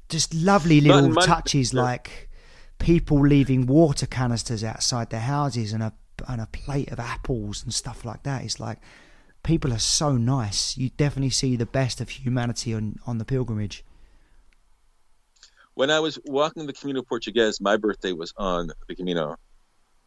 just 0.08 0.34
lovely 0.34 0.80
little 0.80 1.14
touches 1.14 1.72
yeah. 1.72 1.82
like 1.82 2.28
people 2.78 3.20
leaving 3.20 3.66
water 3.66 4.06
canisters 4.06 4.62
outside 4.62 5.10
their 5.10 5.20
houses 5.20 5.72
and 5.72 5.82
a 5.82 5.92
and 6.28 6.40
a 6.40 6.46
plate 6.46 6.90
of 6.92 7.00
apples 7.00 7.62
and 7.64 7.72
stuff 7.74 8.04
like 8.04 8.22
that. 8.24 8.44
It's 8.44 8.60
like 8.60 8.78
people 9.42 9.72
are 9.72 9.78
so 9.78 10.16
nice. 10.16 10.76
You 10.76 10.90
definitely 10.90 11.30
see 11.30 11.56
the 11.56 11.66
best 11.66 12.00
of 12.00 12.08
humanity 12.10 12.74
on 12.74 12.96
on 13.06 13.18
the 13.18 13.24
pilgrimage. 13.24 13.84
when 15.74 15.90
I 15.90 16.00
was 16.00 16.18
walking 16.24 16.66
the 16.66 16.72
Camino 16.72 17.02
Portugues, 17.02 17.60
my 17.60 17.76
birthday 17.76 18.12
was 18.12 18.32
on 18.36 18.70
the 18.88 18.94
Camino, 18.96 19.36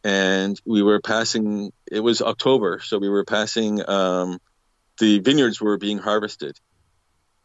and 0.04 0.60
we 0.64 0.82
were 0.82 1.00
passing. 1.00 1.72
It 1.90 2.00
was 2.00 2.22
October, 2.22 2.80
so 2.80 2.98
we 2.98 3.08
were 3.08 3.24
passing. 3.24 3.86
Um, 3.88 4.38
the 4.98 5.18
vineyards 5.18 5.60
were 5.60 5.76
being 5.78 5.98
harvested, 5.98 6.58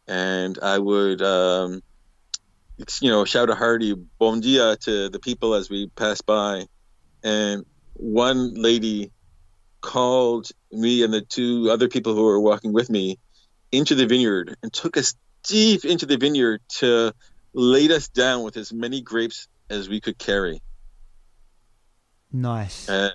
and 0.06 0.58
I 0.62 0.78
would, 0.78 1.20
um, 1.22 1.82
you 3.00 3.10
know, 3.10 3.24
shout 3.24 3.50
a 3.50 3.54
hearty 3.54 3.94
"Bon 4.18 4.40
dia" 4.40 4.76
to 4.76 5.08
the 5.08 5.18
people 5.18 5.54
as 5.54 5.68
we 5.68 5.88
passed 5.88 6.24
by, 6.24 6.66
and 7.22 7.64
one 8.02 8.54
lady 8.54 9.12
called 9.80 10.48
me 10.72 11.04
and 11.04 11.12
the 11.12 11.20
two 11.20 11.70
other 11.70 11.88
people 11.88 12.14
who 12.14 12.24
were 12.24 12.40
walking 12.40 12.72
with 12.72 12.90
me 12.90 13.18
into 13.70 13.94
the 13.94 14.06
vineyard 14.06 14.56
and 14.62 14.72
took 14.72 14.96
us 14.96 15.14
deep 15.44 15.84
into 15.84 16.04
the 16.04 16.16
vineyard 16.16 16.60
to 16.68 17.12
laid 17.54 17.90
us 17.92 18.08
down 18.08 18.42
with 18.42 18.56
as 18.56 18.72
many 18.72 19.00
grapes 19.00 19.48
as 19.70 19.88
we 19.88 20.00
could 20.00 20.18
carry. 20.18 20.60
Nice. 22.32 22.88
And 22.88 23.12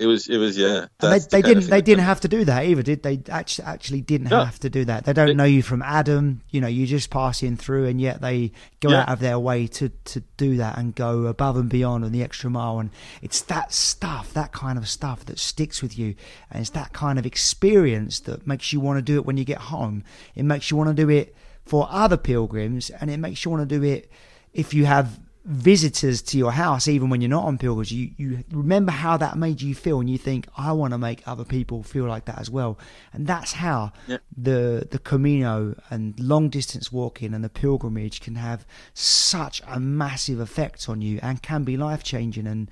it 0.00 0.06
was, 0.06 0.28
it 0.28 0.38
was, 0.38 0.56
yeah. 0.58 0.86
They, 0.98 1.18
the 1.18 1.28
they 1.30 1.42
didn't. 1.42 1.66
They 1.68 1.82
didn't 1.82 2.04
have 2.04 2.20
to 2.22 2.28
do 2.28 2.44
that 2.46 2.64
either, 2.64 2.82
did 2.82 3.02
they? 3.02 3.20
Actually, 3.28 3.66
actually 3.66 4.00
didn't 4.00 4.30
No. 4.30 4.42
have 4.44 4.58
to 4.60 4.70
do 4.70 4.84
that. 4.86 5.04
They 5.04 5.12
don't 5.12 5.26
They- 5.28 5.34
know 5.34 5.44
you 5.44 5.62
from 5.62 5.82
Adam. 5.82 6.40
You 6.50 6.60
know, 6.62 6.66
you're 6.66 6.86
just 6.86 7.10
passing 7.10 7.56
through, 7.56 7.86
and 7.86 8.00
yet 8.00 8.20
they 8.22 8.52
go 8.80 8.90
Yeah. 8.90 9.02
out 9.02 9.08
of 9.10 9.20
their 9.20 9.38
way 9.38 9.66
to 9.68 9.90
to 10.06 10.22
do 10.36 10.56
that 10.56 10.78
and 10.78 10.94
go 10.94 11.26
above 11.26 11.56
and 11.56 11.68
beyond 11.68 12.04
and 12.04 12.12
the 12.14 12.22
extra 12.22 12.48
mile. 12.50 12.78
And 12.80 12.90
it's 13.22 13.42
that 13.42 13.72
stuff, 13.72 14.32
that 14.34 14.52
kind 14.52 14.78
of 14.78 14.88
stuff, 14.88 15.24
that 15.26 15.38
sticks 15.38 15.82
with 15.82 15.98
you, 15.98 16.14
and 16.50 16.60
it's 16.62 16.70
that 16.70 16.92
kind 16.92 17.18
of 17.18 17.26
experience 17.26 18.20
that 18.20 18.46
makes 18.46 18.72
you 18.72 18.80
want 18.80 18.98
to 18.98 19.02
do 19.02 19.16
it 19.16 19.26
when 19.26 19.36
you 19.36 19.44
get 19.44 19.58
home. 19.58 20.02
It 20.34 20.44
makes 20.44 20.70
you 20.70 20.76
want 20.76 20.88
to 20.96 21.02
do 21.04 21.10
it 21.10 21.34
for 21.66 21.86
other 21.90 22.16
pilgrims, 22.16 22.88
and 22.90 23.10
it 23.10 23.18
makes 23.18 23.44
you 23.44 23.50
want 23.50 23.68
to 23.68 23.78
do 23.78 23.84
it 23.84 24.10
if 24.54 24.72
you 24.74 24.86
have 24.86 25.20
visitors 25.44 26.20
to 26.20 26.36
your 26.36 26.52
house 26.52 26.86
even 26.86 27.08
when 27.08 27.22
you're 27.22 27.30
not 27.30 27.44
on 27.44 27.56
pilgrimage 27.56 27.90
you 27.90 28.10
you 28.18 28.44
remember 28.50 28.92
how 28.92 29.16
that 29.16 29.38
made 29.38 29.62
you 29.62 29.74
feel 29.74 29.98
and 29.98 30.10
you 30.10 30.18
think 30.18 30.46
I 30.56 30.72
want 30.72 30.92
to 30.92 30.98
make 30.98 31.26
other 31.26 31.44
people 31.44 31.82
feel 31.82 32.04
like 32.04 32.26
that 32.26 32.38
as 32.38 32.50
well. 32.50 32.78
And 33.12 33.26
that's 33.26 33.52
how 33.52 33.92
Yeah. 34.06 34.18
the 34.36 34.86
the 34.90 34.98
Camino 34.98 35.74
and 35.88 36.18
long 36.20 36.50
distance 36.50 36.92
walking 36.92 37.32
and 37.32 37.42
the 37.42 37.48
pilgrimage 37.48 38.20
can 38.20 38.34
have 38.34 38.66
such 38.92 39.62
a 39.66 39.80
massive 39.80 40.40
effect 40.40 40.88
on 40.90 41.00
you 41.00 41.18
and 41.22 41.40
can 41.40 41.64
be 41.64 41.76
life 41.76 42.02
changing 42.02 42.46
and 42.46 42.70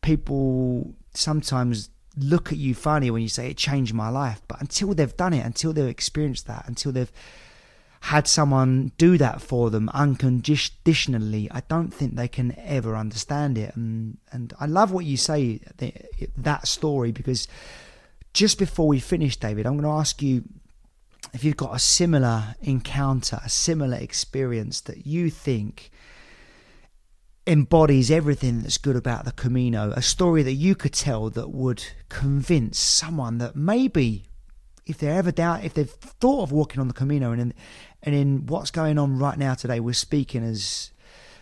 people 0.00 0.94
sometimes 1.14 1.88
look 2.16 2.52
at 2.52 2.58
you 2.58 2.74
funny 2.74 3.10
when 3.10 3.22
you 3.22 3.28
say 3.28 3.48
it 3.48 3.56
changed 3.56 3.94
my 3.94 4.08
life. 4.08 4.42
But 4.48 4.60
until 4.60 4.92
they've 4.92 5.16
done 5.16 5.32
it 5.32 5.46
until 5.46 5.72
they've 5.72 5.86
experienced 5.86 6.46
that 6.48 6.64
until 6.66 6.90
they've 6.92 7.12
had 8.02 8.26
someone 8.26 8.90
do 8.98 9.16
that 9.16 9.40
for 9.40 9.70
them 9.70 9.88
unconditionally, 9.94 11.48
I 11.52 11.62
don't 11.68 11.94
think 11.94 12.16
they 12.16 12.26
can 12.26 12.52
ever 12.58 12.96
understand 12.96 13.56
it. 13.56 13.76
And 13.76 14.18
and 14.32 14.52
I 14.58 14.66
love 14.66 14.90
what 14.90 15.04
you 15.04 15.16
say 15.16 15.60
that 16.36 16.66
story 16.66 17.12
because 17.12 17.46
just 18.34 18.58
before 18.58 18.88
we 18.88 18.98
finish, 18.98 19.36
David, 19.36 19.66
I'm 19.66 19.74
going 19.74 19.84
to 19.84 20.00
ask 20.00 20.20
you 20.20 20.42
if 21.32 21.44
you've 21.44 21.56
got 21.56 21.76
a 21.76 21.78
similar 21.78 22.56
encounter, 22.60 23.40
a 23.44 23.48
similar 23.48 23.98
experience 23.98 24.80
that 24.80 25.06
you 25.06 25.30
think 25.30 25.92
embodies 27.46 28.10
everything 28.10 28.62
that's 28.62 28.78
good 28.78 28.96
about 28.96 29.24
the 29.24 29.32
Camino, 29.32 29.92
a 29.92 30.02
story 30.02 30.42
that 30.42 30.54
you 30.54 30.74
could 30.74 30.92
tell 30.92 31.30
that 31.30 31.50
would 31.50 31.84
convince 32.08 32.80
someone 32.80 33.38
that 33.38 33.54
maybe 33.54 34.24
if 34.86 34.98
they're 34.98 35.14
ever 35.14 35.30
doubt 35.30 35.64
if 35.64 35.74
they've 35.74 35.90
thought 35.90 36.42
of 36.42 36.52
walking 36.52 36.80
on 36.80 36.88
the 36.88 36.94
Camino 36.94 37.30
and 37.30 37.54
and 38.02 38.14
in 38.14 38.46
what's 38.46 38.70
going 38.70 38.98
on 38.98 39.18
right 39.18 39.38
now 39.38 39.54
today, 39.54 39.80
we're 39.80 39.94
speaking 39.94 40.42
as 40.42 40.90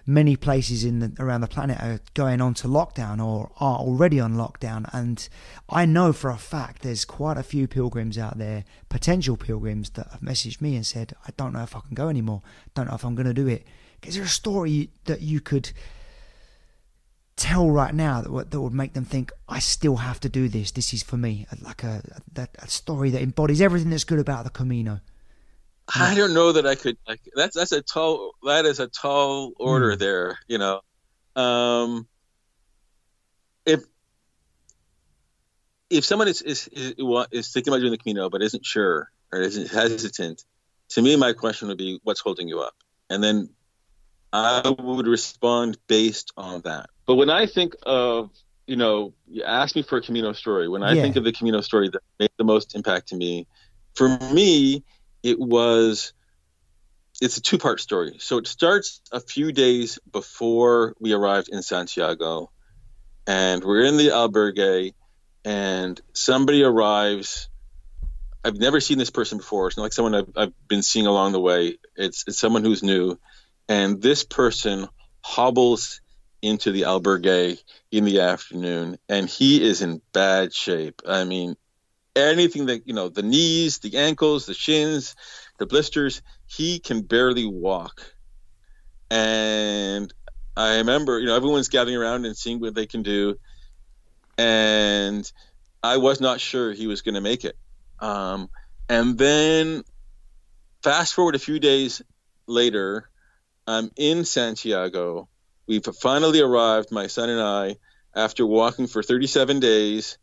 many 0.06 0.34
places 0.36 0.84
in 0.84 0.98
the, 0.98 1.12
around 1.18 1.40
the 1.40 1.46
planet 1.46 1.78
are 1.80 2.00
going 2.14 2.40
on 2.40 2.54
to 2.54 2.66
lockdown 2.66 3.24
or 3.24 3.50
are 3.60 3.78
already 3.78 4.18
on 4.18 4.34
lockdown. 4.34 4.88
And 4.92 5.26
I 5.68 5.86
know 5.86 6.12
for 6.12 6.30
a 6.30 6.36
fact 6.36 6.82
there's 6.82 7.04
quite 7.04 7.36
a 7.36 7.42
few 7.42 7.68
pilgrims 7.68 8.18
out 8.18 8.38
there 8.38 8.64
potential 8.88 9.36
pilgrims 9.36 9.90
that 9.90 10.08
have 10.10 10.20
messaged 10.20 10.60
me 10.60 10.74
and 10.74 10.84
said 10.84 11.14
I 11.26 11.30
don't 11.36 11.52
know 11.52 11.62
if 11.62 11.76
I 11.76 11.80
can 11.80 11.94
go 11.94 12.08
anymore. 12.08 12.42
Don't 12.74 12.88
know 12.88 12.94
if 12.94 13.04
I'm 13.04 13.14
going 13.14 13.26
to 13.26 13.34
do 13.34 13.46
it. 13.46 13.66
Is 14.02 14.14
there 14.14 14.24
a 14.24 14.28
story 14.28 14.90
that 15.04 15.20
you 15.20 15.40
could 15.40 15.70
tell 17.36 17.70
right 17.70 17.94
now 17.94 18.20
that 18.20 18.30
would, 18.30 18.50
that 18.50 18.60
would 18.60 18.74
make 18.74 18.92
them 18.92 19.04
think 19.04 19.32
I 19.48 19.60
still 19.60 19.96
have 19.96 20.20
to 20.20 20.28
do 20.28 20.48
this. 20.48 20.72
This 20.72 20.92
is 20.92 21.02
for 21.02 21.16
me. 21.16 21.46
Like 21.62 21.82
a, 21.84 22.02
a, 22.36 22.48
a 22.58 22.68
story 22.68 23.10
that 23.10 23.22
embodies 23.22 23.62
everything 23.62 23.90
that's 23.90 24.04
good 24.04 24.18
about 24.18 24.44
the 24.44 24.50
Camino 24.50 25.00
I 25.94 26.14
don't 26.14 26.34
know 26.34 26.52
that 26.52 26.66
I 26.66 26.74
could 26.74 26.96
like 27.08 27.20
that's 27.34 27.56
that's 27.56 27.72
a 27.72 27.82
tall 27.82 28.32
that 28.44 28.64
is 28.66 28.80
a 28.80 28.88
tall 28.88 29.52
order 29.58 29.94
Mm. 29.96 29.98
there, 29.98 30.38
you 30.48 30.58
know. 30.58 30.80
Um 31.36 32.08
if 33.66 33.80
if 35.90 36.04
someone 36.04 36.28
is, 36.28 36.42
is 36.42 36.68
is 36.68 36.94
is 37.32 37.52
thinking 37.52 37.72
about 37.72 37.80
doing 37.80 37.92
the 37.92 37.98
Camino 37.98 38.30
but 38.30 38.42
isn't 38.42 38.64
sure 38.64 39.10
or 39.32 39.40
isn't 39.40 39.68
hesitant, 39.70 40.44
to 40.90 41.02
me, 41.02 41.16
my 41.16 41.32
question 41.32 41.68
would 41.68 41.78
be, 41.78 42.00
what's 42.02 42.20
holding 42.20 42.48
you 42.48 42.60
up? 42.60 42.74
And 43.08 43.22
then 43.22 43.50
I 44.32 44.74
would 44.78 45.06
respond 45.06 45.78
based 45.88 46.32
on 46.36 46.62
that. 46.62 46.90
But 47.06 47.16
when 47.16 47.30
I 47.30 47.46
think 47.46 47.74
of, 47.84 48.30
you 48.66 48.76
know, 48.76 49.14
you 49.26 49.42
ask 49.42 49.74
me 49.74 49.82
for 49.82 49.98
a 49.98 50.02
Camino 50.02 50.32
story. 50.32 50.68
When 50.68 50.82
I 50.82 50.94
Yeah. 50.94 51.02
think 51.02 51.16
of 51.16 51.24
the 51.24 51.32
Camino 51.32 51.60
story 51.60 51.88
that 51.88 52.02
made 52.18 52.30
the 52.38 52.44
most 52.44 52.74
impact 52.76 53.08
to 53.08 53.16
me, 53.16 53.46
for 53.94 54.08
me, 54.32 54.84
it 55.22 55.38
was. 55.38 56.12
It's 57.20 57.36
a 57.36 57.42
two-part 57.42 57.80
story. 57.80 58.16
So 58.18 58.38
it 58.38 58.46
starts 58.46 59.02
a 59.12 59.20
few 59.20 59.52
days 59.52 59.98
before 60.10 60.94
we 61.00 61.12
arrived 61.12 61.50
in 61.50 61.62
Santiago, 61.62 62.50
and 63.26 63.62
we're 63.62 63.84
in 63.84 63.98
the 63.98 64.08
albergue, 64.08 64.94
and 65.44 66.00
somebody 66.14 66.62
arrives. 66.62 67.48
I've 68.42 68.56
never 68.56 68.80
seen 68.80 68.96
this 68.96 69.10
person 69.10 69.36
before. 69.36 69.66
It's 69.66 69.76
not 69.76 69.82
like 69.82 69.92
someone 69.92 70.14
I've, 70.14 70.32
I've 70.34 70.68
been 70.68 70.82
seeing 70.82 71.06
along 71.06 71.32
the 71.32 71.40
way. 71.40 71.76
It's 71.94 72.24
it's 72.26 72.38
someone 72.38 72.64
who's 72.64 72.82
new, 72.82 73.18
and 73.68 74.00
this 74.00 74.24
person 74.24 74.88
hobbles 75.22 76.00
into 76.40 76.72
the 76.72 76.82
albergue 76.82 77.62
in 77.90 78.04
the 78.04 78.20
afternoon, 78.20 78.98
and 79.10 79.28
he 79.28 79.62
is 79.62 79.82
in 79.82 80.00
bad 80.14 80.54
shape. 80.54 81.02
I 81.06 81.24
mean, 81.24 81.56
anything 82.16 82.66
that 82.66 82.86
you 82.86 82.94
know, 82.94 83.08
the 83.08 83.22
knees, 83.22 83.78
the 83.78 83.96
ankles, 83.96 84.46
the 84.46 84.54
shins, 84.54 85.14
the 85.58 85.66
blisters. 85.66 86.22
He 86.46 86.78
can 86.80 87.02
barely 87.02 87.46
walk, 87.46 88.14
and 89.10 90.12
I 90.56 90.78
remember, 90.78 91.18
you 91.18 91.26
know, 91.26 91.36
everyone's 91.36 91.68
gathering 91.68 91.96
around 91.96 92.24
and 92.24 92.36
seeing 92.36 92.60
what 92.60 92.74
they 92.74 92.86
can 92.86 93.02
do, 93.02 93.36
and 94.36 95.30
I 95.82 95.98
was 95.98 96.20
not 96.20 96.40
sure 96.40 96.72
he 96.72 96.86
was 96.86 97.02
going 97.02 97.14
to 97.14 97.20
make 97.20 97.44
it. 97.44 97.56
Um, 98.00 98.50
and 98.88 99.16
then, 99.16 99.84
fast 100.82 101.14
forward 101.14 101.34
a 101.34 101.38
few 101.38 101.60
days 101.60 102.02
later, 102.46 103.08
I'm 103.66 103.90
in 103.96 104.24
Santiago. 104.24 105.28
We've 105.66 105.84
finally 105.84 106.40
arrived, 106.40 106.90
my 106.90 107.06
son 107.06 107.30
and 107.30 107.40
I, 107.40 107.76
after 108.14 108.44
walking 108.44 108.88
for 108.88 109.02
37 109.02 109.60
days. 109.60 110.18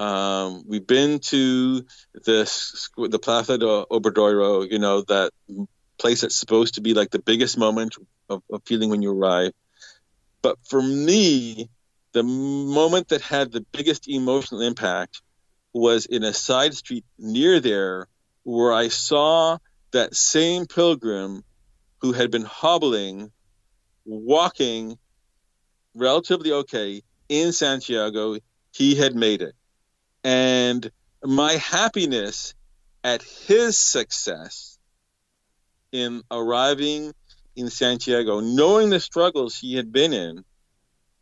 Um, 0.00 0.64
we've 0.66 0.86
been 0.86 1.18
to 1.18 1.84
the 2.14 2.50
the 2.96 3.18
Plaza 3.18 3.58
de 3.58 3.66
Obradoiro, 3.66 4.66
you 4.70 4.78
know, 4.78 5.02
that 5.02 5.30
place 5.98 6.22
that's 6.22 6.36
supposed 6.36 6.76
to 6.76 6.80
be 6.80 6.94
like 6.94 7.10
the 7.10 7.18
biggest 7.18 7.58
moment 7.58 7.96
of, 8.30 8.42
of 8.50 8.62
feeling 8.64 8.88
when 8.88 9.02
you 9.02 9.12
arrive. 9.12 9.52
But 10.40 10.56
for 10.66 10.80
me, 10.80 11.68
the 12.12 12.22
moment 12.22 13.08
that 13.08 13.20
had 13.20 13.52
the 13.52 13.60
biggest 13.72 14.08
emotional 14.08 14.62
impact 14.62 15.20
was 15.74 16.06
in 16.06 16.24
a 16.24 16.32
side 16.32 16.72
street 16.72 17.04
near 17.18 17.60
there 17.60 18.08
where 18.42 18.72
I 18.72 18.88
saw 18.88 19.58
that 19.90 20.16
same 20.16 20.64
pilgrim 20.64 21.44
who 22.00 22.12
had 22.12 22.30
been 22.30 22.46
hobbling, 22.46 23.32
walking 24.06 24.98
relatively 25.94 26.52
okay 26.52 27.02
in 27.28 27.52
Santiago. 27.52 28.38
He 28.72 28.94
had 28.94 29.14
made 29.14 29.42
it. 29.42 29.54
And 30.24 30.90
my 31.22 31.54
happiness 31.54 32.54
at 33.02 33.22
his 33.22 33.78
success 33.78 34.78
in 35.92 36.22
arriving 36.30 37.12
in 37.56 37.70
Santiago, 37.70 38.40
knowing 38.40 38.90
the 38.90 39.00
struggles 39.00 39.56
he 39.56 39.74
had 39.74 39.92
been 39.92 40.12
in, 40.12 40.44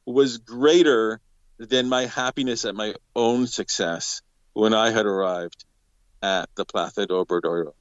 was 0.05 0.39
greater 0.39 1.21
than 1.59 1.89
my 1.89 2.07
happiness 2.07 2.65
at 2.65 2.75
my 2.75 2.95
own 3.15 3.47
success 3.47 4.23
when 4.53 4.75
I 4.75 4.91
had 4.91 5.07
arrived 5.07 5.65
at 6.23 6.49
the 6.55 6.65
Plaza 6.65 7.07
de 7.07 7.15
Obradoiro. 7.15 7.73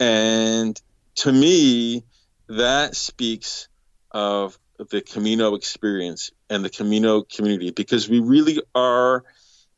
And 0.00 0.80
to 1.16 1.32
me, 1.32 2.04
that 2.48 2.96
speaks 2.96 3.68
of 4.10 4.58
the 4.78 5.00
Camino 5.00 5.54
experience 5.54 6.30
and 6.50 6.64
the 6.64 6.70
Camino 6.70 7.22
community 7.22 7.70
because 7.70 8.08
we 8.08 8.20
really 8.20 8.60
are 8.74 9.24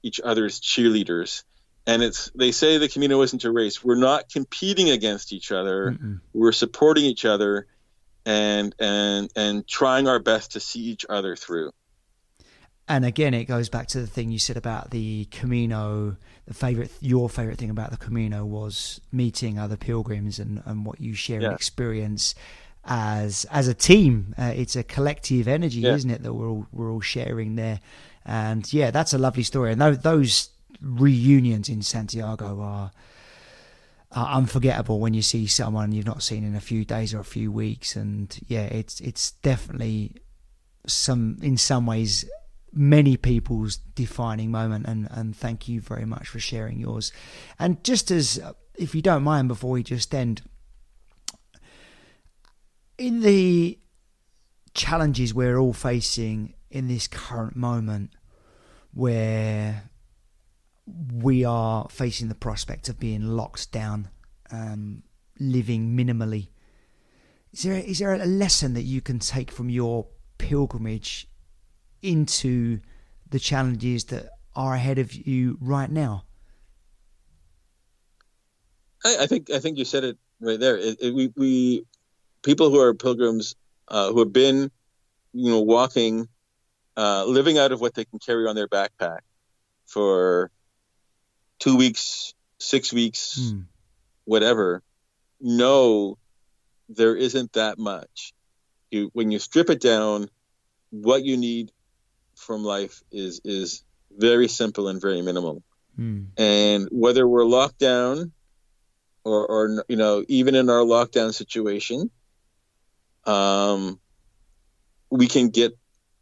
each 0.06 0.20
other's 0.20 0.60
cheerleaders. 0.60 1.42
And 1.88 2.02
it's 2.02 2.30
they 2.34 2.52
say 2.52 2.78
the 2.78 2.88
Camino 2.88 3.22
isn't 3.22 3.44
a 3.44 3.50
race. 3.50 3.84
We're 3.84 3.94
not 4.10 4.28
competing 4.28 4.90
against 4.90 5.32
each 5.32 5.52
other. 5.52 5.92
Mm-mm. 5.92 6.20
We're 6.32 6.52
supporting 6.52 7.04
each 7.04 7.24
other 7.24 7.66
and 8.24 8.74
and 8.78 9.30
and 9.36 9.66
trying 9.68 10.08
our 10.08 10.18
best 10.18 10.52
to 10.52 10.60
see 10.60 10.80
each 10.80 11.06
other 11.08 11.36
through. 11.36 11.70
And 12.88 13.04
again, 13.04 13.34
it 13.34 13.44
goes 13.46 13.68
back 13.68 13.88
to 13.88 14.00
the 14.00 14.06
thing 14.06 14.30
you 14.30 14.38
said 14.38 14.56
about 14.56 14.90
the 14.90 15.26
Camino. 15.30 16.16
The 16.46 16.54
favorite, 16.54 16.92
your 17.00 17.28
favorite 17.28 17.58
thing 17.58 17.70
about 17.70 17.90
the 17.90 17.96
Camino 17.96 18.44
was 18.44 19.00
meeting 19.10 19.58
other 19.58 19.76
pilgrims 19.76 20.38
and, 20.38 20.62
and 20.64 20.86
what 20.86 21.00
you 21.00 21.12
share 21.14 21.40
Yeah. 21.40 21.48
and 21.48 21.56
experience 21.56 22.34
as 22.84 23.44
as 23.50 23.66
a 23.68 23.74
team. 23.74 24.34
Uh, 24.38 24.52
it's 24.54 24.76
a 24.76 24.84
collective 24.84 25.48
energy, 25.48 25.80
Yeah. 25.80 25.94
isn't 25.94 26.10
it? 26.10 26.22
That 26.22 26.32
we're 26.34 26.48
all 26.48 26.66
we're 26.72 26.92
all 26.92 27.00
sharing 27.00 27.56
there. 27.56 27.80
And 28.26 28.70
yeah, 28.72 28.90
that's 28.90 29.14
a 29.14 29.18
lovely 29.18 29.44
story. 29.44 29.72
And 29.72 29.80
those, 29.80 30.50
reunions 30.80 31.68
in 31.68 31.82
Santiago 31.82 32.60
are 32.60 32.90
are 34.12 34.36
unforgettable 34.36 35.00
when 35.00 35.14
you 35.14 35.22
see 35.22 35.46
someone 35.46 35.92
you've 35.92 36.06
not 36.06 36.22
seen 36.22 36.44
in 36.44 36.54
a 36.54 36.60
few 36.60 36.84
days 36.84 37.12
or 37.12 37.20
a 37.20 37.24
few 37.24 37.50
weeks. 37.50 37.96
And 37.96 38.38
yeah, 38.46 38.64
it's 38.64 39.00
it's 39.00 39.32
definitely 39.32 40.16
some 40.86 41.38
in 41.42 41.56
some 41.56 41.86
ways 41.86 42.24
many 42.72 43.16
people's 43.16 43.76
defining 43.76 44.50
moment 44.50 44.86
and 44.86 45.08
and 45.10 45.34
thank 45.34 45.66
you 45.66 45.80
very 45.80 46.04
much 46.04 46.28
for 46.28 46.38
sharing 46.38 46.78
yours 46.78 47.10
and 47.58 47.82
just 47.82 48.10
as 48.10 48.38
if 48.74 48.94
you 48.94 49.00
don't 49.00 49.22
mind 49.22 49.48
before 49.48 49.70
we 49.70 49.82
just 49.82 50.14
end 50.14 50.42
in 52.98 53.20
the 53.22 53.78
challenges 54.74 55.32
we're 55.32 55.56
all 55.56 55.72
facing 55.72 56.52
in 56.76 56.88
this 56.88 57.08
current 57.08 57.56
moment 57.56 58.10
where 58.92 59.90
we 61.12 61.44
are 61.44 61.88
facing 61.88 62.28
the 62.28 62.34
prospect 62.34 62.88
of 62.88 63.00
being 63.00 63.22
locked 63.22 63.72
down 63.72 64.08
um, 64.50 65.02
living 65.38 65.96
minimally 65.96 66.48
is 67.52 67.62
there 67.62 67.74
is 67.74 67.98
there 67.98 68.12
a 68.12 68.26
lesson 68.26 68.74
that 68.74 68.82
you 68.82 69.00
can 69.00 69.18
take 69.18 69.50
from 69.50 69.70
your 69.70 70.06
pilgrimage 70.38 71.26
into 72.02 72.80
the 73.30 73.38
challenges 73.38 74.04
that 74.04 74.28
are 74.54 74.74
ahead 74.74 74.98
of 74.98 75.12
you 75.14 75.56
right 75.60 75.90
now. 75.90 76.24
I, 79.04 79.16
I 79.20 79.26
think 79.26 79.50
I 79.50 79.58
think 79.58 79.78
you 79.78 79.84
said 79.84 80.04
it 80.04 80.18
right 80.40 80.60
there. 80.60 80.76
It, 80.76 80.98
it, 81.00 81.14
we, 81.14 81.32
we 81.36 81.84
people 82.42 82.70
who 82.70 82.80
are 82.80 82.92
pilgrims 82.94 83.54
uh, 83.88 84.12
who 84.12 84.18
have 84.20 84.32
been, 84.32 84.70
you 85.32 85.50
know, 85.50 85.60
walking, 85.60 86.28
uh, 86.96 87.24
living 87.24 87.58
out 87.58 87.72
of 87.72 87.80
what 87.80 87.94
they 87.94 88.04
can 88.04 88.18
carry 88.18 88.46
on 88.46 88.56
their 88.56 88.68
backpack 88.68 89.20
for 89.86 90.50
two 91.58 91.76
weeks, 91.76 92.34
six 92.58 92.92
weeks, 92.92 93.36
Hmm. 93.36 93.60
whatever, 94.24 94.82
know 95.40 96.18
there 96.88 97.16
isn't 97.16 97.52
that 97.52 97.78
much. 97.78 98.32
You 98.90 99.10
when 99.12 99.30
you 99.30 99.38
strip 99.38 99.70
it 99.70 99.80
down, 99.80 100.28
what 100.90 101.24
you 101.24 101.36
need 101.36 101.72
from 102.36 102.62
life 102.62 103.02
is 103.10 103.40
is 103.44 103.84
very 104.16 104.48
simple 104.48 104.88
and 104.88 105.00
very 105.00 105.22
minimal. 105.22 105.62
Hmm. 105.96 106.24
And 106.36 106.88
whether 106.90 107.26
we're 107.26 107.44
locked 107.44 107.78
down 107.78 108.32
or, 109.24 109.46
or 109.46 109.84
you 109.88 109.96
know, 109.96 110.24
even 110.28 110.54
in 110.54 110.70
our 110.70 110.84
lockdown 110.84 111.34
situation, 111.34 112.10
um, 113.24 113.98
we 115.10 115.26
can 115.26 115.48
get 115.48 115.76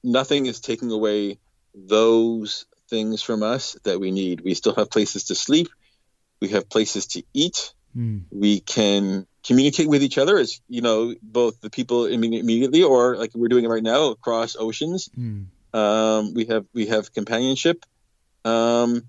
nothing 0.05 0.47
is 0.47 0.61
taking 0.61 0.93
away 0.93 1.39
those 1.75 2.67
things 2.89 3.23
from 3.23 3.43
us 3.43 3.77
that 3.85 3.99
we 3.99 4.11
need. 4.13 4.43
We 4.43 4.55
still 4.55 4.75
have 4.75 4.91
places 4.91 5.25
to 5.25 5.35
sleep. 5.35 5.69
We 6.41 6.49
have 6.51 6.69
places 6.69 7.07
to 7.09 7.23
eat. 7.33 7.73
Hmm. 7.95 8.19
We 8.31 8.61
can 8.61 9.27
communicate 9.45 9.89
with 9.89 10.03
each 10.03 10.19
other 10.19 10.37
as, 10.39 10.61
you 10.69 10.83
know, 10.83 11.15
both 11.23 11.61
the 11.61 11.71
people 11.71 12.07
immediately 12.07 12.83
or 12.83 13.17
like 13.17 13.33
we're 13.35 13.49
doing 13.49 13.65
it 13.65 13.69
right 13.69 13.83
now 13.83 14.11
across 14.11 14.57
oceans. 14.57 15.09
Hmm. 15.15 15.45
Um, 15.73 16.35
we 16.35 16.45
have 16.47 16.67
we 16.73 16.87
have 16.87 17.13
companionship, 17.13 17.85
um, 18.45 19.09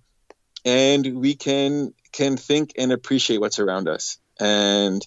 and 0.63 1.21
we 1.21 1.35
can 1.35 1.93
can 2.11 2.37
think 2.37 2.73
and 2.77 2.91
appreciate 2.91 3.39
what's 3.39 3.59
around 3.59 3.87
us, 3.87 4.17
and 4.39 5.05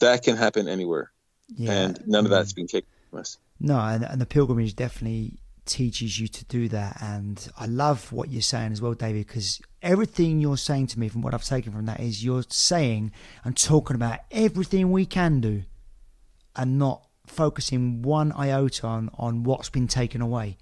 that 0.00 0.22
can 0.22 0.36
happen 0.36 0.68
anywhere. 0.68 1.10
Yeah. 1.56 1.72
And 1.72 2.02
none 2.06 2.26
of 2.26 2.30
Hmm. 2.30 2.36
that's 2.36 2.52
been 2.52 2.68
taken 2.68 2.88
from 3.10 3.20
us. 3.20 3.38
No, 3.60 3.78
and, 3.78 4.04
and 4.04 4.20
the 4.20 4.26
pilgrimage 4.26 4.76
definitely 4.76 5.38
teaches 5.64 6.18
you 6.18 6.28
to 6.28 6.44
do 6.46 6.68
that. 6.68 6.98
And 7.00 7.46
I 7.58 7.66
love 7.66 8.10
what 8.12 8.30
you're 8.30 8.42
saying 8.42 8.72
as 8.72 8.80
well, 8.80 8.94
David, 8.94 9.26
because 9.26 9.60
everything 9.82 10.40
you're 10.40 10.56
saying 10.56 10.88
to 10.88 10.98
me 10.98 11.08
from 11.08 11.22
what 11.22 11.34
I've 11.34 11.44
taken 11.44 11.72
from 11.72 11.86
that 11.86 12.00
is 12.00 12.24
you're 12.24 12.44
saying 12.48 13.12
and 13.44 13.56
talking 13.56 13.94
about 13.94 14.20
everything 14.30 14.90
we 14.90 15.06
can 15.06 15.40
do 15.40 15.62
and 16.56 16.78
not 16.78 17.06
focusing 17.26 18.02
one 18.02 18.32
iota 18.32 18.86
on, 18.86 19.10
on 19.18 19.44
what's 19.44 19.68
been 19.68 19.86
taken 19.86 20.20
away. 20.20 20.56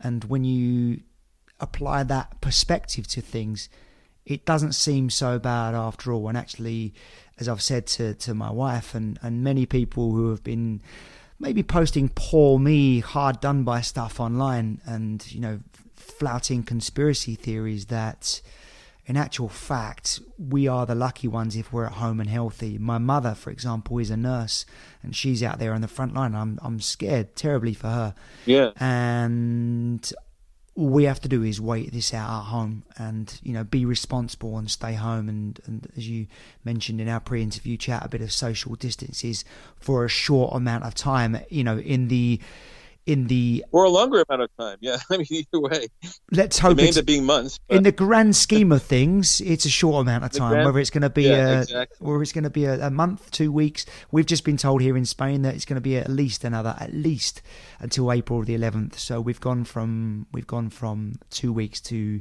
And 0.00 0.24
when 0.24 0.44
you 0.44 1.00
apply 1.60 2.02
that 2.04 2.40
perspective 2.40 3.06
to 3.08 3.20
things, 3.20 3.68
it 4.26 4.44
doesn't 4.44 4.72
seem 4.72 5.10
so 5.10 5.38
bad 5.38 5.74
after 5.74 6.12
all. 6.12 6.28
And 6.28 6.36
actually, 6.36 6.94
as 7.38 7.48
I've 7.48 7.62
said 7.62 7.86
to, 7.88 8.14
to 8.14 8.34
my 8.34 8.50
wife 8.50 8.94
and, 8.94 9.18
and 9.22 9.42
many 9.42 9.66
people 9.66 10.12
who 10.12 10.30
have 10.30 10.44
been 10.44 10.82
maybe 11.44 11.62
posting 11.62 12.10
poor 12.14 12.58
me, 12.58 13.00
hard 13.00 13.38
done 13.38 13.64
by 13.64 13.82
stuff 13.82 14.18
online 14.18 14.80
and, 14.86 15.30
you 15.30 15.40
know, 15.40 15.60
flouting 15.94 16.62
conspiracy 16.62 17.34
theories 17.34 17.86
that 17.86 18.40
in 19.06 19.18
actual 19.18 19.50
fact, 19.50 20.20
we 20.38 20.66
are 20.66 20.86
the 20.86 20.94
lucky 20.94 21.28
ones 21.28 21.54
if 21.54 21.70
we're 21.70 21.84
at 21.84 21.92
home 21.92 22.18
and 22.18 22.30
healthy. 22.30 22.78
My 22.78 22.96
mother, 22.96 23.34
for 23.34 23.50
example, 23.50 23.98
is 23.98 24.08
a 24.08 24.16
nurse 24.16 24.64
and 25.02 25.14
she's 25.14 25.42
out 25.42 25.58
there 25.58 25.74
on 25.74 25.82
the 25.82 25.88
front 25.88 26.14
line. 26.14 26.34
I'm 26.34 26.58
I'm 26.62 26.80
scared 26.80 27.36
terribly 27.36 27.74
for 27.74 27.88
her. 27.88 28.14
Yeah. 28.46 28.70
And 28.76 30.10
all 30.76 30.88
we 30.88 31.04
have 31.04 31.20
to 31.20 31.28
do 31.28 31.42
is 31.42 31.60
wait 31.60 31.92
this 31.92 32.12
out 32.12 32.40
at 32.40 32.44
home 32.46 32.82
and 32.98 33.40
you 33.42 33.52
know 33.52 33.64
be 33.64 33.84
responsible 33.84 34.58
and 34.58 34.70
stay 34.70 34.94
home. 34.94 35.28
And, 35.28 35.60
and 35.66 35.88
as 35.96 36.08
you 36.08 36.26
mentioned 36.64 37.00
in 37.00 37.08
our 37.08 37.20
pre-interview 37.20 37.76
chat 37.76 38.04
a 38.04 38.08
bit 38.08 38.20
of 38.20 38.32
social 38.32 38.74
distances 38.74 39.44
for 39.76 40.04
a 40.04 40.08
short 40.08 40.54
amount 40.54 40.84
of 40.84 40.94
time 40.94 41.38
you 41.48 41.64
know 41.64 41.78
in 41.78 42.08
the 42.08 42.40
in 43.06 43.26
the 43.26 43.64
or 43.70 43.84
a 43.84 43.90
longer 43.90 44.24
amount 44.28 44.42
of 44.42 44.50
time. 44.58 44.78
Yeah, 44.80 44.96
I 45.10 45.18
mean 45.18 45.26
either 45.30 45.60
way. 45.60 45.88
Let's 46.30 46.58
hope 46.58 46.78
it 46.78 46.96
end 46.96 47.06
being 47.06 47.24
months. 47.24 47.58
In 47.68 47.82
the 47.82 47.92
grand 47.92 48.36
scheme 48.36 48.72
of 48.72 48.82
things, 48.82 49.40
it's 49.40 49.64
a 49.64 49.70
short 49.70 50.02
amount 50.02 50.24
of 50.24 50.32
time. 50.32 50.52
Grand, 50.52 50.66
whether 50.66 50.78
it's 50.78 50.90
going 50.90 51.02
to 51.02 51.10
be 51.10 51.24
yeah, 51.24 51.58
a, 51.58 51.60
exactly. 51.62 52.06
or 52.06 52.22
it's 52.22 52.32
going 52.32 52.44
to 52.44 52.50
be 52.50 52.64
a, 52.64 52.86
a, 52.86 52.90
month, 52.90 53.30
two 53.30 53.52
weeks. 53.52 53.86
We've 54.10 54.26
just 54.26 54.44
been 54.44 54.56
told 54.56 54.80
here 54.80 54.96
in 54.96 55.04
Spain 55.04 55.42
that 55.42 55.54
it's 55.54 55.64
going 55.64 55.76
to 55.76 55.80
be 55.80 55.96
at 55.96 56.08
least 56.08 56.44
another, 56.44 56.76
at 56.80 56.92
least 56.92 57.42
until 57.80 58.12
April 58.12 58.42
the 58.42 58.56
11th. 58.56 58.94
So 58.94 59.20
we've 59.20 59.40
gone 59.40 59.64
from 59.64 60.26
we've 60.32 60.46
gone 60.46 60.70
from 60.70 61.18
two 61.30 61.52
weeks 61.52 61.80
to 61.82 62.20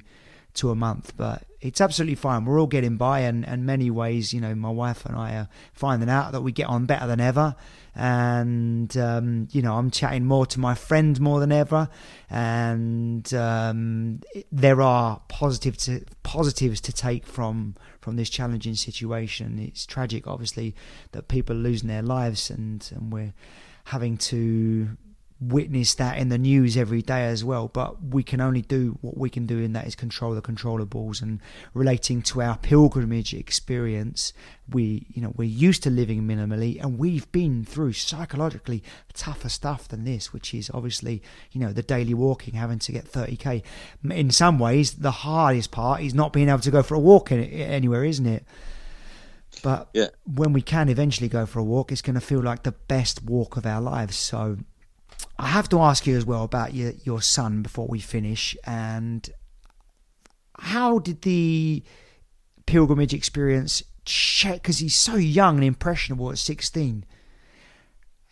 to 0.56 0.70
a 0.70 0.76
month, 0.76 1.14
but 1.18 1.44
it's 1.62 1.82
absolutely 1.82 2.16
fine. 2.16 2.46
We're 2.46 2.60
all 2.60 2.68
getting 2.68 2.98
by, 2.98 3.22
and 3.22 3.46
in 3.46 3.66
many 3.66 3.90
ways, 3.90 4.34
you 4.34 4.42
know, 4.42 4.54
my 4.54 4.70
wife 4.70 5.06
and 5.06 5.16
I 5.16 5.36
are 5.36 5.50
finding 5.74 6.10
out 6.10 6.34
that 6.34 6.42
we 6.42 6.52
get 6.52 6.68
on 6.68 6.86
better 6.86 7.08
than 7.08 7.20
ever. 7.20 7.56
And 7.96 8.96
um, 8.98 9.48
you 9.52 9.62
know, 9.62 9.76
I'm 9.76 9.92
chatting 9.92 10.26
more 10.26 10.46
to 10.48 10.60
my 10.60 10.74
friends 10.74 11.20
more 11.20 11.40
than 11.40 11.52
ever, 11.52 11.90
and 12.30 13.32
um, 13.34 14.22
there 14.52 14.82
are 14.82 15.22
positive 15.28 15.78
to, 15.78 16.04
positives 16.24 16.82
to 16.82 16.92
take 16.92 17.26
from 17.26 17.76
from 18.02 18.16
this 18.16 18.30
challenging 18.30 18.76
situation. 18.76 19.60
It's 19.60 19.86
tragic, 19.86 20.28
obviously, 20.28 20.76
that 21.12 21.28
people 21.28 21.56
are 21.56 21.60
losing 21.60 21.88
their 21.88 22.02
lives, 22.02 22.50
and 22.50 22.88
and 22.96 23.14
we're 23.14 23.34
having 23.86 24.18
to 24.18 24.98
witness 25.48 25.96
that 25.96 26.18
in 26.18 26.30
the 26.30 26.38
news 26.38 26.78
every 26.78 27.02
day 27.02 27.26
as 27.26 27.44
well. 27.44 27.68
But 27.68 28.04
we 28.04 28.24
can 28.24 28.42
only 28.42 28.62
do 28.62 28.98
what 29.02 29.18
we 29.18 29.30
can 29.30 29.46
do, 29.46 29.60
and 29.60 29.76
that 29.76 29.88
is 29.88 29.96
control 29.96 30.34
the 30.34 30.42
controllables. 30.42 31.22
And 31.22 31.40
relating 31.74 32.22
to 32.24 32.42
our 32.42 32.58
pilgrimage 32.58 33.34
experience, 33.34 34.34
we, 34.70 35.08
you 35.10 35.22
know, 35.22 35.34
we're 35.36 35.46
used 35.46 35.84
to 35.84 35.90
living 35.90 36.24
minimally, 36.24 36.82
and 36.82 36.98
we've 36.98 37.32
been 37.32 37.66
through 37.66 37.94
psychologically 37.94 38.84
tougher 39.14 39.50
stuff 39.50 39.88
than 39.88 40.04
this, 40.04 40.32
which 40.34 40.54
is 40.54 40.72
obviously, 40.74 41.22
you 41.52 41.60
know, 41.60 41.74
the 41.74 41.84
daily 41.84 42.14
walking, 42.14 42.54
having 42.54 42.80
to 42.80 42.92
get 42.92 43.12
30k. 43.12 43.64
In 44.10 44.32
some 44.32 44.60
ways, 44.60 44.94
the 44.94 45.12
hardest 45.12 45.72
part 45.72 46.02
is 46.02 46.14
not 46.14 46.34
being 46.34 46.50
able 46.50 46.60
to 46.60 46.72
go 46.72 46.84
for 46.84 46.96
a 46.96 47.00
walk 47.00 47.32
anywhere, 47.32 48.04
isn't 48.04 48.26
it? 48.26 48.46
But 49.62 49.90
yeah. 49.94 50.08
when 50.26 50.52
we 50.52 50.62
can 50.62 50.90
eventually 50.90 51.30
go 51.30 51.46
for 51.46 51.60
a 51.60 51.64
walk, 51.64 51.92
it's 51.92 52.02
going 52.02 52.16
to 52.16 52.22
feel 52.22 52.42
like 52.42 52.64
the 52.64 52.72
best 52.72 53.24
walk 53.24 53.56
of 53.56 53.66
our 53.66 53.82
lives. 53.82 54.16
So 54.16 54.58
I 55.38 55.48
have 55.48 55.70
to 55.70 55.80
ask 55.80 56.06
you 56.08 56.16
as 56.18 56.26
well 56.26 56.44
about 56.44 56.74
your 56.74 56.94
your 57.04 57.22
son 57.22 57.62
before 57.62 57.88
we 57.88 58.00
finish, 58.00 58.56
and 58.66 59.28
how 60.60 61.00
did 61.00 61.22
the 61.22 61.84
pilgrimage 62.66 63.14
experience 63.14 63.84
shape? 64.06 64.62
Because 64.62 64.80
he's 64.80 64.96
so 64.96 65.16
young 65.16 65.56
and 65.56 65.64
impressionable 65.64 66.32
at 66.32 66.38
sixteen. 66.38 67.06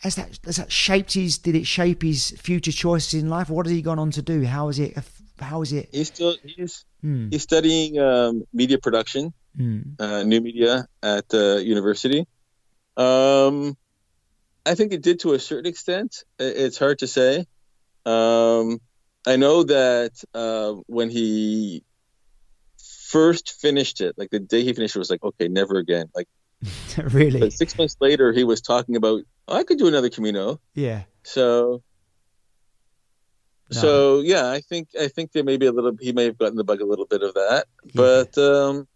Has 0.02 0.16
that 0.16 0.39
has 0.46 0.56
that 0.56 0.72
shaped 0.72 1.14
his? 1.14 1.38
Did 1.38 1.56
it 1.56 1.68
shape 1.68 2.02
his 2.04 2.32
future 2.32 2.72
choices 2.72 3.22
in 3.22 3.30
life? 3.30 3.50
What 3.50 3.66
has 3.66 3.76
he 3.76 3.82
gone 3.82 4.00
on 4.00 4.12
to 4.12 4.22
do? 4.22 4.46
How 4.46 4.70
is 4.70 4.80
it? 4.80 4.98
How 5.39 5.62
is 5.62 5.74
it? 5.74 5.89
He's 5.92 6.08
still 6.08 6.36
he's 6.44 6.86
hmm. 7.02 7.30
he's 7.30 7.44
studying 7.44 8.00
um, 8.00 8.46
media 8.54 8.78
production, 8.78 9.34
hmm. 9.56 9.82
uh, 10.00 10.24
new 10.24 10.42
media 10.42 10.88
at 11.04 11.28
the 11.30 11.56
uh, 11.56 11.60
university. 11.60 12.28
Um, 12.98 13.78
I 14.66 14.76
think 14.76 14.93
it 14.93 15.01
did 15.01 15.22
to 15.22 15.34
a 15.34 15.39
certain 15.39 15.70
extent. 15.70 16.24
It's 16.39 16.78
hard 16.78 16.99
to 16.99 17.07
say. 17.07 17.45
Um, 18.05 18.80
I 19.26 19.36
know 19.36 19.64
that 19.64 20.12
uh, 20.34 20.74
when 20.88 21.09
he 21.09 21.84
first 23.09 23.59
finished 23.59 24.01
it, 24.01 24.16
like 24.18 24.30
the 24.30 24.39
day 24.39 24.64
he 24.64 24.74
finished 24.74 24.95
it, 24.95 24.99
was 24.99 25.09
like, 25.09 25.24
okay, 25.24 25.47
never 25.47 25.78
again. 25.78 26.07
Like, 26.16 26.28
really? 26.97 27.39
But 27.39 27.53
six 27.53 27.78
months 27.78 27.97
later, 27.99 28.32
he 28.32 28.43
was 28.43 28.62
talking 28.62 28.95
about, 28.95 29.22
oh, 29.47 29.55
I 29.55 29.64
could 29.64 29.78
do 29.78 29.88
another 29.88 30.09
Camino. 30.09 30.59
Yeah. 30.74 31.03
So, 31.24 31.84
no. 33.74 33.82
so 33.82 34.20
yeah, 34.22 34.49
I 34.49 34.62
think 34.62 34.89
I 34.99 35.07
think 35.07 35.32
there 35.32 35.43
may 35.43 35.57
be 35.57 35.66
a 35.66 35.72
little. 35.72 35.93
He 35.99 36.12
may 36.14 36.26
have 36.26 36.38
gotten 36.38 36.55
the 36.55 36.64
bug 36.64 36.82
a 36.82 36.86
little 36.86 37.05
bit 37.05 37.22
of 37.22 37.34
that, 37.36 37.66
yeah. 37.84 37.91
but 37.95 38.38
um, 38.38 38.88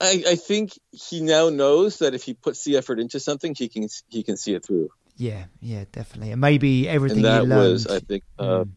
I, 0.00 0.24
I 0.28 0.34
think 0.36 0.78
he 0.90 1.20
now 1.20 1.48
knows 1.50 1.98
that 1.98 2.14
if 2.14 2.24
he 2.24 2.34
puts 2.34 2.64
the 2.64 2.76
effort 2.76 2.98
into 2.98 3.20
something, 3.20 3.54
he 3.54 3.68
can 3.68 3.88
he 4.08 4.22
can 4.22 4.36
see 4.36 4.54
it 4.54 4.64
through. 4.64 4.90
Yeah, 5.16 5.44
yeah, 5.60 5.84
definitely. 5.92 6.32
And 6.32 6.40
maybe 6.40 6.88
everything 6.88 7.18
and 7.18 7.26
that 7.26 7.42
he 7.42 7.48
learned, 7.48 7.72
was, 7.72 7.86
I 7.86 8.00
think, 8.00 8.24
uh, 8.38 8.64
mm. 8.64 8.70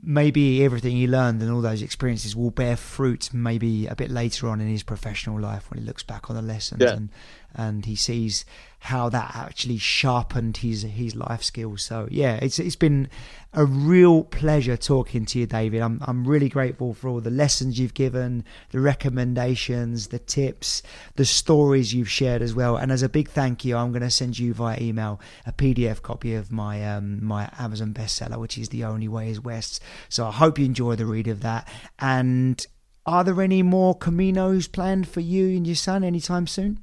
maybe 0.00 0.64
everything 0.64 0.96
he 0.96 1.08
learned 1.08 1.42
and 1.42 1.50
all 1.50 1.60
those 1.60 1.82
experiences 1.82 2.36
will 2.36 2.52
bear 2.52 2.76
fruit 2.76 3.30
maybe 3.32 3.86
a 3.88 3.96
bit 3.96 4.10
later 4.10 4.48
on 4.48 4.60
in 4.60 4.68
his 4.68 4.84
professional 4.84 5.40
life 5.40 5.70
when 5.70 5.80
he 5.80 5.84
looks 5.84 6.04
back 6.04 6.30
on 6.30 6.36
the 6.36 6.42
lessons 6.42 6.82
yeah. 6.82 6.92
and 6.92 7.10
and 7.54 7.86
he 7.86 7.96
sees 7.96 8.44
how 8.80 9.08
that 9.08 9.34
actually 9.34 9.78
sharpened 9.78 10.58
his 10.58 10.82
his 10.82 11.16
life 11.16 11.42
skills. 11.42 11.82
So 11.82 12.06
yeah, 12.10 12.36
it's 12.36 12.58
it's 12.58 12.76
been 12.76 13.08
a 13.52 13.64
real 13.64 14.22
pleasure 14.22 14.76
talking 14.76 15.24
to 15.26 15.40
you, 15.40 15.46
David. 15.46 15.82
I'm 15.82 16.00
I'm 16.06 16.26
really 16.26 16.48
grateful 16.48 16.94
for 16.94 17.08
all 17.08 17.20
the 17.20 17.30
lessons 17.30 17.78
you've 17.78 17.94
given, 17.94 18.44
the 18.70 18.80
recommendations, 18.80 20.08
the 20.08 20.18
tips, 20.18 20.82
the 21.16 21.24
stories 21.24 21.92
you've 21.92 22.10
shared 22.10 22.40
as 22.40 22.54
well. 22.54 22.76
And 22.76 22.92
as 22.92 23.02
a 23.02 23.08
big 23.08 23.28
thank 23.28 23.64
you, 23.64 23.76
I'm 23.76 23.90
going 23.90 24.02
to 24.02 24.10
send 24.10 24.38
you 24.38 24.54
via 24.54 24.80
email 24.80 25.20
a 25.44 25.52
PDF 25.52 26.02
copy 26.02 26.34
of 26.34 26.52
my 26.52 26.88
um, 26.88 27.24
my 27.24 27.50
Amazon 27.58 27.92
bestseller, 27.92 28.38
which 28.38 28.58
is 28.58 28.68
The 28.68 28.84
Only 28.84 29.08
Way 29.08 29.30
Is 29.30 29.40
West. 29.40 29.82
So 30.08 30.26
I 30.26 30.32
hope 30.32 30.58
you 30.58 30.64
enjoy 30.64 30.94
the 30.94 31.06
read 31.06 31.26
of 31.26 31.40
that. 31.40 31.68
And 31.98 32.64
are 33.04 33.24
there 33.24 33.40
any 33.42 33.62
more 33.62 33.98
Caminos 33.98 34.70
planned 34.70 35.08
for 35.08 35.20
you 35.20 35.56
and 35.56 35.66
your 35.66 35.76
son 35.76 36.04
anytime 36.04 36.46
soon? 36.46 36.78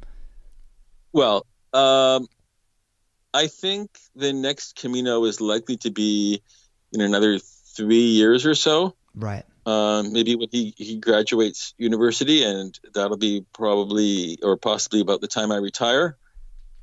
Well, 1.16 1.46
um, 1.72 2.28
I 3.34 3.48
think 3.48 3.90
the 4.18 4.34
next 4.34 4.76
Camino 4.76 5.24
is 5.24 5.40
likely 5.40 5.78
to 5.78 5.90
be 5.90 6.42
in 6.92 7.00
another 7.00 7.40
three 7.40 8.08
years 8.08 8.46
or 8.46 8.54
so. 8.54 8.98
Right. 9.16 9.46
Um, 9.66 10.12
maybe 10.12 10.36
when 10.36 10.50
he, 10.52 10.74
he 10.76 10.98
graduates 10.98 11.74
university, 11.78 12.44
and 12.44 12.78
that'll 12.94 13.16
be 13.16 13.46
probably 13.54 14.40
or 14.44 14.58
possibly 14.58 15.00
about 15.00 15.22
the 15.22 15.30
time 15.30 15.54
I 15.54 15.56
retire. 15.56 16.18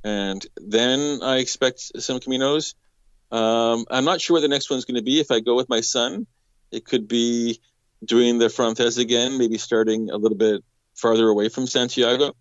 And 0.02 0.44
then 0.56 1.22
I 1.22 1.36
expect 1.36 1.80
some 2.02 2.18
Caminos. 2.18 2.74
Um, 3.30 3.84
I'm 3.90 4.06
not 4.06 4.22
sure 4.22 4.36
what 4.36 4.40
the 4.40 4.48
next 4.48 4.70
one's 4.70 4.86
going 4.86 4.96
to 4.96 5.02
be. 5.02 5.20
If 5.20 5.30
I 5.30 5.40
go 5.40 5.56
with 5.56 5.68
my 5.68 5.82
son, 5.82 6.26
it 6.70 6.86
could 6.86 7.06
be 7.06 7.60
doing 8.02 8.38
the 8.38 8.48
Frances 8.48 8.96
again, 8.96 9.36
maybe 9.36 9.58
starting 9.58 10.08
a 10.08 10.16
little 10.16 10.38
bit 10.38 10.64
farther 10.94 11.28
away 11.28 11.50
from 11.50 11.66
Santiago. 11.66 12.34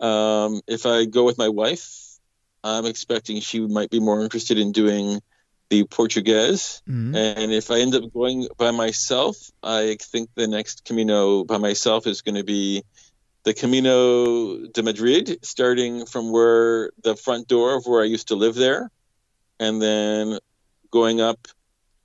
Um, 0.00 0.60
if 0.66 0.86
I 0.86 1.04
go 1.04 1.24
with 1.24 1.38
my 1.38 1.48
wife, 1.48 2.18
I'm 2.62 2.86
expecting 2.86 3.40
she 3.40 3.60
might 3.60 3.90
be 3.90 4.00
more 4.00 4.22
interested 4.22 4.58
in 4.58 4.72
doing 4.72 5.20
the 5.70 5.84
Portuguese. 5.84 6.82
Mm-hmm. 6.88 7.14
And 7.14 7.52
if 7.52 7.70
I 7.70 7.80
end 7.80 7.94
up 7.94 8.12
going 8.12 8.48
by 8.56 8.70
myself, 8.70 9.36
I 9.62 9.96
think 10.00 10.30
the 10.34 10.46
next 10.46 10.84
Camino 10.84 11.44
by 11.44 11.58
myself 11.58 12.06
is 12.06 12.22
going 12.22 12.36
to 12.36 12.44
be 12.44 12.82
the 13.44 13.54
Camino 13.54 14.66
de 14.66 14.82
Madrid, 14.82 15.44
starting 15.44 16.06
from 16.06 16.32
where 16.32 16.90
the 17.02 17.14
front 17.14 17.46
door 17.46 17.76
of 17.76 17.86
where 17.86 18.02
I 18.02 18.06
used 18.06 18.28
to 18.28 18.36
live 18.36 18.54
there, 18.54 18.90
and 19.60 19.80
then 19.80 20.38
going 20.90 21.20
up. 21.20 21.46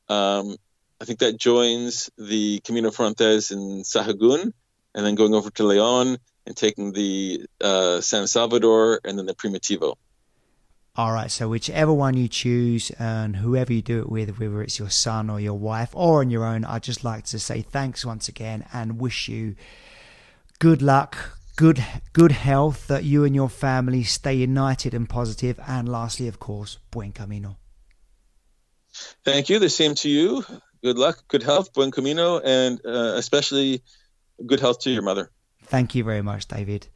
Um, 0.09 0.57
I 1.01 1.05
think 1.05 1.19
that 1.19 1.37
joins 1.37 2.09
the 2.17 2.59
Camino 2.65 2.91
Frances 2.91 3.51
in 3.51 3.83
Sahagun, 3.83 4.51
and 4.93 5.05
then 5.05 5.15
going 5.15 5.33
over 5.33 5.49
to 5.51 5.63
Leon, 5.63 6.17
and 6.49 6.57
taking 6.57 6.91
the 6.91 7.45
uh, 7.61 8.01
San 8.01 8.27
Salvador 8.27 8.99
and 9.05 9.17
then 9.17 9.27
the 9.27 9.35
Primitivo. 9.35 9.95
All 10.95 11.13
right, 11.13 11.29
so 11.31 11.47
whichever 11.47 11.93
one 11.93 12.17
you 12.17 12.27
choose 12.27 12.89
and 12.99 13.37
whoever 13.37 13.71
you 13.71 13.83
do 13.83 13.99
it 13.99 14.09
with, 14.09 14.37
whether 14.39 14.61
it's 14.63 14.79
your 14.79 14.89
son 14.89 15.29
or 15.29 15.39
your 15.39 15.57
wife 15.57 15.91
or 15.93 16.19
on 16.21 16.31
your 16.31 16.43
own, 16.43 16.65
I'd 16.65 16.83
just 16.83 17.03
like 17.03 17.23
to 17.25 17.39
say 17.39 17.61
thanks 17.61 18.03
once 18.03 18.27
again 18.27 18.65
and 18.73 18.99
wish 18.99 19.29
you 19.29 19.55
good 20.57 20.81
luck, 20.81 21.37
good 21.55 21.85
good 22.13 22.31
health, 22.31 22.87
that 22.87 23.03
you 23.03 23.23
and 23.23 23.35
your 23.35 23.47
family 23.47 24.03
stay 24.03 24.33
united 24.33 24.93
and 24.95 25.07
positive, 25.07 25.59
and 25.67 25.87
lastly, 25.87 26.27
of 26.27 26.39
course, 26.39 26.79
buen 26.89 27.11
camino. 27.11 27.57
Thank 29.23 29.49
you. 29.49 29.59
The 29.59 29.69
same 29.69 29.93
to 29.95 30.09
you. 30.09 30.43
good 30.83 30.97
luck, 30.97 31.23
good 31.27 31.43
health, 31.43 31.73
buen 31.73 31.91
camino, 31.91 32.39
and 32.39 32.81
uh, 32.83 33.13
especially 33.15 33.83
good 34.45 34.59
health 34.59 34.79
to 34.79 34.89
your 34.89 35.03
mother. 35.03 35.31
Thank 35.69 35.95
you 35.95 36.03
very 36.03 36.21
much, 36.23 36.47
David. 36.47 36.87